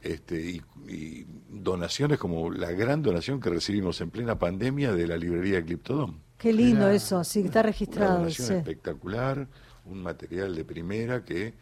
Este, 0.03 0.39
y, 0.51 0.62
y 0.89 1.27
donaciones 1.49 2.18
como 2.18 2.51
la 2.51 2.70
gran 2.73 3.01
donación 3.01 3.41
que 3.41 3.49
recibimos 3.49 3.99
en 4.03 4.11
plena 4.11 4.39
pandemia 4.39 4.93
de 4.93 5.07
la 5.07 5.16
librería 5.16 5.57
Ecliptodón. 5.57 6.20
Qué 6.37 6.53
lindo 6.53 6.87
Era 6.89 6.95
eso, 6.97 7.25
sí, 7.25 7.41
que 7.41 7.47
está 7.47 7.61
Una 7.61 7.68
registrado. 7.68 8.18
donación 8.18 8.49
sí. 8.49 8.55
espectacular, 8.55 9.49
un 9.87 10.03
material 10.03 10.55
de 10.55 10.64
primera 10.64 11.24
que 11.24 11.55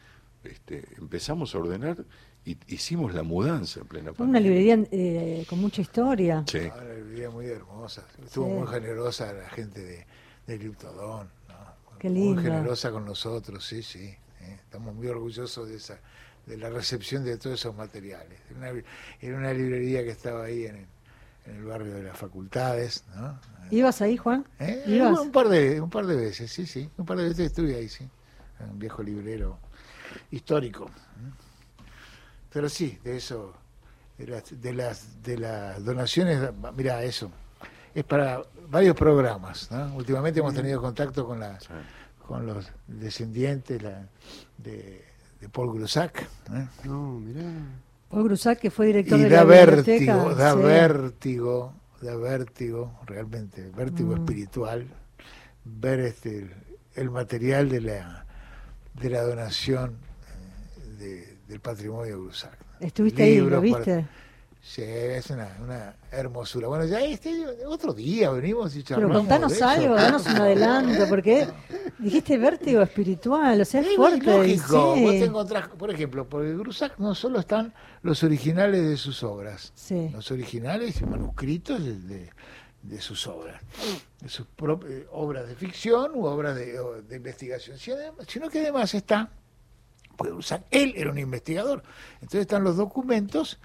este, 0.44 0.84
empezamos 0.98 1.54
a 1.54 1.58
ordenar 1.58 1.96
y 2.44 2.56
hicimos 2.68 3.12
la 3.14 3.22
mudanza 3.22 3.80
en 3.80 3.86
plena 3.86 4.10
Una 4.10 4.18
pandemia. 4.18 4.40
librería 4.40 4.86
eh, 4.90 5.44
con 5.48 5.58
mucha 5.60 5.82
historia. 5.82 6.44
Sí. 6.46 6.58
Ah, 6.72 6.78
Una 6.82 6.94
librería 6.94 7.30
muy 7.30 7.46
hermosa. 7.46 8.06
Estuvo 8.24 8.46
Sí. 8.46 8.52
muy 8.52 8.66
generosa 8.68 9.32
la 9.32 9.48
gente 9.50 9.82
de, 9.84 10.06
de 10.46 10.58
Liptodón. 10.58 11.28
¿no? 11.48 11.98
Qué 11.98 12.08
Muy 12.08 12.18
lindo. 12.20 12.42
generosa 12.42 12.90
con 12.90 13.04
nosotros, 13.04 13.64
sí, 13.66 13.82
sí. 13.82 14.04
¿eh? 14.40 14.56
Estamos 14.64 14.94
muy 14.94 15.06
orgullosos 15.08 15.68
de 15.68 15.76
esa 15.76 15.98
de 16.46 16.56
la 16.56 16.70
recepción 16.70 17.22
de 17.24 17.36
todos 17.36 17.60
esos 17.60 17.76
materiales. 17.76 18.38
Era 18.50 18.58
una, 18.72 18.82
era 19.20 19.36
una 19.36 19.52
librería 19.52 20.02
que 20.02 20.10
estaba 20.10 20.44
ahí 20.44 20.64
en 20.64 20.76
el, 20.76 20.86
en 21.50 21.56
el 21.56 21.64
barrio 21.64 21.94
de 21.94 22.02
las 22.02 22.16
facultades. 22.16 23.04
¿no? 23.14 23.38
¿Ibas 23.70 24.00
ahí, 24.00 24.16
Juan? 24.16 24.46
¿Eh? 24.58 24.84
¿Ibas? 24.86 25.18
Un 25.18 25.32
par 25.32 25.48
de 25.48 25.80
un 25.80 25.90
par 25.90 26.06
de 26.06 26.16
veces, 26.16 26.50
sí, 26.50 26.66
sí. 26.66 26.88
Un 26.96 27.06
par 27.06 27.18
de 27.18 27.24
veces 27.24 27.46
estuve 27.46 27.74
ahí, 27.76 27.88
sí. 27.88 28.08
Un 28.70 28.78
viejo 28.78 29.02
librero 29.02 29.58
histórico. 30.30 30.90
Pero 32.52 32.68
sí, 32.68 32.98
de 33.04 33.16
eso, 33.16 33.54
de 34.18 34.26
las, 34.26 34.60
de 34.60 34.72
las, 34.72 35.22
de 35.22 35.38
las 35.38 35.84
donaciones, 35.84 36.50
mira, 36.76 37.02
eso. 37.02 37.30
Es 37.94 38.04
para 38.04 38.42
varios 38.68 38.96
programas. 38.96 39.70
¿no? 39.70 39.94
Últimamente 39.94 40.40
hemos 40.40 40.54
tenido 40.54 40.80
contacto 40.80 41.26
con 41.26 41.40
la 41.40 41.58
con 42.26 42.46
los 42.46 42.70
descendientes 42.86 43.82
la, 43.82 44.06
de, 44.56 45.04
de 45.40 45.48
Paul 45.48 45.74
Grusac. 45.74 46.22
¿eh? 46.22 46.68
No, 46.84 47.18
mirá. 47.18 47.42
Paul 48.10 48.24
Grusac, 48.24 48.58
que 48.58 48.70
fue 48.70 48.86
director 48.88 49.18
Y 49.18 49.22
de 49.22 49.28
da 49.30 49.44
la 49.44 49.64
biblioteca. 49.66 50.16
vértigo, 50.16 50.34
da 50.34 50.52
sí. 50.52 50.58
vértigo, 50.58 51.74
da 52.02 52.16
vértigo, 52.16 53.00
realmente, 53.06 53.70
vértigo 53.76 54.10
Mm. 54.16 54.18
espiritual, 54.20 54.86
ver 55.64 56.00
este 56.00 56.38
el, 56.38 56.50
el 56.96 57.10
material 57.10 57.68
de 57.68 57.80
la 57.80 58.26
de 58.94 59.08
la 59.10 59.22
donación 59.22 59.92
eh, 59.92 60.96
de- 60.98 61.36
del 61.48 61.60
patrimonio 61.60 62.16
de 62.16 62.20
Grusac. 62.22 62.58
Estuviste 62.80 63.22
ahí, 63.22 63.40
¿lo 63.40 63.60
viste? 63.60 64.06
Sí, 64.62 64.82
es 64.82 65.30
una, 65.30 65.56
una 65.62 65.96
hermosura. 66.12 66.68
Bueno, 66.68 66.84
ya 66.84 67.00
este 67.00 67.46
otro 67.66 67.94
día 67.94 68.30
venimos 68.30 68.74
y 68.76 68.82
Pero 68.82 68.88
charlamos 69.00 69.16
contanos 69.16 69.50
de 69.52 69.56
eso. 69.56 69.66
algo, 69.68 69.94
danos 69.94 70.26
un 70.26 70.36
adelanto, 70.36 71.08
porque 71.08 71.48
dijiste 71.98 72.36
vértigo 72.36 72.82
espiritual, 72.82 73.58
o 73.60 73.64
sea, 73.64 73.80
es 73.80 73.86
Es 73.88 73.96
fuerte. 73.96 74.26
lógico, 74.26 74.94
sí. 74.96 75.02
vos 75.02 75.12
te 75.12 75.24
encontrás, 75.24 75.68
por 75.68 75.90
ejemplo, 75.90 76.28
por 76.28 76.44
el 76.44 76.58
Grusac 76.58 76.98
no 76.98 77.14
solo 77.14 77.40
están 77.40 77.72
los 78.02 78.22
originales 78.22 78.86
de 78.86 78.96
sus 78.98 79.22
obras, 79.22 79.72
Sí. 79.74 80.10
los 80.12 80.30
originales 80.30 81.00
y 81.00 81.06
manuscritos 81.06 81.82
de, 81.82 81.98
de- 81.98 82.30
de 82.82 83.00
sus 83.02 83.26
obras, 83.26 83.60
de 84.22 84.28
sus 84.30 84.46
prop- 84.56 84.86
eh, 84.88 85.06
obras 85.12 85.46
de 85.48 85.54
ficción 85.54 86.12
u 86.14 86.24
obras 86.24 86.54
de, 86.56 86.78
de 87.08 87.16
investigación, 87.16 87.76
sino, 87.78 88.48
que 88.48 88.60
además 88.60 88.94
está, 88.94 89.28
pues 90.16 90.30
Grusac, 90.32 90.64
él 90.70 90.94
era 90.96 91.10
un 91.10 91.18
investigador, 91.18 91.82
entonces 92.14 92.40
están 92.42 92.64
los 92.64 92.76
documentos 92.78 93.58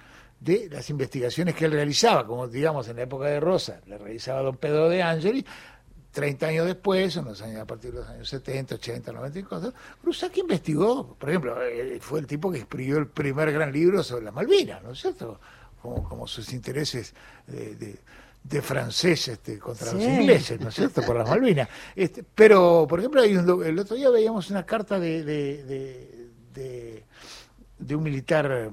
de 0.46 0.70
las 0.70 0.90
investigaciones 0.92 1.56
que 1.56 1.66
él 1.66 1.72
realizaba, 1.72 2.26
como 2.28 2.48
digamos 2.48 2.88
en 2.88 2.98
la 2.98 3.02
época 3.04 3.26
de 3.26 3.40
Rosa, 3.40 3.82
le 3.88 3.98
realizaba 3.98 4.42
don 4.44 4.58
Pedro 4.58 4.88
de 4.90 5.02
Angeli, 5.02 5.44
30 6.12 6.48
años 6.48 6.66
después, 6.68 7.18
en 7.18 7.26
los 7.26 7.42
años, 7.42 7.60
a 7.62 7.66
partir 7.66 7.92
de 7.92 8.00
los 8.00 8.08
años 8.08 8.30
70, 8.30 8.76
80, 8.76 9.12
90 9.12 9.40
y 9.40 9.44
cosas, 9.44 9.74
Grusac 10.02 10.38
investigó, 10.38 11.16
por 11.16 11.30
ejemplo, 11.30 11.62
eh, 11.64 11.98
fue 12.00 12.20
el 12.20 12.28
tipo 12.28 12.52
que 12.52 12.60
escribió 12.60 12.98
el 13.00 13.08
primer 13.08 13.52
gran 13.52 13.72
libro 13.74 14.04
sobre 14.04 14.24
las 14.26 14.34
Malvinas, 14.34 14.82
¿no 14.84 14.92
es 14.92 15.00
cierto? 15.02 15.40
Como, 15.82 16.08
como 16.08 16.28
sus 16.28 16.54
intereses 16.54 17.14
de, 17.48 17.76
de- 17.76 18.00
de 18.44 18.62
francés 18.62 19.28
este, 19.28 19.58
contra 19.58 19.92
los 19.92 20.04
ingleses, 20.04 20.60
¿no 20.62 20.70
es 20.70 20.76
cierto? 20.76 21.02
Por 21.02 21.16
las 21.18 21.28
Malvinas. 21.28 21.68
Este, 21.96 22.24
pero, 22.36 22.86
por 22.88 23.00
ejemplo, 23.00 23.20
hay 23.22 23.36
un 23.36 23.66
el 23.66 23.80
otro 23.80 23.96
día 23.96 24.12
veíamos 24.12 24.52
una 24.52 24.64
carta 24.64 25.00
de- 25.00 25.24
de 27.80 27.96
un 27.96 28.04
militar 28.04 28.70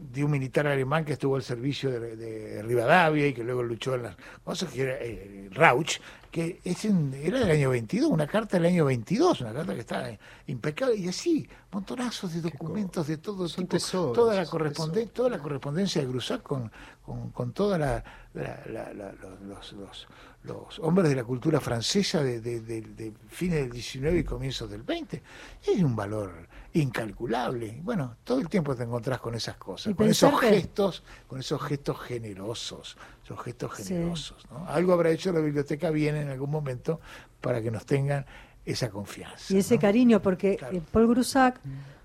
de 0.00 0.24
un 0.24 0.30
militar 0.30 0.66
alemán 0.66 1.04
que 1.04 1.14
estuvo 1.14 1.36
al 1.36 1.42
servicio 1.42 1.90
de, 1.90 2.16
de 2.16 2.62
Rivadavia 2.62 3.26
y 3.26 3.34
que 3.34 3.42
luego 3.44 3.62
luchó 3.62 3.94
en 3.94 4.04
las 4.04 4.16
cosas, 4.44 4.72
que 4.72 4.82
era 4.82 4.96
eh, 5.00 5.48
Rauch, 5.52 5.98
que 6.30 6.60
es 6.64 6.84
en- 6.84 7.12
era 7.14 7.40
del 7.40 7.50
año 7.50 7.70
22, 7.70 8.10
una 8.10 8.26
carta 8.26 8.56
del 8.58 8.66
año 8.66 8.84
22, 8.84 9.40
una 9.40 9.52
carta 9.52 9.74
que 9.74 9.80
está 9.80 10.10
eh, 10.10 10.18
impecable, 10.46 10.94
y 10.96 11.08
así, 11.08 11.48
montonazos 11.72 12.32
de 12.34 12.40
documentos 12.42 13.06
de 13.06 13.16
todo 13.18 13.48
tipo, 13.48 13.68
tesoros, 13.68 14.14
toda 14.14 14.34
la 14.34 14.46
correspondencia, 14.46 15.12
toda 15.12 15.30
la 15.30 15.38
correspondencia 15.38 16.00
de 16.02 16.06
Grusac 16.08 16.42
con, 16.42 16.70
con, 17.04 17.30
con 17.30 17.52
toda 17.52 17.76
la, 17.78 18.04
la- 18.34 18.62
la- 18.66 18.92
la- 18.94 19.12
los, 19.12 19.40
los- 19.42 19.72
los- 19.72 20.08
los 20.44 20.78
hombres 20.78 21.08
de 21.10 21.16
la 21.16 21.24
cultura 21.24 21.60
francesa 21.60 22.22
de, 22.22 22.40
de- 22.40 22.60
de- 22.60 22.80
de 22.82 23.12
fines 23.28 23.58
del 23.60 23.70
19 23.70 24.20
y 24.20 24.24
comienzos 24.24 24.70
del 24.70 24.82
20, 24.82 25.22
es 25.66 25.82
un 25.82 25.96
valor 25.96 26.47
incalculable. 26.82 27.80
Bueno, 27.82 28.16
todo 28.24 28.40
el 28.40 28.48
tiempo 28.48 28.74
te 28.74 28.84
encontrás 28.84 29.20
con 29.20 29.34
esas 29.34 29.56
cosas, 29.56 29.92
Y 29.92 29.94
con 29.94 30.08
esos 30.08 30.38
que- 30.40 30.48
gestos, 30.48 31.02
con 31.26 31.38
esos 31.40 31.60
gestos 31.62 31.98
generosos, 32.00 32.96
esos 33.24 33.40
gestos 33.42 33.72
Sí. 33.76 33.84
generosos. 33.84 34.46
¿no? 34.50 34.66
Algo 34.68 34.92
habrá 34.92 35.10
hecho 35.10 35.32
la 35.32 35.40
biblioteca 35.40 35.90
bien 35.90 36.16
en 36.16 36.28
algún 36.28 36.50
momento 36.50 37.00
para 37.40 37.60
que 37.62 37.70
nos 37.70 37.84
tengan 37.86 38.24
esa 38.64 38.90
confianza. 38.90 39.54
Y 39.54 39.58
ese 39.58 39.76
¿no? 39.76 39.80
cariño, 39.80 40.20
porque 40.22 40.58
eh, 40.72 40.80
Paul 40.92 41.08
Grusac 41.08 41.60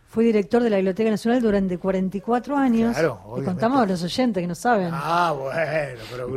fue 0.07 0.23
director 0.25 0.61
de 0.61 0.69
la 0.69 0.77
Biblioteca 0.77 1.09
Nacional 1.09 1.41
durante 1.41 1.77
44 1.77 2.55
años. 2.55 2.93
Claro, 2.93 3.19
y 3.39 3.43
contamos 3.43 3.81
a 3.81 3.85
los 3.85 4.03
oyentes 4.03 4.41
que 4.41 4.47
no 4.47 4.55
saben. 4.55 4.89
Ah, 4.93 5.33
bueno, 5.37 6.01
pero 6.11 6.27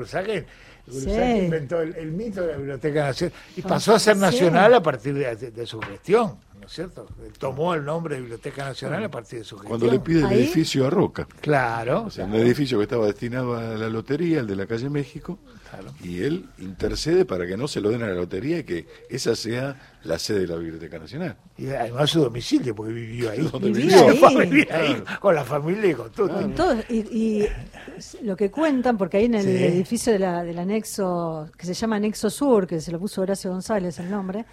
Sí. 0.89 1.11
inventó 1.11 1.80
el, 1.80 1.95
el 1.97 2.12
mito 2.12 2.41
de 2.43 2.53
la 2.53 2.57
Biblioteca 2.59 3.07
Nacional 3.07 3.34
y 3.57 3.61
Ah, 3.61 3.68
pasó 3.68 3.95
a 3.95 3.99
ser 3.99 4.16
nacional 4.16 4.72
a 4.72 4.82
partir 4.82 5.14
de, 5.14 5.34
de- 5.37 5.51
de 5.51 5.66
su 5.66 5.80
gestión, 5.80 6.39
¿no 6.66 6.68
es 6.68 6.74
cierto? 6.74 7.06
Tomó 7.38 7.74
el 7.74 7.84
nombre 7.84 8.16
de 8.16 8.22
Biblioteca 8.22 8.64
Nacional 8.64 9.04
a 9.04 9.08
partir 9.08 9.38
de 9.38 9.44
su 9.44 9.54
gestión. 9.56 9.78
Cuando 9.78 9.86
le 9.94 10.00
pide 10.00 10.18
el 10.20 10.26
Ahí- 10.26 10.38
edificio 10.40 10.84
a 10.84 10.90
Roca. 10.90 11.28
Claro, 11.40 12.02
O 12.06 12.10
sea, 12.10 12.24
un 12.24 12.32
claro. 12.32 12.44
edificio 12.44 12.78
que 12.78 12.82
estaba 12.82 13.06
destinado 13.06 13.54
a 13.56 13.62
la 13.76 13.88
lotería, 13.88 14.40
el 14.40 14.48
de 14.48 14.56
la 14.56 14.66
calle 14.66 14.90
México, 14.90 15.38
Claro. 15.70 15.92
y 16.02 16.22
él 16.24 16.46
intercede 16.58 17.24
para 17.24 17.46
que 17.46 17.56
no 17.56 17.68
se 17.68 17.80
lo 17.80 17.90
den 17.90 18.02
a 18.02 18.08
la 18.08 18.14
lotería 18.14 18.58
y 18.58 18.64
que 18.64 18.86
esa 19.08 19.36
sea 19.36 19.96
la 20.02 20.18
sede 20.18 20.40
de 20.40 20.46
la 20.48 20.56
Biblioteca 20.56 20.98
Nacional. 20.98 21.36
Y 21.56 21.68
además 21.68 22.10
su 22.10 22.20
domicilio, 22.20 22.74
porque 22.74 22.92
vivió 22.92 23.30
ahí. 23.30 23.48
Donde 23.52 23.70
Vivía 23.70 24.00
ahí. 24.00 24.46
vivía 24.50 24.76
ahí, 24.76 25.04
con 25.20 25.34
la 25.36 25.44
familia 25.44 25.90
y 25.90 25.94
con 25.94 26.10
todo. 26.10 26.28
Con 26.34 26.52
todo, 26.52 26.74
y, 26.88 26.96
y 26.98 27.48
lo 28.22 28.36
que 28.36 28.50
cuentan, 28.50 28.98
porque 28.98 29.18
ahí 29.18 29.26
en 29.26 29.34
el 29.36 29.44
Sí. 29.44 29.50
edificio 29.64 30.12
de 30.12 30.18
la- 30.18 30.42
del 30.42 30.58
anexo, 30.58 31.48
que 31.56 31.64
se 31.64 31.74
llama 31.74 31.94
Anexo 31.96 32.28
Sur, 32.28 32.66
que 32.66 32.80
se 32.80 32.90
lo 32.90 32.98
puso 32.98 33.22
Horacio 33.22 33.50
González 33.52 33.98
el 34.00 34.10
nombre, 34.10 34.44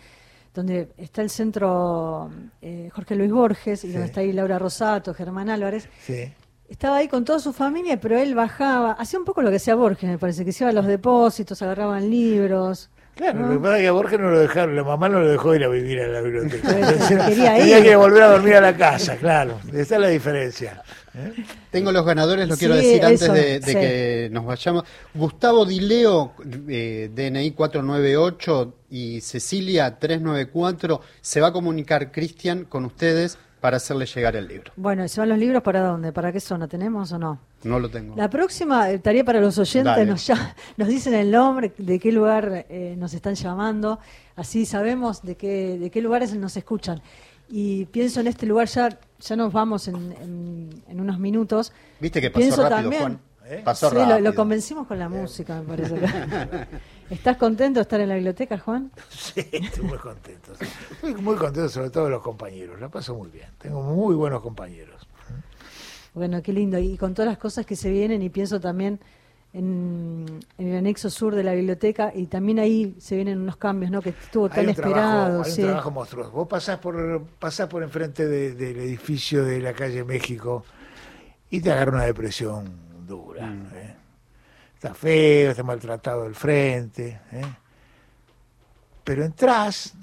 donde 0.53 0.89
está 0.97 1.21
el 1.21 1.29
centro 1.29 2.29
eh, 2.61 2.89
Jorge 2.93 3.15
Luis 3.15 3.31
Borges, 3.31 3.83
y 3.83 3.87
Sí. 3.87 3.93
donde 3.93 4.07
está 4.07 4.21
ahí 4.21 4.31
Laura 4.33 4.59
Rosato, 4.59 5.13
Germán 5.13 5.49
Álvarez, 5.49 5.87
Sí. 6.05 6.31
estaba 6.69 6.97
ahí 6.97 7.07
con 7.07 7.25
toda 7.25 7.39
su 7.39 7.53
familia, 7.53 7.99
pero 7.99 8.17
él 8.17 8.35
bajaba, 8.35 8.91
hacía 8.93 9.19
un 9.19 9.25
poco 9.25 9.41
lo 9.41 9.49
que 9.49 9.57
hacía 9.57 9.75
Borges, 9.75 10.09
me 10.09 10.17
parece, 10.17 10.45
que 10.45 10.51
se 10.51 10.63
iba 10.63 10.69
a 10.71 10.73
los 10.73 10.85
depósitos, 10.85 11.61
agarraban 11.61 12.09
libros. 12.09 12.89
Claro, 13.15 13.41
¿no? 13.41 13.47
lo 13.49 13.53
que 13.53 13.59
pasa 13.59 13.75
es 13.77 13.81
que 13.83 13.87
a 13.89 13.91
Borges 13.91 14.19
no 14.19 14.31
lo 14.31 14.39
dejaron, 14.39 14.75
la 14.75 14.83
mamá 14.83 15.07
no 15.07 15.19
lo 15.19 15.27
dejó 15.29 15.53
ir 15.53 15.63
a 15.63 15.67
vivir 15.67 15.99
a 16.01 16.07
la 16.07 16.21
biblioteca. 16.21 16.67
Quería 17.27 17.55
Tenía 17.57 17.77
ir. 17.77 17.83
que 17.83 17.95
volver 17.95 18.23
a 18.23 18.27
dormir 18.29 18.55
a 18.55 18.61
la 18.61 18.75
casa, 18.75 19.17
claro. 19.17 19.59
Esa 19.71 19.95
es 19.95 20.01
la 20.01 20.07
diferencia. 20.07 20.81
¿eh? 21.13 21.31
Tengo 21.69 21.91
los 21.91 22.03
ganadores, 22.07 22.47
lo 22.47 22.55
Sí, 22.55 22.61
quiero 22.61 22.73
decir 22.75 23.05
antes 23.05 23.21
eso, 23.21 23.33
de, 23.33 23.59
de 23.59 23.61
sí. 23.67 23.73
que 23.75 24.29
nos 24.31 24.45
vayamos. 24.45 24.85
Gustavo 25.13 25.63
Dileo, 25.63 26.33
eh, 26.67 27.11
DNI 27.13 27.51
498 27.51 28.73
y 28.93 29.21
Cecilia 29.21 29.97
394, 29.97 31.01
se 31.19 31.41
va 31.41 31.47
a 31.47 31.51
comunicar 31.51 32.11
Cristian 32.11 32.65
con 32.65 32.85
ustedes 32.85 33.39
para 33.59 33.77
hacerle 33.77 34.05
llegar 34.05 34.35
el 34.35 34.47
libro. 34.47 34.71
Bueno, 34.75 35.03
¿y 35.03 35.09
¿se 35.09 35.19
van 35.19 35.29
los 35.29 35.37
libros 35.39 35.63
para 35.63 35.79
dónde? 35.81 36.11
¿Para 36.11 36.31
qué 36.31 36.39
zona 36.39 36.67
tenemos 36.67 37.11
o 37.11 37.17
no? 37.17 37.39
No 37.63 37.79
lo 37.79 37.89
tengo. 37.89 38.15
La 38.15 38.29
próxima 38.29 38.91
eh, 38.91 38.99
tarea 38.99 39.23
para 39.23 39.39
los 39.41 39.57
oyentes 39.57 40.05
nos, 40.05 40.27
ya- 40.27 40.55
nos 40.77 40.87
dicen 40.87 41.15
el 41.15 41.31
nombre, 41.31 41.73
de 41.75 41.97
qué 41.97 42.11
lugar 42.11 42.67
eh, 42.69 42.93
nos 42.97 43.15
están 43.15 43.33
llamando, 43.33 43.99
así 44.35 44.65
sabemos 44.67 45.23
de 45.23 45.35
qué, 45.37 45.79
de 45.79 45.89
qué 45.89 45.99
lugares 46.01 46.33
nos 46.35 46.55
escuchan. 46.55 47.01
Y 47.49 47.85
pienso 47.85 48.19
en 48.19 48.27
este 48.27 48.45
lugar, 48.45 48.67
ya, 48.67 48.99
ya 49.19 49.35
nos 49.35 49.51
vamos 49.51 49.87
en, 49.87 49.95
en- 50.21 50.83
en 50.87 50.99
unos 50.99 51.17
minutos. 51.17 51.71
Viste 51.99 52.21
que 52.21 52.29
pasó 52.29 52.39
Pienso 52.41 52.61
rápido, 52.61 52.81
también- 52.81 53.01
Juan. 53.01 53.19
¿Eh? 53.53 53.61
Pasó 53.63 53.89
Sí, 53.89 53.95
lo, 53.95 54.01
rápido. 54.01 54.19
lo 54.19 54.35
convencimos 54.35 54.87
con 54.87 54.99
la 54.99 55.09
música, 55.09 55.61
me 55.61 55.67
parece. 55.67 55.95
¿Estás 57.09 57.37
contento 57.37 57.79
de 57.79 57.81
estar 57.83 57.99
en 58.01 58.09
la 58.09 58.15
biblioteca, 58.15 58.57
Juan? 58.59 58.91
Sí, 59.09 59.47
estoy 59.51 59.83
muy 59.85 59.97
contento. 59.97 60.53
Estoy 60.59 61.15
muy 61.15 61.35
contento 61.35 61.69
sobre 61.69 61.89
todo 61.89 62.05
de 62.05 62.11
los 62.11 62.21
compañeros. 62.21 62.79
La 62.79 62.89
paso 62.89 63.15
muy 63.15 63.29
bien. 63.29 63.47
Tengo 63.59 63.81
muy 63.81 64.15
buenos 64.15 64.41
compañeros. 64.41 65.07
Bueno, 66.13 66.41
qué 66.41 66.53
lindo. 66.53 66.77
Y 66.79 66.97
con 66.97 67.13
todas 67.13 67.29
las 67.29 67.37
cosas 67.37 67.65
que 67.65 67.75
se 67.75 67.91
vienen, 67.91 68.21
y 68.21 68.29
pienso 68.29 68.59
también 68.59 68.99
en, 69.51 70.25
en 70.57 70.67
el 70.67 70.77
anexo 70.77 71.09
sur 71.09 71.35
de 71.35 71.43
la 71.43 71.53
biblioteca, 71.53 72.11
y 72.15 72.27
también 72.27 72.59
ahí 72.59 72.95
se 72.99 73.15
vienen 73.15 73.39
unos 73.39 73.57
cambios, 73.57 73.91
¿no? 73.91 74.01
Que 74.01 74.09
estuvo 74.09 74.47
tan 74.49 74.59
Hay 74.59 74.65
un 74.65 74.69
esperado. 74.71 74.93
trabajo, 74.95 75.43
hay 75.43 75.51
un 75.51 75.57
trabajo 75.67 75.91
monstruoso. 75.91 76.31
Vos 76.31 76.47
pasás 76.47 76.79
por, 76.79 77.23
pasás 77.39 77.67
por 77.67 77.83
enfrente 77.83 78.27
de- 78.27 78.53
del 78.53 78.77
edificio 78.79 79.43
de 79.43 79.59
la 79.59 79.73
calle 79.73 80.03
México 80.03 80.63
y 81.49 81.61
te 81.61 81.71
agarra 81.71 81.91
una 81.93 82.03
depresión 82.05 82.71
dura. 83.15 83.45
Mm. 83.45 83.67
¿eh? 83.75 83.95
Está 84.75 84.93
feo, 84.93 85.51
está 85.51 85.63
maltratado 85.63 86.25
el 86.25 86.35
frente. 86.35 87.21
¿eh? 87.31 87.45
Pero 89.03 89.23
entras 89.23 89.93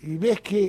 y 0.00 0.16
ves 0.16 0.40
que 0.40 0.64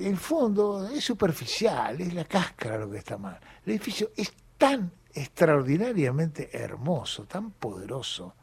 eh, 0.00 0.08
el 0.08 0.16
fondo 0.16 0.88
es 0.88 1.04
superficial, 1.04 2.00
es 2.00 2.14
la 2.14 2.24
cáscara 2.24 2.78
lo 2.78 2.90
que 2.90 2.98
está 2.98 3.18
mal. 3.18 3.38
El 3.64 3.72
edificio 3.72 4.10
es 4.16 4.32
tan 4.56 4.90
extraordinariamente 5.14 6.50
hermoso, 6.56 7.24
tan 7.24 7.50
poderoso. 7.52 8.34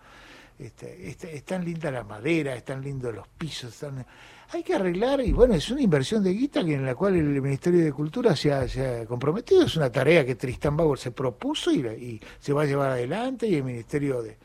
Este, 0.57 1.09
este, 1.09 1.35
es 1.35 1.43
tan 1.45 1.63
linda 1.63 1.89
la 1.89 2.03
madera, 2.03 2.53
es 2.53 2.65
tan 2.65 2.81
lindo 2.81 3.11
los 3.11 3.27
pisos, 3.29 3.73
están- 3.73 4.05
hay 4.51 4.63
que 4.63 4.73
arreglar, 4.75 5.21
y 5.21 5.31
bueno, 5.31 5.53
es 5.53 5.69
una 5.69 5.81
inversión 5.81 6.23
de 6.23 6.33
guita 6.33 6.63
que 6.65 6.73
en 6.73 6.85
la 6.85 6.95
cual 6.95 7.15
el 7.15 7.41
Ministerio 7.41 7.83
de 7.83 7.91
Cultura 7.93 8.35
se 8.35 8.51
ha, 8.51 8.67
se 8.67 9.01
ha 9.01 9.05
comprometido, 9.05 9.63
es 9.63 9.75
una 9.75 9.91
tarea 9.91 10.25
que 10.25 10.35
Tristan 10.35 10.75
Bauer 10.75 10.97
se 10.97 11.11
propuso 11.11 11.71
y, 11.71 11.79
y 11.79 12.21
se 12.39 12.53
va 12.53 12.63
a 12.63 12.65
llevar 12.65 12.91
adelante, 12.91 13.47
y 13.47 13.55
el 13.55 13.63
Ministerio 13.63 14.21
de 14.21 14.37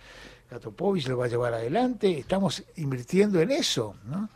Katopovich 0.51 1.09
lo 1.09 1.19
va 1.19 1.25
a 1.25 1.29
llevar 1.29 1.55
adelante, 1.55 2.19
estamos 2.19 2.63
invirtiendo 2.77 3.41
en 3.41 3.51
eso, 3.51 3.97
¿no? 4.07 4.29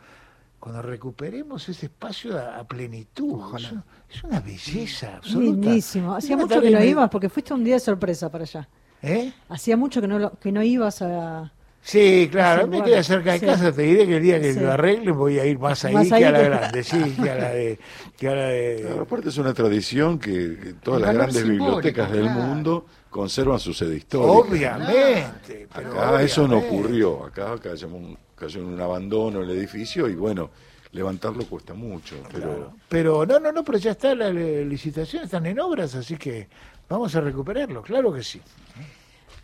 Cuando 0.59 0.81
recuperemos 0.81 1.69
ese 1.69 1.85
espacio 1.85 2.37
a, 2.37 2.57
a 2.57 2.67
plenitud, 2.67 3.39
es 3.55 3.71
una, 3.71 3.83
es 4.11 4.23
una 4.25 4.39
belleza 4.41 5.15
absoluta. 5.15 5.51
Lindísimo. 5.67 6.13
Hacía 6.13 6.35
mucho 6.35 6.59
que 6.59 6.69
no 6.71 6.79
me- 6.79 6.85
ibas, 6.87 7.09
porque 7.09 7.29
fuiste 7.29 7.53
un 7.53 7.63
día 7.63 7.75
de 7.75 7.79
sorpresa 7.79 8.29
para 8.29 8.43
allá. 8.43 8.67
¿Eh? 9.01 9.31
Hacía 9.47 9.77
mucho 9.77 10.01
que 10.01 10.07
no, 10.07 10.33
que 10.37 10.51
no 10.51 10.61
ibas 10.61 11.01
a... 11.01 11.53
Sí, 11.81 12.27
claro, 12.31 12.61
Ese 12.63 12.69
me 12.69 12.83
queda 12.83 13.03
cerca 13.03 13.31
de 13.33 13.39
sí. 13.39 13.45
casa, 13.45 13.71
te 13.71 13.81
diré 13.81 14.05
que 14.05 14.17
el 14.17 14.23
día 14.23 14.39
que 14.39 14.53
Sí. 14.53 14.59
lo 14.59 14.71
arreglen 14.71 15.17
voy 15.17 15.39
a 15.39 15.45
ir 15.45 15.57
más 15.57 15.83
ahí 15.85 15.93
Más 15.93 16.07
que 16.09 16.25
a 16.25 16.31
la 16.31 16.39
que- 16.39 16.45
grande, 16.49 16.83
sí, 16.83 17.15
que 17.21 17.29
a 17.29 17.35
la 17.35 17.49
de... 17.49 17.79
Que 18.17 18.27
a 18.27 18.35
la 18.35 18.45
de 18.47 18.81
Claro, 18.85 19.01
aparte 19.01 19.29
es 19.29 19.37
una 19.37 19.53
tradición 19.53 20.19
que, 20.19 20.57
que 20.61 20.73
todas 20.83 20.99
El 21.01 21.05
las 21.07 21.15
grandes 21.15 21.35
simbólico, 21.37 21.65
bibliotecas 21.65 22.11
del 22.11 22.23
claro. 22.23 22.39
mundo 22.41 22.85
conservan 23.09 23.59
su 23.59 23.73
sede 23.73 23.95
histórica. 23.95 24.31
Obviamente, 24.31 25.67
pero 25.73 25.89
Acá 26.01 26.21
eso 26.21 26.47
no 26.47 26.57
ocurrió, 26.59 27.25
acá 27.25 27.55
cayó, 27.61 27.87
un, 27.87 28.15
cayó 28.35 28.59
en 28.59 28.67
un 28.67 28.81
abandono 28.81 29.41
el 29.41 29.49
edificio 29.49 30.07
y 30.07 30.13
bueno, 30.15 30.51
levantarlo 30.91 31.43
cuesta 31.45 31.73
mucho, 31.73 32.15
pero 32.31 32.73
Pero 32.87 33.25
no, 33.25 33.39
no, 33.39 33.51
no, 33.51 33.63
pero 33.63 33.77
ya 33.79 33.91
está 33.91 34.13
la, 34.13 34.31
la 34.31 34.61
licitación, 34.61 35.23
están 35.23 35.45
en 35.47 35.59
obras, 35.59 35.95
así 35.95 36.17
que 36.17 36.47
vamos 36.87 37.15
a 37.15 37.21
recuperarlo, 37.21 37.81
claro 37.81 38.13
que 38.13 38.21
sí. 38.21 38.41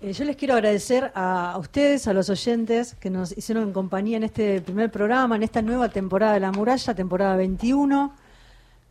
Eh, 0.02 0.14
yo 0.14 0.26
les 0.26 0.36
quiero 0.36 0.54
agradecer 0.54 1.12
a, 1.16 1.52
a 1.52 1.58
ustedes, 1.58 2.08
a 2.08 2.14
los 2.14 2.30
oyentes 2.30 2.96
que 3.00 3.10
nos 3.10 3.38
hicieron 3.38 3.74
compañía 3.74 4.18
en 4.18 4.24
este 4.24 4.62
primer 4.62 4.92
programa, 4.92 5.36
en 5.36 5.44
esta 5.44 5.62
nueva 5.62 5.90
temporada 5.90 6.34
de 6.34 6.40
La 6.40 6.52
Muralla, 6.52 6.94
temporada 6.94 7.36
21. 7.36 8.14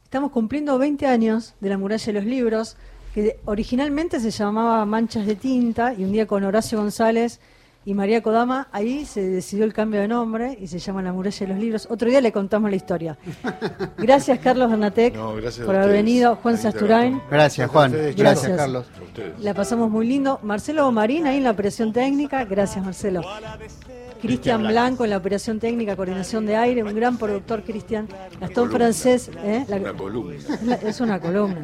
Estamos 0.05 0.31
cumpliendo 0.31 0.79
20 0.79 1.07
años 1.07 1.55
de 1.61 1.69
La 1.69 1.79
Muralla 1.79 2.07
de 2.07 2.13
los 2.13 2.25
Libros, 2.25 2.77
que 3.15 3.39
originalmente 3.45 4.21
se 4.21 4.31
llamaba 4.31 4.85
Manchas 4.87 5.27
de 5.27 5.37
Tinta, 5.37 5.95
y 5.95 6.05
un 6.05 6.13
día 6.13 6.27
con 6.27 6.45
Horacio 6.45 6.79
González 6.79 7.41
y 7.87 7.93
María 7.95 8.23
Kodama, 8.23 8.69
ahí 8.73 9.05
se 9.05 9.21
decidió 9.29 9.65
el 9.65 9.73
cambio 9.75 10.01
de 10.01 10.09
nombre 10.09 10.57
y 10.61 10.67
se 10.69 10.79
llama 10.79 11.03
La 11.03 11.13
Muralla 11.13 11.39
de 11.39 11.47
los 11.53 11.59
Libros. 11.63 11.87
Otro 11.91 12.09
día 12.09 12.21
le 12.21 12.33
contamos 12.33 12.71
la 12.71 12.77
historia. 12.77 13.19
Gracias, 13.99 14.39
Carlos 14.39 14.71
Bernatec, 14.71 15.15
No, 15.15 15.35
gracias 15.35 15.61
a 15.63 15.67
por 15.67 15.77
haber 15.77 15.93
venido. 15.93 16.37
Juan 16.37 16.57
Sasturain. 16.57 17.21
Gracias, 17.31 17.71
Juan. 17.71 17.93
Gracias, 17.93 18.17
Gracias, 18.17 18.57
Carlos. 18.57 18.87
La 19.41 19.53
pasamos 19.55 19.91
muy 19.91 20.07
lindo. 20.07 20.41
Marcelo 20.43 20.91
Marín 20.93 21.27
ahí 21.27 21.37
en 21.39 21.45
la 21.45 21.51
operación 21.51 21.93
técnica. 21.93 22.45
Gracias, 22.45 22.85
Marcelo. 22.85 23.23
Cristian 24.23 24.63
Blanco 24.67 25.05
en 25.05 25.11
la 25.11 25.19
operación 25.19 25.61
técnica, 25.61 25.97
coordinación 25.97 26.47
de 26.47 26.57
aire, 26.57 26.83
un 26.83 26.95
gran 26.95 27.19
productor, 27.19 27.63
Cristian. 27.63 28.09
Gastón. 28.41 28.71
Francés, 28.71 29.31
¿eh? 29.45 29.65
La- 29.69 29.77
una 29.77 29.93
columna. 29.93 30.35
es 30.83 31.01
una 31.01 31.21
columna. 31.21 31.61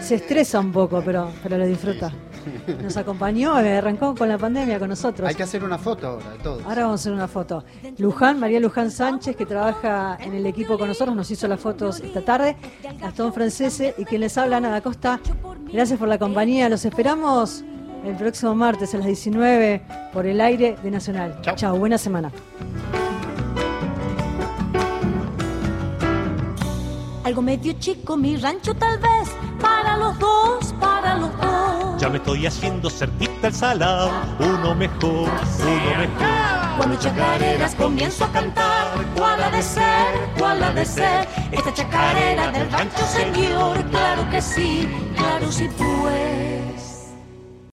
Se 0.00 0.16
estresa 0.16 0.60
un 0.60 0.72
poco, 0.72 1.02
pero, 1.04 1.30
pero 1.42 1.56
lo 1.56 1.66
disfruta. 1.66 2.12
Nos 2.82 2.96
acompañó, 2.96 3.58
eh, 3.60 3.78
arrancó 3.78 4.14
con 4.14 4.28
la 4.28 4.38
pandemia 4.38 4.78
con 4.78 4.88
nosotros. 4.88 5.28
Hay 5.28 5.34
que 5.34 5.42
hacer 5.42 5.64
una 5.64 5.78
foto 5.78 6.08
ahora 6.08 6.30
de 6.30 6.38
todos. 6.38 6.62
Ahora 6.64 6.82
vamos 6.84 7.00
a 7.00 7.02
hacer 7.02 7.12
una 7.12 7.28
foto. 7.28 7.64
Luján, 7.98 8.40
María 8.40 8.60
Luján 8.60 8.90
Sánchez, 8.90 9.36
que 9.36 9.46
trabaja 9.46 10.18
en 10.20 10.34
el 10.34 10.46
equipo 10.46 10.78
con 10.78 10.88
nosotros, 10.88 11.16
nos 11.16 11.30
hizo 11.30 11.48
las 11.48 11.60
fotos 11.60 12.00
esta 12.00 12.22
tarde. 12.22 12.56
Gastón 13.00 13.32
Francese 13.32 13.94
y 13.98 14.04
quien 14.04 14.20
les 14.20 14.36
habla, 14.38 14.58
Ana 14.58 14.80
Costa. 14.80 15.20
Gracias 15.72 15.98
por 15.98 16.08
la 16.08 16.18
compañía. 16.18 16.68
Los 16.68 16.84
esperamos 16.84 17.64
el 18.04 18.16
próximo 18.16 18.54
martes 18.54 18.94
a 18.94 18.98
las 18.98 19.06
19 19.06 19.82
por 20.12 20.26
el 20.26 20.40
aire 20.40 20.76
de 20.82 20.90
Nacional. 20.90 21.40
Chao, 21.42 21.76
buena 21.76 21.98
semana. 21.98 22.30
Algo 27.24 27.40
medio 27.40 27.72
chico, 27.74 28.16
mi 28.16 28.36
rancho 28.36 28.74
tal 28.74 28.98
vez, 28.98 29.28
para 29.60 29.96
los 29.96 30.18
dos, 30.18 30.74
para 30.80 31.16
los 31.16 31.30
dos. 31.40 32.00
Ya 32.00 32.08
me 32.08 32.16
estoy 32.16 32.46
haciendo 32.46 32.90
cerquita 32.90 33.46
el 33.46 33.54
salado, 33.54 34.10
uno 34.40 34.74
mejor, 34.74 35.30
uno 35.60 35.98
mejor. 35.98 36.76
Cuando 36.76 36.98
chacareras 36.98 37.76
comienzo 37.76 38.24
a 38.24 38.32
cantar, 38.32 39.06
cuál 39.16 39.40
ha 39.40 39.50
de 39.50 39.62
ser, 39.62 40.30
cuál 40.36 40.64
ha 40.64 40.72
de 40.72 40.84
ser. 40.84 41.28
Esta 41.52 41.72
chacarera 41.72 42.50
del 42.50 42.68
rancho, 42.72 43.06
señor, 43.06 43.84
claro 43.90 44.28
que 44.28 44.42
sí, 44.42 44.88
claro 45.14 45.52
sí 45.52 45.68
pues. 45.78 46.91